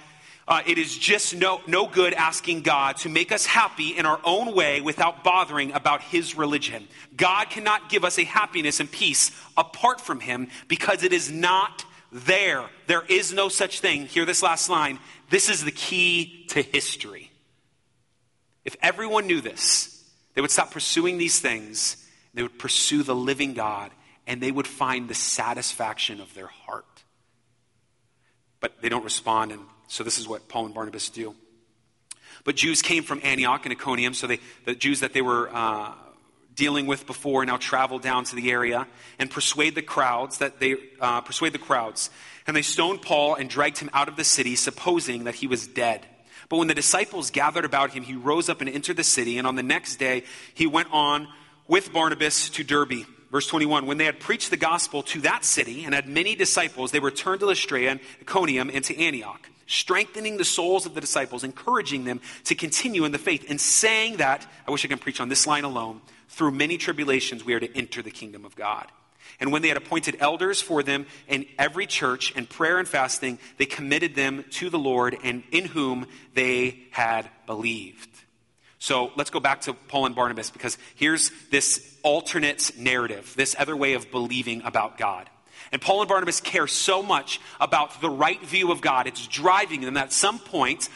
uh, 0.49 0.63
it 0.67 0.79
is 0.79 0.97
just 0.97 1.35
no, 1.35 1.61
no 1.67 1.87
good 1.87 2.15
asking 2.15 2.63
God 2.63 2.99
to 2.99 3.09
make 3.09 3.33
us 3.33 3.45
happy 3.45 3.97
in 3.97 4.07
our 4.07 4.21
own 4.25 4.55
way 4.55 4.81
without 4.81 5.25
bothering 5.25 5.73
about 5.73 6.03
His 6.03 6.37
religion. 6.37 6.87
God 7.17 7.51
cannot 7.51 7.89
give 7.89 8.05
us 8.05 8.19
a 8.19 8.25
happiness 8.25 8.79
and 8.79 8.91
peace 8.91 9.33
apart 9.57 10.01
from 10.01 10.21
Him 10.21 10.49
because 10.69 11.03
it 11.03 11.13
is 11.13 11.33
not 11.33 11.85
there. 12.13 12.65
There 12.87 13.05
is 13.09 13.33
no 13.33 13.49
such 13.49 13.81
thing. 13.81 14.07
Hear 14.07 14.25
this 14.25 14.43
last 14.43 14.71
line. 14.71 15.01
This 15.31 15.51
is 15.51 15.65
the 15.65 15.73
key 15.73 16.47
to 16.51 16.63
history. 16.63 17.33
If 18.65 18.77
everyone 18.81 19.27
knew 19.27 19.41
this, 19.41 19.96
they 20.37 20.43
would 20.43 20.51
stop 20.51 20.71
pursuing 20.71 21.17
these 21.17 21.41
things, 21.41 21.97
they 22.35 22.43
would 22.43 22.59
pursue 22.59 23.03
the 23.03 23.15
living 23.15 23.55
God, 23.55 23.91
and 24.27 24.39
they 24.41 24.53
would 24.53 24.67
find 24.67 25.09
the 25.09 25.15
satisfaction 25.15 26.21
of 26.21 26.35
their 26.35 26.47
heart. 26.47 26.85
But 28.61 28.83
they 28.83 28.91
don't 28.91 29.03
respond, 29.03 29.51
and 29.51 29.63
so 29.89 30.05
this 30.05 30.19
is 30.19 30.29
what 30.29 30.47
Paul 30.47 30.67
and 30.67 30.75
Barnabas 30.75 31.09
do. 31.09 31.35
But 32.45 32.55
Jews 32.55 32.83
came 32.83 33.03
from 33.03 33.21
Antioch 33.25 33.65
and 33.65 33.73
Iconium, 33.73 34.13
so 34.13 34.27
they, 34.27 34.39
the 34.67 34.75
Jews 34.75 35.01
that 35.01 35.15
they 35.15 35.23
were 35.23 35.49
uh, 35.51 35.93
dealing 36.55 36.87
with 36.87 37.07
before 37.07 37.47
now 37.47 37.57
travel 37.57 37.99
down 37.99 38.25
to 38.25 38.37
the 38.37 38.51
area 38.51 38.87
and 39.19 39.31
persuade 39.31 39.75
the 39.75 39.81
crowds 39.81 40.37
that 40.39 40.61
they 40.61 40.77
uh, 41.01 41.23
persuade 41.23 41.55
the 41.55 41.59
crowds. 41.59 42.11
And 42.47 42.55
they 42.55 42.63
stoned 42.63 43.01
Paul 43.01 43.37
and 43.37 43.49
dragged 43.49 43.79
him 43.79 43.89
out 43.95 44.09
of 44.09 44.17
the 44.17 44.25
city, 44.25 44.55
supposing 44.55 45.25
that 45.25 45.37
he 45.37 45.47
was 45.47 45.67
dead. 45.67 46.07
But 46.49 46.59
when 46.59 46.69
the 46.69 46.75
disciples 46.75 47.31
gathered 47.31 47.65
about 47.65 47.91
him, 47.91 48.05
he 48.05 48.15
rose 48.15 48.49
up 48.49 48.61
and 48.61 48.71
entered 48.71 48.97
the 48.97 49.05
city. 49.05 49.39
And 49.39 49.47
on 49.47 49.57
the 49.57 49.63
next 49.63 49.97
day, 49.97 50.25
he 50.55 50.67
went 50.67 50.89
on 50.93 51.29
with 51.67 51.93
Barnabas 51.93 52.51
to 52.51 52.65
Derbe. 52.65 53.05
Verse 53.33 53.49
21 53.49 53.87
When 53.87 53.99
they 53.99 54.05
had 54.05 54.21
preached 54.21 54.51
the 54.51 54.57
gospel 54.57 55.03
to 55.05 55.21
that 55.23 55.45
city 55.45 55.85
and 55.85 55.95
had 55.95 56.09
many 56.09 56.35
disciples, 56.35 56.93
they 56.93 57.01
returned 57.01 57.41
to 57.41 57.47
Lystra 57.47 57.81
and 57.83 58.01
Iconium 58.21 58.71
and 58.73 58.85
to 58.85 58.97
Antioch 58.97 59.51
strengthening 59.67 60.37
the 60.37 60.45
souls 60.45 60.87
of 60.87 60.95
the 60.95 61.01
disciples, 61.01 61.45
encouraging 61.45 62.05
them 62.05 62.21
to 62.45 62.55
continue 62.55 63.05
in 63.05 63.13
the 63.13 63.19
faith, 63.19 63.45
and 63.49 63.61
saying 63.61 64.19
that, 64.19 64.47
I 64.67 64.71
wish 64.71 64.85
I 64.85 64.89
could 64.89 65.01
preach 65.01 65.21
on 65.21 65.29
this 65.29 65.47
line 65.47 65.65
alone, 65.65 66.01
through 66.29 66.53
many 66.53 66.79
tribulations 66.79 67.45
we 67.45 67.55
are 67.55 67.61
to 67.61 67.77
enter 67.77 68.03
the 68.03 68.11
kingdom 68.11 68.45
of 68.45 68.57
God. 68.57 68.87
And 69.39 69.53
when 69.53 69.63
they 69.63 69.69
had 69.69 69.77
appointed 69.77 70.17
elders 70.21 70.63
for 70.63 70.83
them 70.83 71.07
in 71.29 71.47
every 71.59 71.87
church, 71.87 72.33
and 72.37 72.49
prayer 72.49 72.79
and 72.79 72.89
fasting, 72.89 73.39
they 73.59 73.67
committed 73.67 74.15
them 74.15 74.45
to 74.53 74.71
the 74.71 74.79
Lord, 74.79 75.17
and 75.23 75.43
in 75.53 75.67
whom 75.67 76.07
they 76.35 76.87
had 76.91 77.29
believed. 77.47 78.09
So 78.79 79.13
let's 79.17 79.31
go 79.31 79.41
back 79.41 79.63
to 79.63 79.73
Paul 79.73 80.07
and 80.07 80.15
Barnabas, 80.15 80.51
because 80.51 80.79
here's 80.95 81.31
this 81.51 81.97
alternate 82.03 82.73
narrative, 82.79 83.35
this 83.37 83.57
other 83.59 83.77
way 83.77 83.95
of 83.95 84.11
believing 84.11 84.63
about 84.63 84.97
God. 84.97 85.29
And 85.73 85.83
Paul 85.83 86.01
and 86.01 86.09
Barnabas 86.09 86.41
care 86.41 86.67
so 86.67 87.03
much 87.03 87.41
about 87.61 88.01
the 88.01 88.11
right 88.11 88.41
view 88.43 88.71
of 88.71 88.81
God. 88.81 89.07
It's 89.07 89.27
driving 89.27 89.81
them 89.81 89.97
at 89.97 90.13
some 90.13 90.39
point, 90.39 90.89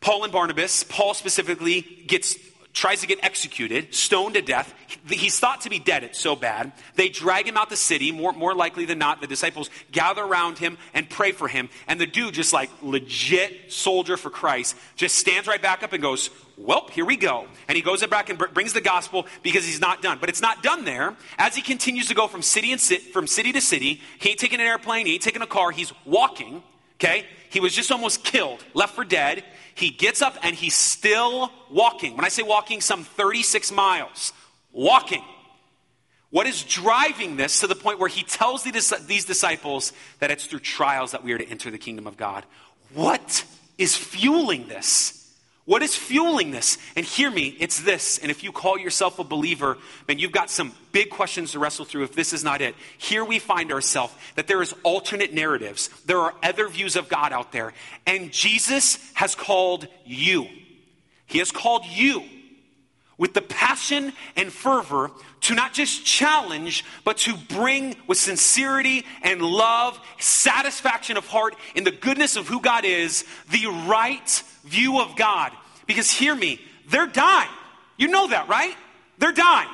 Paul 0.00 0.24
and 0.24 0.32
Barnabas, 0.32 0.84
Paul 0.84 1.14
specifically, 1.14 1.80
gets 1.80 2.36
tries 2.72 3.02
to 3.02 3.06
get 3.06 3.18
executed, 3.22 3.94
stoned 3.94 4.34
to 4.34 4.42
death. 4.42 4.74
He's 5.08 5.38
thought 5.38 5.62
to 5.62 5.70
be 5.70 5.78
dead. 5.78 6.04
It's 6.04 6.18
so 6.18 6.34
bad. 6.34 6.72
They 6.94 7.08
drag 7.08 7.46
him 7.46 7.56
out 7.56 7.68
the 7.68 7.76
city. 7.76 8.12
More, 8.12 8.32
more 8.32 8.54
likely 8.54 8.86
than 8.86 8.98
not, 8.98 9.20
the 9.20 9.26
disciples 9.26 9.68
gather 9.90 10.22
around 10.22 10.58
him 10.58 10.78
and 10.94 11.08
pray 11.08 11.32
for 11.32 11.48
him. 11.48 11.68
And 11.86 12.00
the 12.00 12.06
dude, 12.06 12.34
just 12.34 12.52
like 12.52 12.70
legit 12.80 13.72
soldier 13.72 14.16
for 14.16 14.30
Christ, 14.30 14.74
just 14.96 15.16
stands 15.16 15.46
right 15.46 15.60
back 15.60 15.82
up 15.82 15.92
and 15.92 16.02
goes, 16.02 16.30
well, 16.56 16.88
here 16.92 17.04
we 17.04 17.16
go. 17.16 17.46
And 17.68 17.76
he 17.76 17.82
goes 17.82 18.04
back 18.06 18.30
and 18.30 18.38
brings 18.38 18.72
the 18.72 18.80
gospel 18.80 19.26
because 19.42 19.66
he's 19.66 19.80
not 19.80 20.00
done. 20.00 20.18
But 20.20 20.30
it's 20.30 20.42
not 20.42 20.62
done 20.62 20.84
there. 20.84 21.14
As 21.38 21.54
he 21.54 21.62
continues 21.62 22.08
to 22.08 22.14
go 22.14 22.26
from 22.26 22.40
city 22.40 22.72
and 22.72 22.80
from 22.80 23.26
city 23.26 23.52
to 23.52 23.60
city, 23.60 24.00
he 24.18 24.30
ain't 24.30 24.38
taking 24.38 24.60
an 24.60 24.66
airplane, 24.66 25.06
he 25.06 25.14
ain't 25.14 25.22
taking 25.22 25.42
a 25.42 25.46
car, 25.46 25.72
he's 25.72 25.92
walking. 26.04 26.62
Okay? 26.96 27.26
He 27.52 27.60
was 27.60 27.74
just 27.74 27.92
almost 27.92 28.24
killed, 28.24 28.64
left 28.72 28.94
for 28.94 29.04
dead. 29.04 29.44
He 29.74 29.90
gets 29.90 30.22
up 30.22 30.36
and 30.42 30.56
he's 30.56 30.74
still 30.74 31.52
walking. 31.70 32.16
When 32.16 32.24
I 32.24 32.30
say 32.30 32.42
walking, 32.42 32.80
some 32.80 33.04
36 33.04 33.70
miles. 33.70 34.32
Walking. 34.72 35.22
What 36.30 36.46
is 36.46 36.62
driving 36.62 37.36
this 37.36 37.60
to 37.60 37.66
the 37.66 37.74
point 37.74 37.98
where 37.98 38.08
he 38.08 38.22
tells 38.22 38.64
these 38.64 39.24
disciples 39.26 39.92
that 40.18 40.30
it's 40.30 40.46
through 40.46 40.60
trials 40.60 41.12
that 41.12 41.22
we 41.22 41.32
are 41.32 41.38
to 41.38 41.46
enter 41.46 41.70
the 41.70 41.76
kingdom 41.76 42.06
of 42.06 42.16
God? 42.16 42.46
What 42.94 43.44
is 43.76 43.94
fueling 43.96 44.66
this? 44.66 45.21
What 45.64 45.82
is 45.82 45.94
fueling 45.94 46.50
this? 46.50 46.76
And 46.96 47.06
hear 47.06 47.30
me, 47.30 47.56
it's 47.60 47.80
this. 47.80 48.18
And 48.18 48.30
if 48.30 48.42
you 48.42 48.50
call 48.50 48.78
yourself 48.78 49.20
a 49.20 49.24
believer, 49.24 49.78
then 50.08 50.18
you've 50.18 50.32
got 50.32 50.50
some 50.50 50.72
big 50.90 51.10
questions 51.10 51.52
to 51.52 51.60
wrestle 51.60 51.84
through 51.84 52.02
if 52.02 52.14
this 52.14 52.32
is 52.32 52.42
not 52.42 52.60
it. 52.60 52.74
Here 52.98 53.24
we 53.24 53.38
find 53.38 53.70
ourselves 53.70 54.12
that 54.34 54.48
there 54.48 54.60
is 54.60 54.74
alternate 54.82 55.32
narratives. 55.32 55.88
There 56.04 56.18
are 56.18 56.34
other 56.42 56.68
views 56.68 56.96
of 56.96 57.08
God 57.08 57.32
out 57.32 57.52
there. 57.52 57.74
And 58.06 58.32
Jesus 58.32 58.98
has 59.14 59.36
called 59.36 59.86
you. 60.04 60.48
He 61.26 61.38
has 61.38 61.52
called 61.52 61.86
you 61.86 62.24
with 63.18 63.34
the 63.34 63.42
passion 63.42 64.12
and 64.36 64.52
fervor 64.52 65.10
to 65.42 65.54
not 65.54 65.72
just 65.72 66.04
challenge, 66.04 66.84
but 67.04 67.18
to 67.18 67.34
bring 67.48 67.96
with 68.06 68.18
sincerity 68.18 69.04
and 69.22 69.42
love, 69.42 69.98
satisfaction 70.18 71.16
of 71.16 71.26
heart 71.26 71.54
in 71.74 71.84
the 71.84 71.90
goodness 71.90 72.36
of 72.36 72.48
who 72.48 72.60
God 72.60 72.84
is, 72.84 73.24
the 73.50 73.66
right 73.86 74.42
view 74.64 75.00
of 75.00 75.16
God. 75.16 75.52
Because 75.86 76.10
hear 76.10 76.34
me, 76.34 76.60
they're 76.88 77.06
dying. 77.06 77.50
You 77.96 78.08
know 78.08 78.28
that, 78.28 78.48
right? 78.48 78.74
They're 79.18 79.32
dying. 79.32 79.68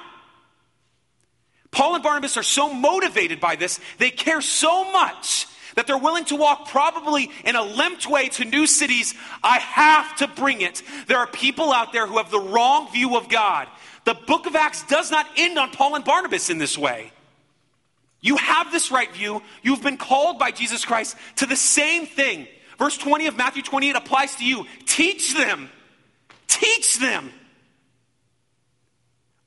Paul 1.71 1.95
and 1.95 2.03
Barnabas 2.03 2.37
are 2.37 2.43
so 2.43 2.73
motivated 2.73 3.41
by 3.41 3.57
this, 3.57 3.79
they 3.99 4.11
care 4.11 4.41
so 4.41 4.91
much 4.91 5.47
that 5.79 5.87
they're 5.87 5.97
willing 5.97 6.25
to 6.25 6.35
walk 6.35 6.67
probably 6.67 7.31
in 7.45 7.55
a 7.55 7.63
limped 7.63 8.05
way 8.11 8.29
to 8.29 8.45
new 8.45 8.67
cities. 8.67 9.15
I 9.45 9.61
have 9.61 10.17
to 10.17 10.27
bring 10.27 10.61
it. 10.61 10.83
There 11.07 11.19
are 11.19 11.29
people 11.29 11.73
out 11.73 11.93
there 11.93 12.05
who 12.05 12.17
have 12.17 12.33
the 12.33 12.41
wrong 12.41 12.91
view 12.91 13.17
of 13.17 13.29
God. 13.29 13.69
The 14.03 14.15
book 14.15 14.47
of 14.47 14.57
Acts 14.57 14.83
does 14.89 15.13
not 15.13 15.25
end 15.37 15.57
on 15.57 15.71
Paul 15.71 15.95
and 15.95 16.05
Barnabas 16.05 16.51
in 16.51 16.59
this 16.59 16.77
way. 16.77 17.13
You 18.21 18.39
have 18.39 18.73
this 18.73 18.91
right 18.91 19.09
view. 19.13 19.41
You've 19.63 19.81
been 19.81 19.99
called 19.99 20.41
by 20.41 20.51
Jesus 20.51 20.85
Christ 20.85 21.17
to 21.37 21.47
the 21.47 21.55
same 21.55 22.07
thing. 22.07 22.49
Verse 22.77 22.99
20 22.99 23.29
of 23.29 23.37
Matthew 23.37 23.63
28 23.63 23.95
applies 23.95 24.35
to 24.35 24.45
you. 24.45 24.67
Teach 24.85 25.33
them. 25.37 25.71
Teach 26.49 26.99
them. 26.99 27.31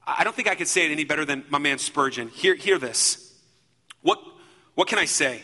I 0.08 0.24
don't 0.24 0.34
think 0.34 0.48
I 0.48 0.56
could 0.56 0.70
say 0.70 0.86
it 0.86 0.94
any 0.94 1.04
better 1.04 1.26
than 1.26 1.44
my 1.50 1.60
man 1.60 1.78
Spurgeon. 1.78 2.30
Hear, 2.30 2.56
hear 2.56 2.78
this. 2.78 3.38
What, 4.02 4.24
what 4.76 4.88
can 4.88 4.98
I 4.98 5.04
say? 5.04 5.44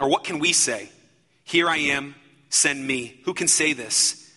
Or 0.00 0.08
what 0.08 0.24
can 0.24 0.38
we 0.38 0.52
say? 0.52 0.90
Here 1.44 1.68
I 1.68 1.76
am, 1.78 2.14
send 2.50 2.86
me. 2.86 3.20
Who 3.24 3.34
can 3.34 3.48
say 3.48 3.72
this? 3.72 4.32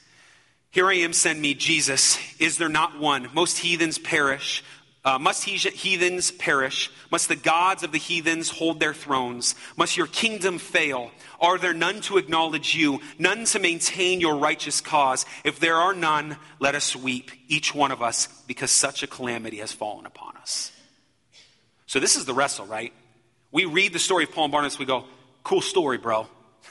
Here 0.71 0.87
I 0.87 0.95
am, 0.95 1.13
send 1.13 1.41
me, 1.41 1.53
Jesus. 1.53 2.17
Is 2.39 2.57
there 2.57 2.69
not 2.69 2.99
one? 2.99 3.27
Most 3.33 3.57
heathens 3.57 3.97
perish. 3.97 4.63
Uh, 5.03 5.17
must 5.17 5.43
heathens 5.43 6.31
perish? 6.31 6.91
Must 7.11 7.27
the 7.27 7.35
gods 7.35 7.81
of 7.81 7.91
the 7.91 7.97
heathens 7.97 8.49
hold 8.49 8.79
their 8.79 8.93
thrones? 8.93 9.55
Must 9.75 9.97
your 9.97 10.05
kingdom 10.07 10.59
fail? 10.59 11.11
Are 11.39 11.57
there 11.57 11.73
none 11.73 12.01
to 12.01 12.17
acknowledge 12.17 12.75
you, 12.75 13.01
none 13.17 13.45
to 13.45 13.59
maintain 13.59 14.21
your 14.21 14.37
righteous 14.37 14.79
cause? 14.79 15.25
If 15.43 15.59
there 15.59 15.75
are 15.75 15.95
none, 15.95 16.37
let 16.59 16.75
us 16.75 16.95
weep, 16.95 17.31
each 17.47 17.73
one 17.73 17.91
of 17.91 18.03
us, 18.03 18.27
because 18.45 18.69
such 18.69 19.01
a 19.01 19.07
calamity 19.07 19.57
has 19.57 19.71
fallen 19.71 20.05
upon 20.05 20.37
us. 20.37 20.71
So, 21.87 21.99
this 21.99 22.15
is 22.15 22.25
the 22.25 22.33
wrestle, 22.33 22.67
right? 22.67 22.93
We 23.51 23.65
read 23.65 23.93
the 23.93 23.99
story 23.99 24.23
of 24.25 24.31
Paul 24.31 24.45
and 24.45 24.51
Barnabas, 24.51 24.77
we 24.77 24.85
go, 24.85 25.05
cool 25.43 25.61
story, 25.61 25.97
bro. 25.97 26.27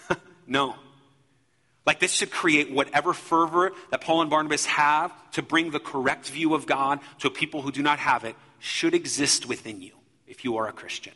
no. 0.47 0.75
Like 1.87 1.99
this 1.99 2.13
should 2.13 2.31
create 2.31 2.71
whatever 2.71 3.13
fervor 3.13 3.73
that 3.91 4.01
Paul 4.01 4.21
and 4.21 4.31
Barnabas 4.31 4.67
have 4.67 5.13
to 5.33 5.43
bring 5.43 5.71
the 5.71 5.81
correct 5.81 6.29
view 6.29 6.55
of 6.55 6.67
God 6.67 7.01
to 7.21 7.31
people 7.31 7.63
who 7.63 7.73
do 7.73 7.83
not 7.83 7.99
have 7.99 8.25
it 8.25 8.37
should 8.59 8.95
exist 8.95 9.47
within 9.47 9.81
you 9.81 9.93
if 10.27 10.45
you 10.45 10.59
are 10.59 10.69
a 10.69 10.73
Christian. 10.73 11.15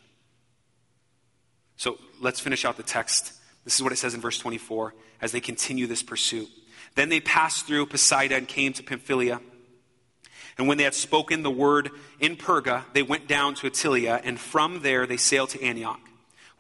So 1.77 1.99
let's 2.21 2.40
finish 2.40 2.64
out 2.64 2.77
the 2.77 2.83
text. 2.83 3.35
This 3.64 3.75
is 3.77 3.83
what 3.83 3.93
it 3.93 3.97
says 3.97 4.14
in 4.14 4.21
verse 4.21 4.38
24 4.38 4.95
as 5.21 5.33
they 5.33 5.40
continue 5.40 5.87
this 5.87 6.03
pursuit. 6.03 6.49
Then 6.95 7.09
they 7.09 7.21
passed 7.21 7.67
through 7.67 7.87
Pisidia 7.87 8.37
and 8.37 8.49
came 8.49 8.73
to 8.75 8.83
Pamphylia. 8.83 9.40
And 10.57 10.69
when 10.69 10.79
they 10.79 10.85
had 10.85 10.95
spoken 10.95 11.43
the 11.43 11.51
word 11.51 11.90
in 12.21 12.37
Perga, 12.37 12.85
they 12.93 13.03
went 13.03 13.27
down 13.27 13.55
to 13.57 13.69
Attalia, 13.69 14.21
and 14.23 14.38
from 14.38 14.83
there 14.83 15.05
they 15.07 15.17
sailed 15.17 15.51
to 15.51 15.62
Antioch 15.62 16.01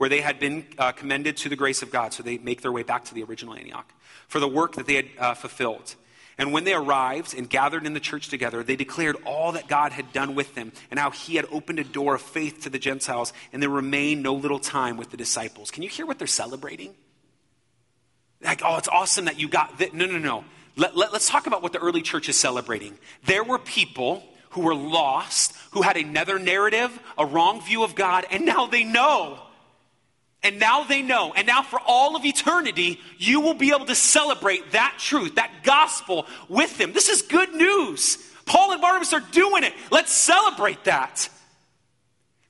where 0.04 0.10
they 0.10 0.20
had 0.20 0.38
been 0.38 0.66
uh, 0.76 0.92
commended 0.92 1.34
to 1.34 1.48
the 1.48 1.56
grace 1.56 1.80
of 1.80 1.90
God. 1.90 2.12
So 2.12 2.22
they 2.22 2.36
make 2.36 2.60
their 2.60 2.70
way 2.70 2.82
back 2.82 3.06
to 3.06 3.14
the 3.14 3.22
original 3.22 3.54
Antioch 3.54 3.90
for 4.28 4.38
the 4.38 4.46
work 4.46 4.74
that 4.74 4.84
they 4.84 4.96
had 4.96 5.06
uh, 5.18 5.32
fulfilled. 5.32 5.94
And 6.36 6.52
when 6.52 6.64
they 6.64 6.74
arrived 6.74 7.34
and 7.34 7.48
gathered 7.48 7.86
in 7.86 7.94
the 7.94 8.00
church 8.00 8.28
together, 8.28 8.62
they 8.62 8.76
declared 8.76 9.16
all 9.24 9.52
that 9.52 9.66
God 9.66 9.92
had 9.92 10.12
done 10.12 10.34
with 10.34 10.54
them 10.54 10.72
and 10.90 11.00
how 11.00 11.10
he 11.10 11.36
had 11.36 11.46
opened 11.50 11.78
a 11.78 11.84
door 11.84 12.16
of 12.16 12.20
faith 12.20 12.64
to 12.64 12.68
the 12.68 12.78
Gentiles, 12.78 13.32
and 13.50 13.62
there 13.62 13.70
remained 13.70 14.22
no 14.22 14.34
little 14.34 14.58
time 14.58 14.98
with 14.98 15.10
the 15.10 15.16
disciples. 15.16 15.70
Can 15.70 15.82
you 15.82 15.88
hear 15.88 16.04
what 16.04 16.18
they're 16.18 16.26
celebrating? 16.26 16.94
Like, 18.42 18.60
oh, 18.62 18.76
it's 18.76 18.88
awesome 18.88 19.24
that 19.24 19.40
you 19.40 19.48
got 19.48 19.78
that. 19.78 19.94
No, 19.94 20.04
no, 20.04 20.18
no. 20.18 20.44
Let, 20.76 20.94
let, 20.94 21.14
let's 21.14 21.30
talk 21.30 21.46
about 21.46 21.62
what 21.62 21.72
the 21.72 21.78
early 21.78 22.02
church 22.02 22.28
is 22.28 22.36
celebrating. 22.36 22.98
There 23.24 23.42
were 23.42 23.58
people 23.58 24.22
who 24.50 24.60
were 24.60 24.74
lost, 24.74 25.54
who 25.70 25.80
had 25.80 25.96
another 25.96 26.38
narrative, 26.38 26.90
a 27.16 27.24
wrong 27.24 27.62
view 27.62 27.84
of 27.84 27.94
God, 27.94 28.26
and 28.30 28.44
now 28.44 28.66
they 28.66 28.84
know. 28.84 29.38
And 30.44 30.58
now 30.58 30.84
they 30.84 31.00
know. 31.00 31.32
And 31.34 31.46
now 31.46 31.62
for 31.62 31.80
all 31.84 32.16
of 32.16 32.24
eternity, 32.24 33.00
you 33.16 33.40
will 33.40 33.54
be 33.54 33.72
able 33.74 33.86
to 33.86 33.94
celebrate 33.94 34.72
that 34.72 34.96
truth, 34.98 35.36
that 35.36 35.50
gospel 35.62 36.26
with 36.50 36.76
them. 36.76 36.92
This 36.92 37.08
is 37.08 37.22
good 37.22 37.54
news. 37.54 38.18
Paul 38.44 38.72
and 38.72 38.80
Barnabas 38.80 39.14
are 39.14 39.24
doing 39.32 39.64
it. 39.64 39.72
Let's 39.90 40.12
celebrate 40.12 40.84
that. 40.84 41.30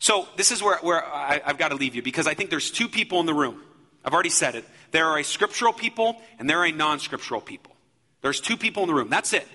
So, 0.00 0.28
this 0.36 0.50
is 0.50 0.62
where, 0.62 0.78
where 0.78 1.02
I, 1.06 1.40
I've 1.46 1.56
got 1.56 1.68
to 1.68 1.76
leave 1.76 1.94
you 1.94 2.02
because 2.02 2.26
I 2.26 2.34
think 2.34 2.50
there's 2.50 2.70
two 2.70 2.88
people 2.88 3.20
in 3.20 3.26
the 3.26 3.32
room. 3.32 3.62
I've 4.04 4.12
already 4.12 4.28
said 4.28 4.56
it. 4.56 4.64
There 4.90 5.06
are 5.06 5.18
a 5.18 5.24
scriptural 5.24 5.72
people 5.72 6.20
and 6.38 6.50
there 6.50 6.58
are 6.58 6.66
a 6.66 6.72
non 6.72 6.98
scriptural 6.98 7.40
people. 7.40 7.74
There's 8.20 8.40
two 8.40 8.56
people 8.56 8.82
in 8.82 8.88
the 8.88 8.94
room. 8.94 9.08
That's 9.08 9.32
it. 9.32 9.46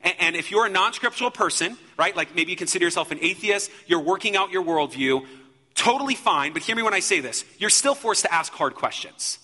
And, 0.00 0.14
and 0.20 0.36
if 0.36 0.50
you're 0.50 0.64
a 0.64 0.70
non 0.70 0.92
scriptural 0.92 1.30
person, 1.30 1.76
right, 1.98 2.14
like 2.16 2.34
maybe 2.34 2.52
you 2.52 2.56
consider 2.56 2.84
yourself 2.84 3.10
an 3.10 3.18
atheist, 3.20 3.70
you're 3.86 4.00
working 4.00 4.36
out 4.36 4.50
your 4.50 4.64
worldview, 4.64 5.26
totally 5.80 6.14
fine, 6.14 6.52
but 6.52 6.60
hear 6.60 6.76
me 6.76 6.82
when 6.82 6.92
I 6.92 7.00
say 7.00 7.20
this. 7.20 7.42
You're 7.56 7.70
still 7.70 7.94
forced 7.94 8.22
to 8.22 8.32
ask 8.32 8.52
hard 8.52 8.74
questions. 8.74 9.38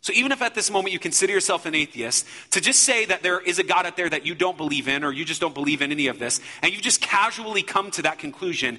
So 0.00 0.14
even 0.14 0.32
if 0.32 0.40
at 0.40 0.54
this 0.54 0.70
moment 0.70 0.94
you 0.94 0.98
consider 0.98 1.34
yourself 1.34 1.66
an 1.66 1.74
atheist, 1.74 2.26
to 2.52 2.62
just 2.62 2.80
say 2.80 3.04
that 3.04 3.22
there 3.22 3.38
is 3.38 3.58
a 3.58 3.62
God 3.62 3.84
out 3.84 3.96
there 3.96 4.08
that 4.08 4.24
you 4.24 4.34
don't 4.34 4.56
believe 4.56 4.88
in 4.88 5.04
or 5.04 5.12
you 5.12 5.26
just 5.26 5.40
don't 5.40 5.54
believe 5.54 5.82
in 5.82 5.92
any 5.92 6.06
of 6.06 6.18
this, 6.18 6.40
and 6.62 6.72
you 6.72 6.80
just 6.80 7.02
casually 7.02 7.62
come 7.62 7.90
to 7.90 8.02
that 8.02 8.18
conclusion, 8.18 8.78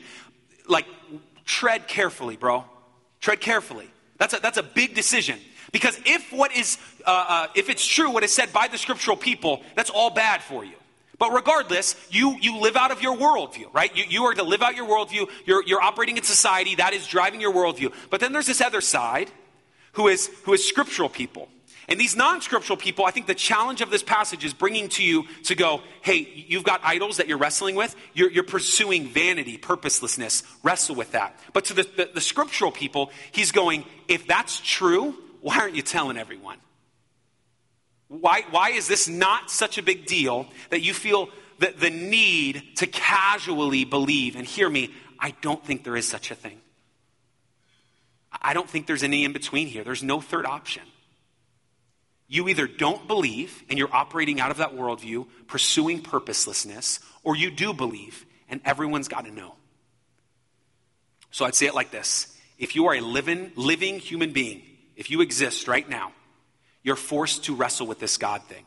like 0.68 0.88
tread 1.45 1.88
carefully, 1.88 2.36
bro. 2.36 2.66
Tread 3.22 3.39
carefully. 3.39 3.89
That's 4.18 4.34
a, 4.34 4.39
that's 4.39 4.57
a 4.57 4.64
big 4.64 4.95
decision. 4.95 5.39
Because 5.72 5.99
if 6.05 6.34
what 6.34 6.51
is, 6.55 6.80
uh, 7.05 7.26
uh, 7.28 7.47
if 7.55 7.70
it's 7.70 7.86
true 7.86 8.09
what 8.09 8.24
is 8.24 8.34
said 8.34 8.51
by 8.51 8.68
the 8.68 8.80
scriptural 8.80 9.18
people, 9.18 9.61
that's 9.76 9.91
all 9.91 10.09
bad 10.09 10.41
for 10.41 10.66
you. 10.66 10.76
But 11.24 11.32
regardless, 11.32 11.95
you, 12.11 12.38
you 12.41 12.57
live 12.57 12.76
out 12.76 12.91
of 12.91 13.01
your 13.01 13.15
worldview, 13.15 13.74
right? 13.74 13.95
You, 13.95 14.03
you 14.09 14.24
are 14.26 14.34
to 14.34 14.43
live 14.43 14.61
out 14.61 14.76
your 14.76 14.86
worldview. 14.86 15.30
You're, 15.45 15.63
you're 15.65 15.82
operating 15.82 16.17
in 16.17 16.24
society. 16.24 16.76
That 16.76 16.91
is 16.91 17.07
driving 17.07 17.39
your 17.39 17.53
worldview. 17.53 17.93
But 18.09 18.19
then 18.19 18.34
there's 18.34 18.47
this 18.47 18.59
other 18.59 18.82
side 18.82 19.32
who 19.93 20.09
is, 20.09 20.30
who 20.43 20.51
is 20.51 20.67
scriptural 20.67 21.07
people. 21.07 21.47
And 21.88 21.97
these 21.97 22.17
non 22.17 22.41
scriptural 22.41 22.76
people, 22.76 23.05
I 23.05 23.11
think 23.11 23.28
the 23.28 23.36
challenge 23.36 23.80
of 23.80 23.89
this 23.89 24.03
passage 24.03 24.43
is 24.43 24.53
bringing 24.53 24.89
to 24.89 25.01
you 25.01 25.24
to 25.43 25.55
go, 25.55 25.80
hey, 26.01 26.28
you've 26.49 26.65
got 26.65 26.82
idols 26.84 27.15
that 27.15 27.30
you're 27.30 27.38
wrestling 27.38 27.76
with. 27.76 27.95
You're, 28.13 28.30
you're 28.30 28.43
pursuing 28.43 29.07
vanity, 29.07 29.57
purposelessness. 29.57 30.43
Wrestle 30.61 30.95
with 30.95 31.13
that. 31.13 31.39
But 31.53 31.63
to 31.65 31.74
the, 31.74 31.84
the, 31.84 32.09
the 32.15 32.21
scriptural 32.21 32.74
people, 32.74 33.11
he's 33.32 33.53
going, 33.53 33.86
if 34.09 34.28
that's 34.28 34.59
true, 34.59 35.15
why 35.39 35.59
aren't 35.59 35.78
you 35.78 35.84
telling 35.84 36.17
everyone? 36.17 36.57
Why, 38.22 38.43
why 38.51 38.70
is 38.70 38.88
this 38.88 39.07
not 39.07 39.49
such 39.49 39.80
a 39.80 39.82
big 39.82 40.05
deal 40.05 40.47
that 40.70 40.82
you 40.82 40.93
feel 40.93 41.30
the, 41.57 41.74
the 41.76 41.89
need 41.89 42.78
to 42.78 42.86
casually 42.86 43.86
believe? 43.86 44.36
And 44.36 44.45
hear 44.45 44.70
me, 44.70 44.93
I 45.18 45.32
don't 45.41 45.66
think 45.66 45.84
there 45.84 45.95
is 45.95 46.07
such 46.07 46.30
a 46.30 46.36
thing. 46.36 46.59
I 48.39 48.53
don't 48.53 48.70
think 48.70 48.86
there's 48.86 49.01
any 49.01 49.24
in 49.24 49.34
between 49.34 49.68
here. 49.68 49.84
There's 49.84 50.03
no 50.03 50.22
third 50.22 50.45
option. 50.45 50.84
You 52.28 52.49
either 52.49 52.68
don't 52.68 53.07
believe 53.07 53.64
and 53.68 53.80
you're 53.80 53.93
operating 53.93 54.39
out 54.39 54.51
of 54.51 54.57
that 54.57 54.76
worldview, 54.76 55.26
pursuing 55.47 56.01
purposelessness, 56.01 56.99
or 57.24 57.36
you 57.36 57.49
do 57.49 57.74
believe 57.74 58.28
and 58.47 58.61
everyone's 58.64 59.07
got 59.07 59.26
to 59.26 59.32
know. 59.32 59.55
So 61.32 61.45
I'd 61.45 61.55
say 61.55 61.66
it 61.66 61.74
like 61.74 61.89
this 61.89 62.38
If 62.59 62.76
you 62.76 62.86
are 62.86 62.93
a 62.93 63.01
living, 63.01 63.51
living 63.55 63.97
human 63.97 64.34
being, 64.34 64.61
if 64.95 65.09
you 65.09 65.22
exist 65.22 65.68
right 65.68 65.88
now, 65.89 66.11
you're 66.84 66.96
forced 66.96 67.46
to 67.46 67.56
wrestle 67.56 67.88
with 67.88 68.00
this 68.00 68.18
God 68.18 68.44
thing. 68.44 68.66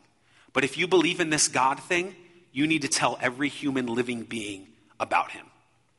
But 0.53 0.65
if 0.65 0.79
you 0.79 0.89
believe 0.89 1.21
in 1.21 1.31
this 1.31 1.49
God 1.49 1.79
thing, 1.81 2.17
you 2.53 2.67
need 2.67 2.83
to 2.83 2.89
tell 2.89 3.19
every 3.21 3.49
human 3.49 3.87
living 3.87 4.23
being 4.23 4.67
about 4.99 5.31
him. 5.31 5.45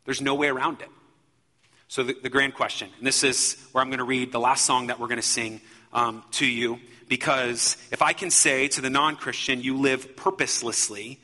There's 0.05 0.21
no 0.21 0.33
way 0.35 0.47
around 0.47 0.81
it. 0.81 0.89
So, 1.89 2.03
the, 2.03 2.15
the 2.21 2.29
grand 2.29 2.53
question, 2.53 2.89
and 2.97 3.07
this 3.07 3.23
is 3.23 3.55
where 3.71 3.81
I'm 3.81 3.89
going 3.89 3.99
to 3.99 4.03
read 4.03 4.31
the 4.31 4.39
last 4.39 4.65
song 4.65 4.87
that 4.87 4.99
we're 4.99 5.07
going 5.07 5.21
to 5.21 5.27
sing 5.27 5.61
um, 5.93 6.23
to 6.31 6.45
you, 6.45 6.79
because 7.07 7.77
if 7.91 8.01
I 8.01 8.11
can 8.13 8.29
say 8.29 8.67
to 8.69 8.81
the 8.81 8.89
non 8.89 9.15
Christian, 9.15 9.61
you 9.61 9.77
live 9.77 10.17
purposelessly, 10.17 11.19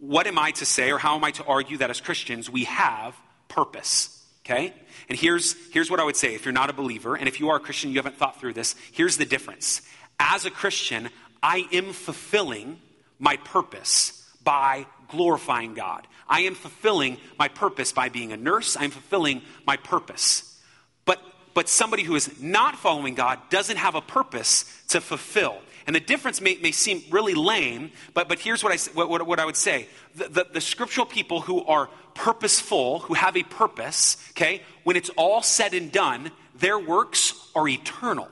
what 0.00 0.26
am 0.26 0.38
I 0.38 0.52
to 0.52 0.64
say, 0.64 0.92
or 0.92 0.98
how 0.98 1.16
am 1.16 1.24
I 1.24 1.30
to 1.32 1.44
argue 1.44 1.78
that 1.78 1.90
as 1.90 2.00
Christians 2.00 2.48
we 2.48 2.64
have 2.64 3.14
purpose? 3.48 4.24
Okay? 4.44 4.72
And 5.08 5.18
here's, 5.18 5.54
here's 5.72 5.90
what 5.90 6.00
I 6.00 6.04
would 6.04 6.16
say 6.16 6.34
if 6.34 6.44
you're 6.44 6.52
not 6.52 6.70
a 6.70 6.72
believer, 6.72 7.16
and 7.16 7.28
if 7.28 7.40
you 7.40 7.50
are 7.50 7.56
a 7.56 7.60
Christian, 7.60 7.90
you 7.90 7.96
haven't 7.96 8.16
thought 8.16 8.40
through 8.40 8.54
this, 8.54 8.74
here's 8.92 9.16
the 9.16 9.26
difference 9.26 9.82
as 10.22 10.44
a 10.44 10.50
Christian, 10.50 11.10
I 11.42 11.66
am 11.72 11.92
fulfilling 11.92 12.80
my 13.18 13.36
purpose 13.36 14.24
by 14.44 14.86
glorifying 15.08 15.74
God. 15.74 16.06
I 16.28 16.42
am 16.42 16.54
fulfilling 16.54 17.18
my 17.38 17.48
purpose 17.48 17.92
by 17.92 18.08
being 18.08 18.32
a 18.32 18.36
nurse. 18.36 18.76
I'm 18.78 18.90
fulfilling 18.90 19.42
my 19.66 19.76
purpose. 19.76 20.58
But, 21.04 21.20
but 21.54 21.68
somebody 21.68 22.04
who 22.04 22.14
is 22.14 22.40
not 22.40 22.76
following 22.76 23.14
God 23.14 23.38
doesn't 23.50 23.76
have 23.76 23.94
a 23.94 24.00
purpose 24.00 24.64
to 24.88 25.00
fulfill. 25.00 25.58
And 25.86 25.96
the 25.96 26.00
difference 26.00 26.40
may, 26.40 26.56
may 26.62 26.70
seem 26.70 27.02
really 27.10 27.34
lame, 27.34 27.90
but, 28.14 28.28
but 28.28 28.38
here's 28.38 28.62
what 28.62 28.72
I, 28.72 28.76
what, 28.92 29.26
what 29.26 29.40
I 29.40 29.44
would 29.44 29.56
say. 29.56 29.88
The, 30.14 30.28
the, 30.28 30.46
the 30.54 30.60
scriptural 30.60 31.06
people 31.06 31.40
who 31.40 31.64
are 31.64 31.90
purposeful, 32.14 33.00
who 33.00 33.14
have 33.14 33.36
a 33.36 33.42
purpose, 33.42 34.16
okay, 34.30 34.62
when 34.84 34.96
it's 34.96 35.10
all 35.10 35.42
said 35.42 35.74
and 35.74 35.90
done, 35.90 36.30
their 36.54 36.78
works 36.78 37.34
are 37.56 37.66
eternal. 37.66 38.28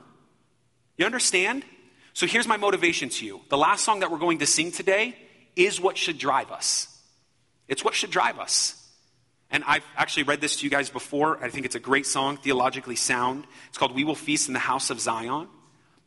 You 0.97 1.07
understand? 1.07 1.65
So 2.21 2.27
here's 2.27 2.47
my 2.47 2.59
motivation 2.59 3.09
to 3.09 3.25
you. 3.25 3.41
The 3.49 3.57
last 3.57 3.83
song 3.83 4.01
that 4.01 4.11
we're 4.11 4.19
going 4.19 4.41
to 4.41 4.47
sing 4.47 4.73
today 4.73 5.17
is 5.57 5.81
what 5.81 5.97
should 5.97 6.19
drive 6.19 6.53
us. 6.53 6.87
It's 7.67 7.83
what 7.83 7.95
should 7.95 8.11
drive 8.11 8.39
us. 8.39 8.77
And 9.51 9.65
I've 9.67 9.87
actually 9.97 10.25
read 10.25 10.43
this 10.43 10.57
to 10.57 10.65
you 10.65 10.71
guys 10.71 10.91
before. 10.91 11.43
I 11.43 11.49
think 11.49 11.65
it's 11.65 11.77
a 11.77 11.81
great 11.81 12.05
song, 12.05 12.37
theologically 12.37 12.95
sound. 12.95 13.47
It's 13.71 13.79
called 13.79 13.95
We 13.95 14.05
Will 14.05 14.15
Feast 14.15 14.49
in 14.49 14.53
the 14.53 14.61
House 14.61 14.91
of 14.91 15.01
Zion. 15.01 15.49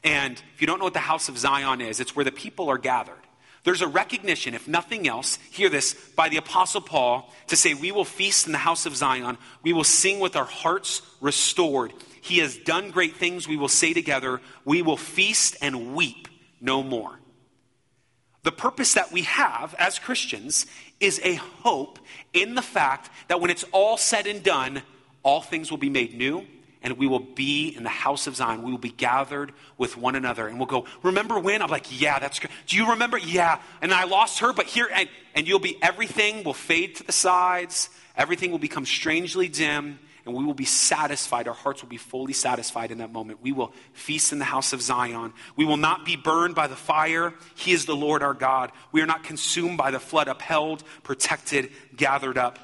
And 0.03 0.39
if 0.53 0.61
you 0.61 0.67
don't 0.67 0.77
know 0.77 0.85
what 0.85 0.93
the 0.93 0.99
House 0.99 1.29
of 1.29 1.37
Zion 1.39 1.81
is, 1.81 1.99
it's 1.99 2.15
where 2.15 2.25
the 2.25 2.31
people 2.31 2.69
are 2.69 2.77
gathered. 2.77 3.15
There's 3.63 3.81
a 3.81 3.87
recognition, 3.87 4.53
if 4.53 4.67
nothing 4.67 5.07
else, 5.07 5.39
hear 5.49 5.69
this, 5.69 5.95
by 6.15 6.29
the 6.29 6.37
Apostle 6.37 6.81
Paul 6.81 7.33
to 7.47 7.55
say, 7.55 7.73
We 7.73 7.91
will 7.91 8.05
feast 8.05 8.45
in 8.45 8.51
the 8.51 8.59
house 8.59 8.85
of 8.85 8.95
Zion. 8.95 9.39
We 9.63 9.73
will 9.73 9.83
sing 9.83 10.19
with 10.19 10.35
our 10.35 10.45
hearts 10.45 11.01
restored. 11.21 11.91
He 12.23 12.37
has 12.37 12.55
done 12.55 12.89
great 12.89 13.17
things. 13.17 13.49
We 13.49 13.57
will 13.57 13.67
say 13.67 13.93
together, 13.93 14.39
We 14.63 14.81
will 14.81 14.95
feast 14.95 15.57
and 15.61 15.93
weep 15.93 16.29
no 16.61 16.81
more. 16.81 17.19
The 18.43 18.51
purpose 18.51 18.93
that 18.93 19.11
we 19.11 19.23
have 19.23 19.75
as 19.77 19.99
Christians 19.99 20.65
is 21.01 21.19
a 21.23 21.35
hope 21.35 21.99
in 22.31 22.55
the 22.55 22.61
fact 22.61 23.09
that 23.27 23.41
when 23.41 23.51
it's 23.51 23.65
all 23.73 23.97
said 23.97 24.25
and 24.25 24.41
done, 24.41 24.83
all 25.21 25.41
things 25.41 25.69
will 25.69 25.77
be 25.77 25.89
made 25.89 26.17
new 26.17 26.45
and 26.81 26.97
we 26.97 27.07
will 27.07 27.19
be 27.19 27.69
in 27.75 27.83
the 27.83 27.89
house 27.89 28.25
of 28.25 28.37
Zion. 28.37 28.63
We 28.63 28.71
will 28.71 28.77
be 28.77 28.89
gathered 28.89 29.51
with 29.77 29.97
one 29.97 30.15
another. 30.15 30.47
And 30.47 30.57
we'll 30.57 30.65
go, 30.65 30.85
Remember 31.01 31.37
when? 31.39 31.61
I'm 31.61 31.69
like, 31.69 31.99
Yeah, 31.99 32.19
that's 32.19 32.39
good. 32.39 32.51
Do 32.67 32.77
you 32.77 32.91
remember? 32.91 33.17
Yeah. 33.17 33.59
And 33.81 33.93
I 33.93 34.05
lost 34.05 34.39
her, 34.39 34.53
but 34.53 34.67
here, 34.67 34.89
and, 34.93 35.09
and 35.35 35.45
you'll 35.45 35.59
be, 35.59 35.77
everything 35.81 36.45
will 36.45 36.53
fade 36.53 36.95
to 36.95 37.03
the 37.03 37.11
sides. 37.11 37.89
Everything 38.15 38.51
will 38.51 38.59
become 38.59 38.85
strangely 38.85 39.49
dim. 39.49 39.99
And 40.25 40.33
we 40.33 40.45
will 40.45 40.53
be 40.53 40.65
satisfied. 40.65 41.47
Our 41.49 41.53
hearts 41.53 41.81
will 41.81 41.89
be 41.89 41.97
fully 41.97 42.31
satisfied 42.31 42.91
in 42.91 42.99
that 42.99 43.11
moment. 43.11 43.41
We 43.41 43.51
will 43.51 43.73
feast 43.91 44.31
in 44.31 44.39
the 44.39 44.45
house 44.45 44.71
of 44.71 44.81
Zion. 44.81 45.33
We 45.57 45.65
will 45.65 45.77
not 45.77 46.05
be 46.05 46.15
burned 46.15 46.55
by 46.55 46.67
the 46.67 46.77
fire. 46.77 47.33
He 47.55 47.73
is 47.73 47.85
the 47.85 47.95
Lord 47.95 48.23
our 48.23 48.33
God. 48.33 48.71
We 48.93 49.01
are 49.01 49.05
not 49.05 49.25
consumed 49.25 49.77
by 49.77 49.91
the 49.91 49.99
flood, 49.99 50.29
upheld, 50.29 50.83
protected, 51.03 51.71
gathered 51.95 52.37
up. 52.37 52.57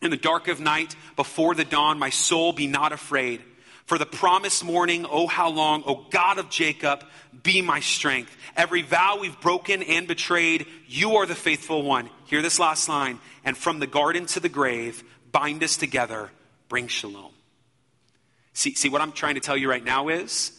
In 0.00 0.10
the 0.10 0.16
dark 0.16 0.48
of 0.48 0.60
night, 0.60 0.96
before 1.16 1.54
the 1.54 1.66
dawn, 1.66 1.98
my 1.98 2.08
soul 2.08 2.54
be 2.54 2.66
not 2.66 2.92
afraid. 2.92 3.42
For 3.84 3.98
the 3.98 4.06
promised 4.06 4.64
morning, 4.64 5.04
oh, 5.04 5.26
how 5.26 5.50
long, 5.50 5.82
O 5.84 6.06
God 6.10 6.38
of 6.38 6.48
Jacob, 6.48 7.04
be 7.42 7.60
my 7.60 7.80
strength. 7.80 8.34
Every 8.56 8.82
vow 8.82 9.18
we've 9.20 9.38
broken 9.40 9.82
and 9.82 10.06
betrayed, 10.06 10.66
you 10.86 11.16
are 11.16 11.26
the 11.26 11.34
faithful 11.34 11.82
one. 11.82 12.08
Hear 12.26 12.40
this 12.40 12.58
last 12.58 12.88
line. 12.88 13.18
And 13.44 13.56
from 13.56 13.80
the 13.80 13.86
garden 13.86 14.26
to 14.26 14.40
the 14.40 14.48
grave, 14.48 15.02
bind 15.32 15.62
us 15.64 15.76
together, 15.76 16.30
bring 16.70 16.86
shalom. 16.86 17.32
See, 18.54 18.74
see, 18.74 18.88
what 18.88 19.02
I'm 19.02 19.12
trying 19.12 19.34
to 19.34 19.40
tell 19.40 19.56
you 19.56 19.68
right 19.68 19.84
now 19.84 20.08
is 20.08 20.52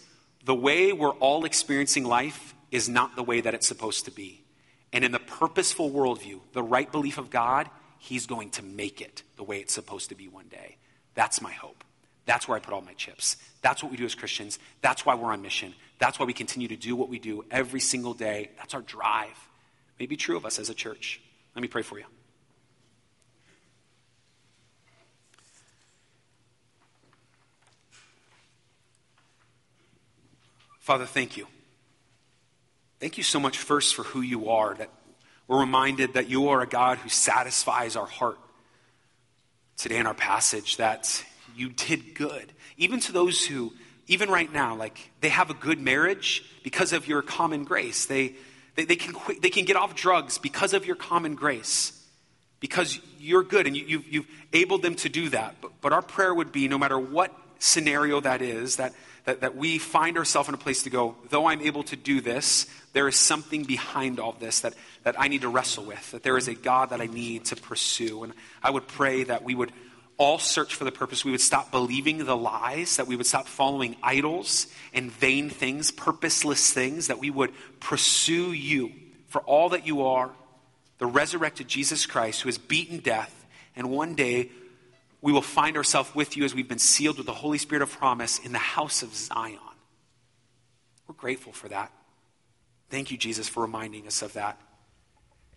the 0.46 0.54
way 0.54 0.94
we're 0.94 1.10
all 1.10 1.46
experiencing 1.46 2.04
life 2.04 2.54
is 2.70 2.88
not 2.88 3.16
the 3.16 3.24
way 3.24 3.42
that 3.42 3.56
it's 3.56 3.68
supposed 3.68 4.06
to 4.06 4.12
be. 4.12 4.44
And 4.94 5.04
in 5.04 5.12
the 5.12 5.20
purposeful 5.20 5.90
worldview, 5.90 6.42
the 6.54 6.62
right 6.62 6.92
belief 6.92 7.18
of 7.18 7.32
God, 7.32 7.68
He's 7.98 8.26
going 8.26 8.50
to 8.52 8.64
make 8.64 9.00
it 9.00 9.24
the 9.38 9.44
way 9.44 9.60
it's 9.60 9.74
supposed 9.74 10.10
to 10.10 10.16
be 10.16 10.28
one 10.28 10.48
day. 10.48 10.78
That's 11.14 11.42
my 11.42 11.52
hope. 11.52 11.84
That's 12.26 12.48
where 12.48 12.58
I 12.58 12.60
put 12.60 12.74
all 12.74 12.82
my 12.82 12.94
chips. 12.94 13.38
That's 13.62 13.82
what 13.82 13.92
we 13.92 13.98
do 13.98 14.06
as 14.06 14.16
Christians. 14.16 14.60
That's 14.82 15.06
why 15.06 15.16
we're 15.16 15.32
on 15.32 15.42
mission. 15.42 15.74
That's 16.00 16.20
why 16.20 16.26
we 16.26 16.34
continue 16.34 16.68
to 16.68 16.76
do 16.76 16.96
what 16.96 17.10
we 17.10 17.20
do 17.20 17.46
every 17.52 17.80
single 17.80 18.14
day. 18.14 18.52
That's 18.58 18.74
our 18.74 18.82
drive. 18.82 19.38
may 20.00 20.08
be 20.08 20.18
true 20.18 20.36
of 20.36 20.46
us 20.46 20.60
as 20.60 20.70
a 20.70 20.74
church. 20.74 21.22
Let 21.56 21.62
me 21.62 21.68
pray 21.68 21.84
for 21.84 22.00
you. 22.00 22.06
Father, 30.82 31.06
thank 31.06 31.38
you. 31.38 31.46
Thank 33.00 33.18
you 33.18 33.24
so 33.24 33.40
much, 33.40 33.60
first, 33.60 33.94
for 33.94 34.02
who 34.02 34.22
you 34.22 34.50
are, 34.50 34.74
that 34.74 34.90
we're 35.48 35.60
reminded 35.60 36.16
that 36.16 36.28
you 36.28 36.50
are 36.50 36.62
a 36.62 36.68
God 36.68 36.98
who 36.98 37.08
satisfies 37.08 37.96
our 37.96 38.08
heart. 38.08 38.40
Today 39.78 39.98
in 39.98 40.08
our 40.08 40.16
passage, 40.16 40.78
that 40.78 41.24
you 41.56 41.70
did 41.70 42.16
good, 42.16 42.52
even 42.78 43.00
to 43.02 43.12
those 43.12 43.46
who, 43.46 43.74
even 44.08 44.30
right 44.30 44.52
now, 44.52 44.76
like 44.76 45.12
they 45.22 45.30
have 45.30 45.52
a 45.52 45.54
good 45.54 45.80
marriage 45.80 46.44
because 46.64 46.94
of 46.94 47.08
your 47.08 47.22
common 47.22 47.64
grace. 47.64 48.06
They, 48.06 48.34
they, 48.76 48.86
they 48.86 48.96
can, 48.96 49.14
quit, 49.14 49.42
they 49.42 49.50
can 49.50 49.66
get 49.66 49.76
off 49.76 49.96
drugs 49.96 50.40
because 50.40 50.74
of 50.74 50.86
your 50.86 50.96
common 50.96 51.36
grace, 51.36 51.94
because 52.60 53.00
you're 53.20 53.44
good 53.44 53.68
and 53.68 53.78
you, 53.78 53.86
you've, 53.86 54.08
you've 54.08 54.28
enabled 54.52 54.82
them 54.82 54.96
to 54.96 55.10
do 55.10 55.30
that. 55.30 55.56
But, 55.62 55.72
but 55.82 55.94
our 55.94 56.02
prayer 56.02 56.34
would 56.34 56.52
be 56.52 56.68
no 56.68 56.80
matter 56.80 56.98
what 56.98 57.36
scenario 57.60 58.20
that 58.22 58.42
is, 58.42 58.78
that 58.78 58.94
that, 59.26 59.42
that 59.42 59.56
we 59.56 59.78
find 59.78 60.18
ourselves 60.18 60.50
in 60.50 60.56
a 60.56 60.58
place 60.58 60.84
to 60.84 60.90
go, 60.90 61.16
though 61.30 61.48
I'm 61.48 61.62
able 61.62 61.84
to 61.84 61.96
do 61.96 62.22
this, 62.22 62.66
there 62.94 63.08
is 63.08 63.16
something 63.16 63.64
behind 63.64 64.20
all 64.20 64.34
this 64.34 64.62
that, 64.62 64.74
that 65.04 65.20
I 65.20 65.28
need 65.28 65.42
to 65.42 65.50
wrestle 65.50 65.86
with, 65.86 66.12
that 66.12 66.24
there 66.24 66.38
is 66.38 66.48
a 66.48 66.56
God 66.56 66.90
that 66.90 67.02
I 67.02 67.06
need 67.06 67.46
to 67.46 67.56
pursue. 67.56 68.24
And 68.24 68.34
I 68.64 68.72
would 68.72 68.88
pray 68.88 69.24
that 69.24 69.44
we 69.44 69.56
would 69.56 69.72
all 70.18 70.38
search 70.38 70.76
for 70.76 70.84
the 70.84 70.92
purpose. 70.92 71.26
We 71.26 71.32
would 71.32 71.42
stop 71.42 71.72
believing 71.72 72.26
the 72.26 72.38
lies, 72.38 72.98
that 72.98 73.08
we 73.08 73.16
would 73.16 73.26
stop 73.26 73.48
following 73.48 73.96
idols 74.04 74.68
and 74.94 75.12
vain 75.12 75.50
things, 75.50 75.92
purposeless 75.92 76.72
things, 76.72 77.08
that 77.08 77.20
we 77.20 77.30
would 77.30 77.52
pursue 77.80 78.52
you 78.52 78.92
for 79.28 79.42
all 79.42 79.70
that 79.70 79.88
you 79.88 80.04
are, 80.04 80.32
the 80.98 81.06
resurrected 81.06 81.68
Jesus 81.68 82.06
Christ 82.06 82.42
who 82.42 82.50
has 82.50 82.58
beaten 82.58 83.00
death 83.00 83.46
and 83.76 83.90
one 83.90 84.14
day 84.14 84.52
we 85.22 85.32
will 85.32 85.42
find 85.42 85.78
ourselves 85.78 86.14
with 86.16 86.36
you 86.36 86.44
as 86.44 86.56
we've 86.56 86.68
been 86.68 86.80
sealed 86.80 87.18
with 87.18 87.28
the 87.28 87.34
Holy 87.34 87.58
Spirit 87.58 87.84
of 87.84 87.92
promise 87.92 88.40
in 88.40 88.52
the 88.52 88.58
house 88.58 89.04
of 89.04 89.14
Zion. 89.14 89.60
We're 91.08 91.16
grateful 91.16 91.54
for 91.54 91.68
that. 91.68 91.92
Thank 92.90 93.12
you, 93.12 93.18
Jesus, 93.18 93.48
for 93.48 93.62
reminding 93.62 94.08
us 94.08 94.22
of 94.22 94.34
that. 94.34 94.60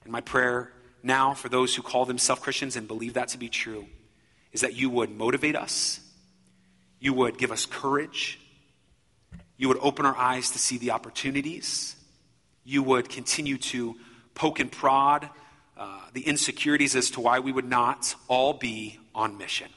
And 0.03 0.13
my 0.13 0.21
prayer 0.21 0.71
now 1.03 1.35
for 1.35 1.49
those 1.49 1.75
who 1.75 1.83
call 1.83 2.05
themselves 2.05 2.43
Christians 2.43 2.77
and 2.77 2.87
believe 2.87 3.15
that 3.15 3.29
to 3.29 3.39
be 3.39 3.49
true 3.49 3.87
is 4.53 4.61
that 4.61 4.75
you 4.75 4.91
would 4.91 5.11
motivate 5.11 5.57
us, 5.57 6.01
you 7.01 7.13
would 7.13 7.39
give 7.39 7.51
us 7.51 7.67
courage, 7.67 8.39
you 9.57 9.69
would 9.69 9.79
open 9.81 10.07
our 10.07 10.17
eyes 10.17 10.51
to 10.51 10.59
see 10.59 10.79
the 10.79 10.91
opportunities, 10.91 11.97
you 12.65 12.83
would 12.83 13.09
continue 13.09 13.59
to 13.59 13.97
poke 14.35 14.61
and 14.61 14.71
prod 14.71 15.29
uh, 15.77 16.01
the 16.13 16.23
insecurities 16.23 16.95
as 16.95 17.11
to 17.11 17.21
why 17.21 17.41
we 17.41 17.53
would 17.53 17.69
not 17.69 18.15
all 18.29 18.53
be 18.53 18.99
on 19.15 19.39
mission. 19.39 19.69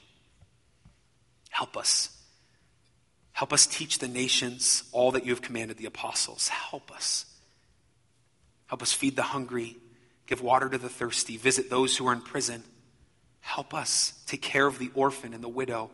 Help 1.50 1.78
us. 1.78 2.10
Help 3.32 3.54
us 3.54 3.68
teach 3.68 4.00
the 4.00 4.08
nations 4.08 4.84
all 4.92 5.12
that 5.12 5.26
you 5.26 5.32
have 5.32 5.42
commanded 5.42 5.78
the 5.78 5.86
apostles. 5.86 6.48
Help 6.48 6.92
us. 6.92 7.26
Help 8.68 8.82
us 8.82 8.94
feed 8.94 9.16
the 9.16 9.22
hungry, 9.22 9.78
give 10.26 10.42
water 10.42 10.70
to 10.70 10.78
the 10.78 10.90
thirsty, 10.90 11.38
visit 11.38 11.70
those 11.70 11.96
who 11.96 12.08
are 12.08 12.14
in 12.14 12.22
prison. 12.22 12.64
Help 13.40 13.74
us 13.74 14.14
take 14.26 14.42
care 14.42 14.68
of 14.68 14.78
the 14.78 14.92
orphan 14.94 15.34
and 15.34 15.44
the 15.44 15.48
widow. 15.48 15.90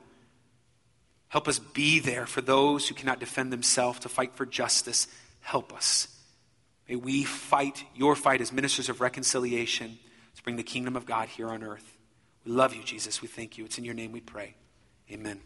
Help 1.28 1.48
us 1.48 1.60
be 1.60 2.00
there 2.00 2.26
for 2.26 2.42
those 2.42 2.88
who 2.88 2.96
cannot 2.96 3.20
defend 3.20 3.52
themselves 3.52 4.00
to 4.00 4.10
fight 4.10 4.36
for 4.36 4.46
justice. 4.46 5.08
Help 5.42 5.74
us. 5.74 6.08
May 6.88 6.96
we 6.96 7.24
fight 7.24 7.84
your 7.96 8.16
fight 8.16 8.42
as 8.42 8.52
ministers 8.52 8.90
of 8.90 9.02
reconciliation 9.02 9.98
to 10.36 10.44
bring 10.44 10.56
the 10.56 10.64
kingdom 10.64 10.96
of 10.96 11.06
God 11.06 11.30
here 11.30 11.50
on 11.50 11.64
earth. 11.64 11.98
We 12.46 12.52
love 12.52 12.74
you, 12.76 12.84
Jesus. 12.84 13.22
We 13.22 13.28
thank 13.28 13.58
you. 13.58 13.66
It's 13.66 13.78
in 13.78 13.84
your 13.84 13.94
name 13.94 14.12
we 14.12 14.22
pray. 14.22 14.56
Amen. 15.12 15.44